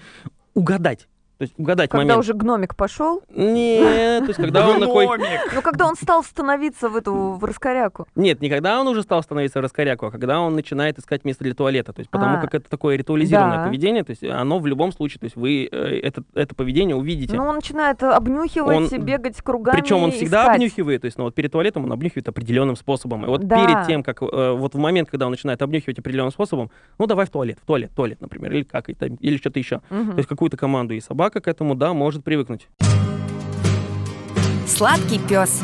угадать. 0.54 1.08
То 1.38 1.43
есть 1.43 1.54
угадать 1.58 1.89
Когда 1.91 2.04
момент. 2.04 2.19
уже 2.19 2.34
гномик 2.34 2.76
пошел, 2.76 3.21
Нет, 3.30 4.23
то 4.23 4.28
есть 4.30 4.39
когда 4.41 4.68
он 4.70 4.80
такой... 4.80 5.07
Ну 5.53 5.62
когда 5.62 5.86
он 5.86 5.95
стал 5.95 6.24
становиться 6.24 6.89
в 6.89 6.95
эту 6.95 7.14
в 7.34 7.43
раскоряку. 7.43 8.07
Нет, 8.16 8.41
не 8.41 8.49
когда 8.49 8.80
он 8.82 8.88
уже 8.88 9.03
стал 9.03 9.22
становиться 9.22 9.62
раскоряку, 9.62 10.07
а 10.07 10.12
когда 10.12 10.39
он 10.39 10.55
начинает 10.55 10.97
искать 10.97 11.26
место 11.26 11.43
для 11.43 11.53
туалета. 11.53 11.93
То 11.93 11.99
есть 11.99 12.09
потому 12.09 12.38
А. 12.38 12.41
как 12.41 12.55
это 12.55 12.70
такое 12.70 12.95
ритуализированное 12.95 13.66
поведение, 13.66 14.03
то 14.03 14.12
есть 14.12 14.24
оно 14.24 14.57
в 14.59 14.66
любом 14.66 14.91
случае, 14.91 15.20
то 15.20 15.26
есть 15.26 15.36
вы 15.36 15.70
э, 15.72 15.99
это, 16.01 16.24
это 16.34 16.55
поведение 16.55 16.95
увидите. 16.95 17.36
Ну, 17.36 17.43
он 17.43 17.55
начинает 17.55 18.01
обнюхивать, 18.01 18.91
Он- 18.91 19.01
бегать 19.03 19.39
кругами. 19.41 19.80
Причем 19.80 20.03
он 20.03 20.12
всегда 20.12 20.41
искать. 20.43 20.55
обнюхивает, 20.55 21.01
то 21.01 21.05
есть, 21.05 21.18
ну 21.20 21.26
вот 21.26 21.36
перед 21.36 21.51
туалетом 21.51 21.84
он 21.86 21.91
обнюхивает 21.91 22.28
определенным 22.28 22.76
способом. 22.76 23.26
И 23.26 23.28
вот 23.28 23.41
Да. 23.47 23.64
перед 23.64 23.86
тем, 23.86 24.01
как 24.03 24.24
э, 24.24 24.51
вот 24.57 24.74
в 24.74 24.78
момент, 24.80 25.09
когда 25.12 25.26
он 25.28 25.32
начинает 25.32 25.62
обнюхивать 25.62 25.99
определенным 25.99 26.32
способом, 26.32 26.72
ну 26.97 27.05
давай 27.05 27.26
в 27.26 27.30
туалет, 27.30 27.59
в 27.62 27.66
туалет, 27.68 27.91
в 27.91 27.95
туалет, 27.95 28.20
например, 28.22 28.53
или 28.53 28.64
как 28.64 28.89
это, 28.89 29.05
или 29.20 29.38
что-то 29.38 29.59
еще. 29.59 29.82
То 29.89 30.14
есть 30.18 30.28
какую-то 30.28 30.57
команду, 30.57 30.95
и 30.95 30.99
собака 31.28 31.41
к 31.41 31.47
этому, 31.47 31.75
да, 31.75 31.93
может 31.93 32.23
привыкнуть. 32.23 32.69
Сладкий 34.65 35.19
пес. 35.19 35.61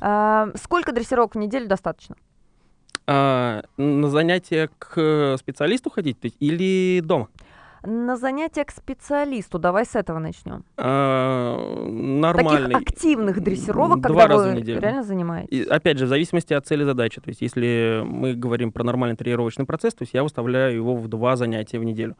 А, 0.00 0.48
сколько 0.54 0.92
дрессировок 0.92 1.34
в 1.34 1.38
неделю 1.38 1.66
достаточно? 1.66 2.16
А, 3.06 3.62
на 3.76 4.08
занятия 4.08 4.70
к 4.78 5.36
специалисту 5.38 5.90
ходить, 5.90 6.16
или 6.40 7.00
дома? 7.00 7.28
На 7.82 8.16
занятия 8.16 8.64
к 8.64 8.70
специалисту. 8.70 9.58
Давай 9.58 9.84
с 9.86 9.94
этого 9.94 10.18
начнем. 10.18 10.64
А, 10.76 11.86
нормальный. 11.88 12.72
Таких 12.74 12.88
активных 12.88 13.40
дрессировок, 13.40 14.00
Два 14.00 14.08
когда 14.08 14.26
раза 14.26 14.48
вы 14.48 14.54
в 14.54 14.56
неделю. 14.56 14.80
реально 14.80 15.02
занимаетесь. 15.02 15.48
И, 15.50 15.62
опять 15.62 15.98
же, 15.98 16.06
в 16.06 16.08
зависимости 16.08 16.54
от 16.54 16.66
цели 16.66 16.84
задачи. 16.84 17.20
То 17.20 17.28
есть, 17.28 17.40
если 17.40 18.02
мы 18.04 18.34
говорим 18.34 18.72
про 18.72 18.84
нормальный 18.84 19.16
тренировочный 19.16 19.64
процесс, 19.64 19.94
то 19.94 20.02
есть 20.02 20.14
я 20.14 20.22
выставляю 20.22 20.74
его 20.74 20.96
в 20.96 21.08
два 21.08 21.36
занятия 21.36 21.78
в 21.78 21.84
неделю. 21.84 22.16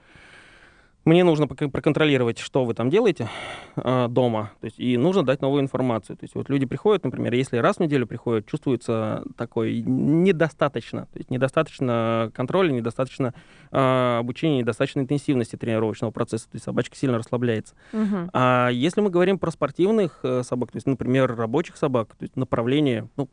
Мне 1.08 1.24
нужно 1.24 1.46
проконтролировать, 1.46 2.38
что 2.38 2.66
вы 2.66 2.74
там 2.74 2.90
делаете 2.90 3.30
а, 3.76 4.08
дома, 4.08 4.50
то 4.60 4.66
есть, 4.66 4.78
и 4.78 4.98
нужно 4.98 5.24
дать 5.24 5.40
новую 5.40 5.62
информацию. 5.62 6.18
То 6.18 6.24
есть 6.24 6.34
вот 6.34 6.50
люди 6.50 6.66
приходят, 6.66 7.02
например, 7.02 7.32
если 7.32 7.56
раз 7.56 7.76
в 7.76 7.80
неделю 7.80 8.06
приходят, 8.06 8.46
чувствуется 8.46 9.24
такой 9.38 9.80
недостаточно, 9.80 11.06
то 11.10 11.18
есть 11.18 11.30
недостаточно 11.30 12.30
контроля, 12.34 12.72
недостаточно 12.72 13.32
а, 13.70 14.18
обучения, 14.18 14.58
недостаточно 14.58 15.00
интенсивности 15.00 15.56
тренировочного 15.56 16.10
процесса, 16.10 16.44
то 16.44 16.56
есть 16.56 16.66
собачка 16.66 16.94
сильно 16.94 17.16
расслабляется. 17.16 17.74
Мгм. 17.94 18.28
А 18.34 18.68
если 18.68 19.00
мы 19.00 19.08
говорим 19.08 19.38
про 19.38 19.50
спортивных 19.50 20.20
э, 20.24 20.42
собак, 20.42 20.72
то 20.72 20.76
есть, 20.76 20.86
например, 20.86 21.34
рабочих 21.34 21.78
собак, 21.78 22.16
то 22.18 22.24
есть 22.24 22.36
направление, 22.36 23.08
ну, 23.16 23.30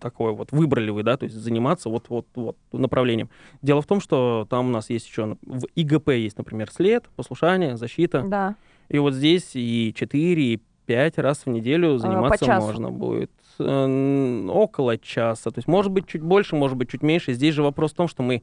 такое 0.00 0.32
вот, 0.32 0.52
выбрали 0.52 0.90
вы, 0.90 1.02
да, 1.02 1.16
то 1.16 1.24
есть 1.24 1.36
заниматься 1.36 1.88
вот, 1.88 2.06
вот, 2.08 2.26
вот 2.34 2.56
направлением. 2.72 3.30
Дело 3.62 3.82
в 3.82 3.86
том, 3.86 4.00
что 4.00 4.46
там 4.50 4.68
у 4.68 4.70
нас 4.70 4.90
есть 4.90 5.06
еще, 5.06 5.36
в 5.42 5.66
ИГП 5.74 6.10
есть, 6.10 6.38
например, 6.38 6.70
след, 6.70 7.04
послушание, 7.16 7.76
защита. 7.76 8.24
Да. 8.26 8.56
И 8.88 8.98
вот 8.98 9.14
здесь 9.14 9.50
и 9.54 9.94
4, 9.96 10.42
и 10.42 10.60
5 10.86 11.18
раз 11.18 11.44
в 11.44 11.50
неделю 11.50 11.98
заниматься 11.98 12.44
часу? 12.46 12.66
можно 12.66 12.90
будет. 12.90 13.30
Э, 13.58 14.46
около 14.48 14.96
часа. 14.98 15.50
То 15.50 15.58
есть, 15.58 15.68
может 15.68 15.92
быть, 15.92 16.06
чуть 16.06 16.22
больше, 16.22 16.56
может 16.56 16.76
быть, 16.76 16.90
чуть 16.90 17.02
меньше. 17.02 17.32
Здесь 17.32 17.54
же 17.54 17.62
вопрос 17.62 17.92
в 17.92 17.96
том, 17.96 18.08
что 18.08 18.22
мы, 18.22 18.42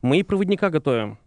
мы 0.00 0.18
и 0.18 0.22
проводника 0.22 0.70
готовим. 0.70 1.18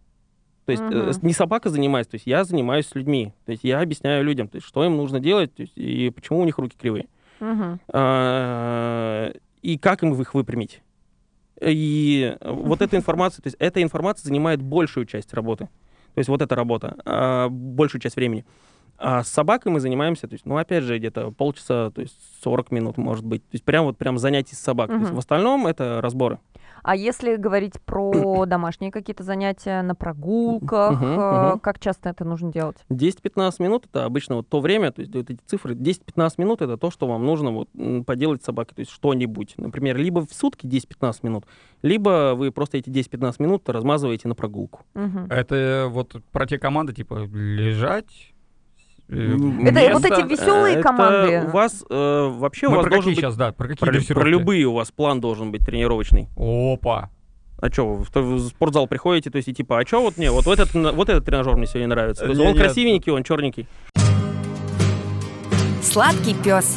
То 0.64 0.72
есть 0.72 0.82
э, 0.82 1.12
с- 1.12 1.22
не 1.22 1.32
собака 1.32 1.70
занимается, 1.70 2.12
то 2.12 2.14
есть 2.16 2.26
я 2.26 2.44
занимаюсь 2.44 2.86
с 2.86 2.94
людьми. 2.96 3.32
То 3.44 3.52
есть 3.52 3.62
я 3.62 3.80
объясняю 3.80 4.24
людям, 4.24 4.48
то 4.48 4.56
есть, 4.56 4.66
что 4.66 4.84
им 4.84 4.96
нужно 4.96 5.20
делать 5.20 5.54
то 5.54 5.62
есть, 5.62 5.76
и 5.76 6.10
почему 6.10 6.40
у 6.40 6.44
них 6.44 6.58
руки 6.58 6.76
кривые. 6.76 7.06
А, 7.92 9.32
и 9.62 9.78
как 9.78 10.02
им 10.02 10.20
их 10.20 10.34
выпрямить. 10.34 10.82
И 11.60 12.36
вот 12.42 12.82
эта 12.82 12.96
информация, 12.96 13.42
то 13.42 13.46
есть 13.46 13.56
эта 13.58 13.82
информация 13.82 14.24
занимает 14.24 14.60
большую 14.60 15.06
часть 15.06 15.32
работы. 15.32 15.68
То 16.14 16.18
есть 16.18 16.28
вот 16.28 16.42
эта 16.42 16.54
работа, 16.54 16.96
а, 17.04 17.48
большую 17.48 18.00
часть 18.00 18.16
времени. 18.16 18.44
А 18.98 19.22
с 19.22 19.28
собакой 19.28 19.72
мы 19.72 19.80
занимаемся, 19.80 20.26
то 20.26 20.34
есть, 20.34 20.46
ну, 20.46 20.56
опять 20.56 20.84
же, 20.84 20.98
где-то 20.98 21.30
полчаса, 21.30 21.90
то 21.90 22.00
есть 22.00 22.16
40 22.42 22.70
минут, 22.70 22.96
может 22.96 23.24
быть. 23.24 23.42
То 23.42 23.54
есть 23.54 23.64
прям 23.64 23.84
вот 23.84 23.98
прям 23.98 24.18
занятий 24.18 24.54
с 24.54 24.58
собакой. 24.58 24.96
То 24.96 25.02
есть 25.02 25.12
в 25.12 25.18
остальном 25.18 25.66
это 25.66 26.00
разборы. 26.00 26.38
А 26.82 26.94
если 26.94 27.34
говорить 27.34 27.80
про 27.80 28.44
домашние 28.46 28.92
какие-то 28.92 29.24
занятия 29.24 29.82
на 29.82 29.96
прогулках, 29.96 31.02
э, 31.02 31.50
мгм. 31.50 31.58
как 31.58 31.80
часто 31.80 32.10
это 32.10 32.24
нужно 32.24 32.52
делать? 32.52 32.76
10-15 32.90 33.54
минут 33.58 33.86
это 33.86 34.04
обычно 34.04 34.36
вот 34.36 34.48
то 34.48 34.60
время, 34.60 34.92
то 34.92 35.00
есть 35.00 35.12
вот 35.12 35.28
эти 35.28 35.40
цифры, 35.46 35.74
10-15 35.74 36.34
минут 36.38 36.62
это 36.62 36.76
то, 36.76 36.92
что 36.92 37.08
вам 37.08 37.24
нужно 37.24 37.50
вот 37.50 37.68
поделать 38.06 38.42
с 38.42 38.46
собакой, 38.46 38.76
то 38.76 38.80
есть 38.80 38.92
что-нибудь. 38.92 39.54
Например, 39.56 39.96
либо 39.96 40.24
в 40.24 40.32
сутки 40.32 40.66
10-15 40.66 41.18
минут, 41.22 41.44
либо 41.82 42.34
вы 42.36 42.52
просто 42.52 42.78
эти 42.78 42.88
10-15 42.88 43.34
минут 43.40 43.68
размазываете 43.68 44.28
на 44.28 44.36
прогулку. 44.36 44.82
Мгм. 44.94 45.26
Это 45.28 45.88
вот 45.90 46.22
про 46.30 46.46
те 46.46 46.58
команды, 46.58 46.92
типа, 46.92 47.24
лежать, 47.24 48.32
Это 49.08 49.18
место. 49.18 49.92
вот 49.92 50.04
эти 50.04 50.28
веселые 50.28 50.74
Это 50.74 50.82
команды. 50.82 51.42
у 51.46 51.50
вас 51.50 51.84
э, 51.88 52.28
вообще 52.38 52.66
у 52.66 52.70
Мы 52.70 52.76
вас 52.76 52.84
про 52.86 52.90
должен 52.90 53.10
какие 53.12 53.14
быть... 53.14 53.20
сейчас, 53.20 53.36
да, 53.36 53.52
про 53.52 53.68
какие 53.68 53.88
Про, 53.88 54.14
про 54.20 54.28
любые 54.28 54.66
у 54.66 54.72
вас 54.74 54.90
план 54.90 55.20
должен 55.20 55.52
быть 55.52 55.64
тренировочный. 55.64 56.28
Опа. 56.36 57.10
А 57.58 57.70
что, 57.70 57.94
вы 57.94 58.04
в, 58.04 58.40
спортзал 58.48 58.86
приходите, 58.86 59.30
то 59.30 59.36
есть 59.36 59.48
и 59.48 59.54
типа, 59.54 59.78
а 59.78 59.86
что 59.86 60.02
вот 60.02 60.18
мне, 60.18 60.30
вот, 60.30 60.44
вот, 60.44 60.58
этот, 60.58 60.74
вот 60.74 61.08
этот 61.08 61.24
тренажер 61.24 61.56
мне 61.56 61.66
сегодня 61.66 61.88
нравится. 61.88 62.24
То 62.24 62.28
есть 62.30 62.40
Не, 62.40 62.46
он 62.46 62.52
нет. 62.54 62.62
красивенький, 62.62 63.12
он 63.12 63.22
черненький. 63.22 63.66
Сладкий 65.82 66.34
пес. 66.34 66.76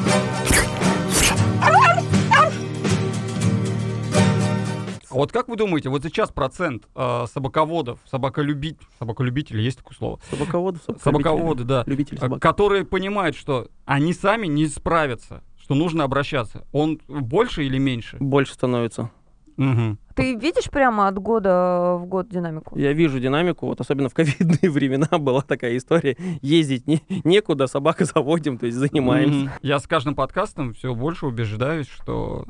А 5.11 5.15
вот 5.15 5.31
как 5.31 5.47
вы 5.47 5.55
думаете, 5.55 5.89
вот 5.89 6.03
сейчас 6.03 6.31
процент 6.31 6.87
э, 6.95 7.25
собаководов, 7.31 7.99
собаколюбить, 8.05 8.77
собаколюбителей, 8.99 9.63
есть 9.63 9.79
такое 9.79 9.97
слово? 9.97 10.19
Собаководы, 10.29 10.79
Собаководы, 11.01 11.63
да. 11.63 11.83
Любители 11.85 12.17
э, 12.17 12.21
собак. 12.21 12.41
Которые 12.41 12.85
понимают, 12.85 13.35
что 13.35 13.67
они 13.85 14.13
сами 14.13 14.47
не 14.47 14.67
справятся, 14.67 15.43
что 15.59 15.75
нужно 15.75 16.03
обращаться. 16.03 16.65
Он 16.71 16.99
больше 17.07 17.63
или 17.63 17.77
меньше? 17.77 18.17
Больше 18.19 18.53
становится. 18.53 19.11
Мгм. 19.59 19.99
Ты 20.15 20.35
видишь 20.35 20.69
прямо 20.69 21.09
от 21.09 21.19
года 21.19 21.97
в 21.99 22.05
год 22.05 22.29
динамику? 22.29 22.77
Я 22.79 22.93
вижу 22.93 23.19
динамику, 23.19 23.67
вот 23.67 23.81
особенно 23.81 24.07
в 24.07 24.13
ковидные 24.13 24.69
времена 24.71 25.17
была 25.17 25.41
такая 25.41 25.75
история. 25.75 26.15
Ездить 26.41 26.87
не, 26.87 27.03
некуда, 27.25 27.67
собака 27.67 28.05
заводим, 28.13 28.57
то 28.57 28.67
есть 28.67 28.77
занимаемся. 28.77 29.39
Мгм. 29.39 29.51
Я 29.61 29.79
с 29.79 29.87
каждым 29.87 30.15
подкастом 30.15 30.73
все 30.73 30.95
больше 30.95 31.25
убеждаюсь, 31.25 31.87
что 31.89 32.45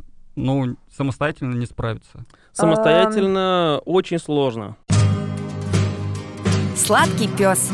ну, 0.46 0.76
самостоятельно 0.96 1.54
не 1.56 1.66
справиться. 1.66 2.26
Самостоятельно 2.54 3.82
очень 3.86 4.20
сложно. 4.20 4.76
Сладкий 6.76 7.28
пес. 7.28 7.72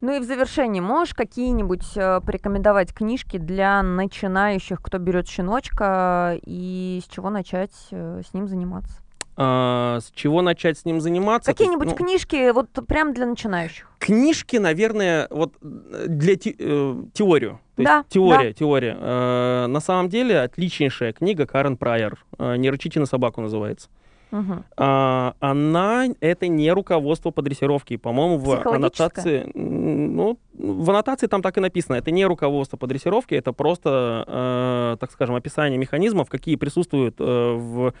Ну 0.00 0.16
и 0.16 0.20
в 0.20 0.24
завершении, 0.24 0.80
можешь 0.80 1.12
какие-нибудь 1.12 1.96
э, 1.96 2.20
порекомендовать 2.24 2.94
книжки 2.94 3.36
для 3.36 3.82
начинающих, 3.82 4.80
кто 4.80 4.96
берет 4.96 5.28
щеночка, 5.28 6.38
и 6.42 7.02
с 7.04 7.12
чего 7.12 7.28
начать 7.28 7.72
э, 7.90 8.22
с 8.26 8.32
ним 8.32 8.48
заниматься? 8.48 9.02
А, 9.40 10.00
с 10.00 10.10
чего 10.16 10.42
начать 10.42 10.78
с 10.78 10.84
ним 10.84 11.00
заниматься? 11.00 11.52
Какие-нибудь 11.52 11.90
ну, 11.90 11.94
книжки 11.94 12.50
вот 12.50 12.70
прям 12.88 13.14
для 13.14 13.24
начинающих? 13.24 13.88
Книжки, 14.00 14.56
наверное, 14.56 15.28
вот 15.30 15.54
э, 15.62 16.06
для 16.08 16.34
те- 16.34 16.56
э, 16.58 16.94
теорию. 17.12 17.60
То 17.76 17.82
есть 17.82 17.88
Да, 17.88 18.04
теория, 18.08 18.52
теория. 18.52 18.96
Э, 19.00 19.66
на 19.68 19.78
самом 19.78 20.08
деле 20.08 20.40
отличнейшая 20.40 21.12
книга 21.12 21.46
Карен 21.46 21.76
Прайер. 21.76 22.18
э, 22.36 22.56
«Не 22.56 22.68
рычите 22.68 22.98
на 22.98 23.06
собаку» 23.06 23.40
называется. 23.40 23.88
Мгм. 24.32 24.64
А, 24.76 25.34
она 25.40 26.06
это 26.20 26.48
не 26.48 26.70
руководство 26.72 27.30
по 27.30 27.40
дрессировке. 27.40 27.96
По-моему, 27.96 28.38
в 28.38 28.66
аннотации, 28.66 29.50
ну, 29.54 30.38
в 30.52 30.90
аннотации 30.90 31.28
там 31.28 31.42
так 31.42 31.56
и 31.56 31.60
написано. 31.60 31.94
Это 31.96 32.10
не 32.10 32.26
руководство 32.26 32.76
по 32.76 32.86
дрессировке, 32.86 33.36
это 33.36 33.52
просто, 33.52 34.24
э, 34.26 34.96
так 35.00 35.12
скажем, 35.12 35.36
описание 35.36 35.78
механизмов, 35.78 36.28
какие 36.28 36.56
присутствуют 36.56 37.16
э, 37.20 37.24
в 37.24 37.94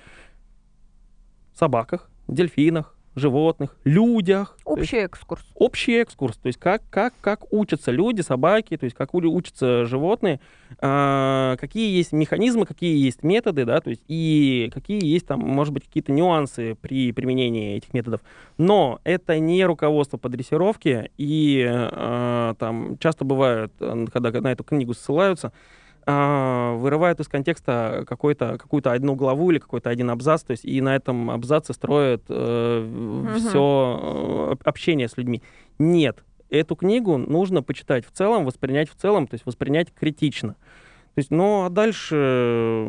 собаках, 1.58 2.08
дельфинах, 2.28 2.94
животных, 3.18 3.76
людях. 3.84 4.56
То 4.64 4.76
есть 4.76 4.82
Общий 4.82 4.96
экскурс. 4.98 5.44
общий 5.56 5.92
экскурс, 5.94 6.36
то 6.36 6.46
есть 6.46 6.58
как, 6.58 6.82
как, 6.88 7.14
как 7.20 7.52
учатся 7.52 7.90
люди, 7.90 8.20
собаки, 8.20 8.76
то 8.76 8.84
есть 8.84 8.96
как 8.96 9.12
учатся 9.12 9.84
животные, 9.86 10.40
а, 10.80 11.56
какие 11.56 11.96
есть 11.96 12.12
механизмы, 12.12 12.64
какие 12.64 12.96
есть 12.96 13.22
методы, 13.24 13.64
да, 13.64 13.80
то 13.80 13.90
есть 13.90 14.02
и 14.06 14.70
какие 14.72 15.04
есть 15.04 15.26
там, 15.26 15.40
может 15.40 15.74
быть, 15.74 15.84
какие-то 15.84 16.12
нюансы 16.12 16.76
при 16.80 17.12
применении 17.12 17.76
этих 17.76 17.92
методов. 17.92 18.20
Но 18.56 19.00
это 19.04 19.38
не 19.38 19.64
руководство 19.64 20.16
по 20.16 20.28
дрессировке, 20.28 21.10
и 21.18 21.66
а, 21.68 22.54
там 22.54 22.98
часто 22.98 23.24
бывает, 23.24 23.72
э, 23.80 24.06
когда 24.12 24.30
на 24.40 24.52
эту 24.52 24.62
книгу 24.64 24.94
ссылаются, 24.94 25.52
вырывают 26.08 27.20
из 27.20 27.28
контекста 27.28 28.06
какой-то, 28.08 28.56
какую-то 28.56 28.92
одну 28.92 29.14
главу 29.14 29.50
или 29.50 29.58
какой-то 29.58 29.90
один 29.90 30.08
абзац, 30.08 30.42
то 30.42 30.52
есть 30.52 30.64
и 30.64 30.80
на 30.80 30.96
этом 30.96 31.30
абзаце 31.30 31.74
строят 31.74 32.24
все 32.24 34.56
общение 34.64 35.08
с 35.08 35.18
людьми. 35.18 35.42
Нет, 35.78 36.24
эту 36.48 36.76
книгу 36.76 37.18
нужно 37.18 37.62
почитать 37.62 38.06
в 38.06 38.10
целом, 38.10 38.46
воспринять 38.46 38.88
в 38.88 38.94
целом, 38.94 39.26
то 39.26 39.34
есть 39.34 39.44
воспринять 39.44 39.92
критично. 39.92 40.54
То 41.14 41.20
есть, 41.20 41.30
ну, 41.30 41.64
а 41.64 41.68
дальше, 41.68 42.88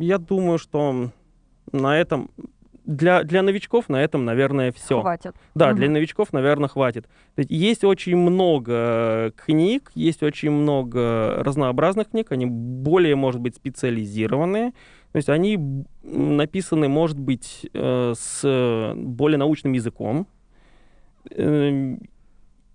я 0.00 0.18
думаю, 0.18 0.58
что 0.58 1.10
на 1.72 1.98
этом, 1.98 2.30
для, 2.84 3.22
для 3.22 3.42
новичков 3.42 3.88
на 3.88 4.02
этом, 4.02 4.24
наверное, 4.24 4.72
все. 4.72 5.00
Хватит. 5.00 5.34
Да, 5.54 5.68
Мгм. 5.68 5.76
для 5.76 5.90
новичков, 5.90 6.32
наверное, 6.32 6.68
хватит. 6.68 7.08
Есть, 7.36 7.84
очень 7.84 8.16
много 8.16 9.32
книг, 9.36 9.90
есть 9.94 10.22
очень 10.22 10.50
много 10.50 11.36
разнообразных 11.42 12.10
книг, 12.10 12.32
они 12.32 12.46
более, 12.46 13.16
может 13.16 13.40
быть, 13.40 13.56
специализированные. 13.56 14.72
То 15.12 15.16
есть 15.16 15.28
они 15.28 15.58
написаны, 16.02 16.88
может 16.88 17.18
быть, 17.18 17.66
э, 17.72 18.14
с 18.16 18.92
более 18.96 19.38
научным 19.38 19.72
языком. 19.72 20.26
Эм, 21.30 22.00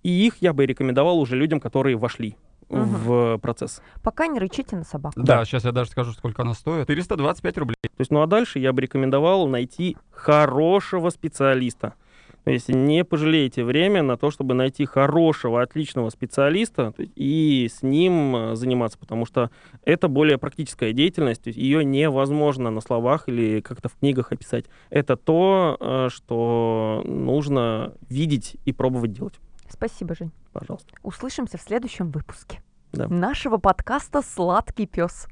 И 0.01 0.09
их 0.27 0.37
я 0.39 0.53
бы 0.53 0.65
рекомендовал 0.65 1.19
уже 1.19 1.35
людям, 1.35 1.59
которые 1.59 1.97
вошли 1.97 2.35
В 2.69 3.37
процесс. 3.39 3.81
Пока 4.03 4.27
не 4.27 4.39
рычите 4.39 4.75
на 4.75 4.83
собаку. 4.83 5.19
Да, 5.21 5.43
сейчас 5.45 5.65
я 5.65 5.71
даже 5.71 5.89
скажу, 5.89 6.11
сколько 6.13 6.43
она 6.43 6.53
стоит. 6.53 6.87
425 6.87 7.57
рублей. 7.57 7.75
То 7.81 8.01
есть, 8.01 8.11
ну 8.11 8.21
а 8.21 8.27
дальше 8.27 8.59
я 8.59 8.71
бы 8.73 8.81
рекомендовал 8.81 9.47
найти 9.47 9.97
хорошего 10.11 11.09
специалиста. 11.09 11.95
То 12.43 12.51
есть 12.51 12.69
не 12.69 13.03
пожалейте 13.03 13.63
время 13.63 14.01
на 14.01 14.17
то, 14.17 14.31
чтобы 14.31 14.53
найти 14.53 14.85
хорошего, 14.85 15.61
отличного 15.61 16.09
специалиста 16.09 16.93
и 17.15 17.69
с 17.71 17.83
ним 17.83 18.35
э, 18.35 18.55
заниматься, 18.55 18.97
потому 18.97 19.25
что 19.25 19.51
это 19.83 20.07
более 20.07 20.37
практическая 20.37 20.93
деятельность, 20.93 21.43
то 21.43 21.49
есть 21.49 21.59
ее 21.59 21.83
невозможно 21.83 22.71
на 22.71 22.81
словах 22.81 23.27
или 23.27 23.59
как-то 23.61 23.89
в 23.89 23.95
книгах 23.95 24.31
описать. 24.31 24.65
Это 24.89 25.15
то, 25.15 25.77
э, 25.79 26.07
что 26.11 27.03
нужно 27.05 27.93
видеть 28.09 28.57
и 28.65 28.71
пробовать 28.71 29.11
делать. 29.11 29.39
Спасибо, 29.69 30.15
Жень. 30.15 30.31
Пожалуйста. 30.51 30.89
Услышимся 31.03 31.57
в 31.57 31.61
следующем 31.61 32.11
выпуске. 32.11 32.61
Да. 32.91 33.07
Нашего 33.07 33.57
подкаста 33.57 34.21
«Сладкий 34.21 34.87
пес». 34.87 35.27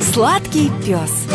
Сладкий 0.00 0.70
пес. 0.84 1.28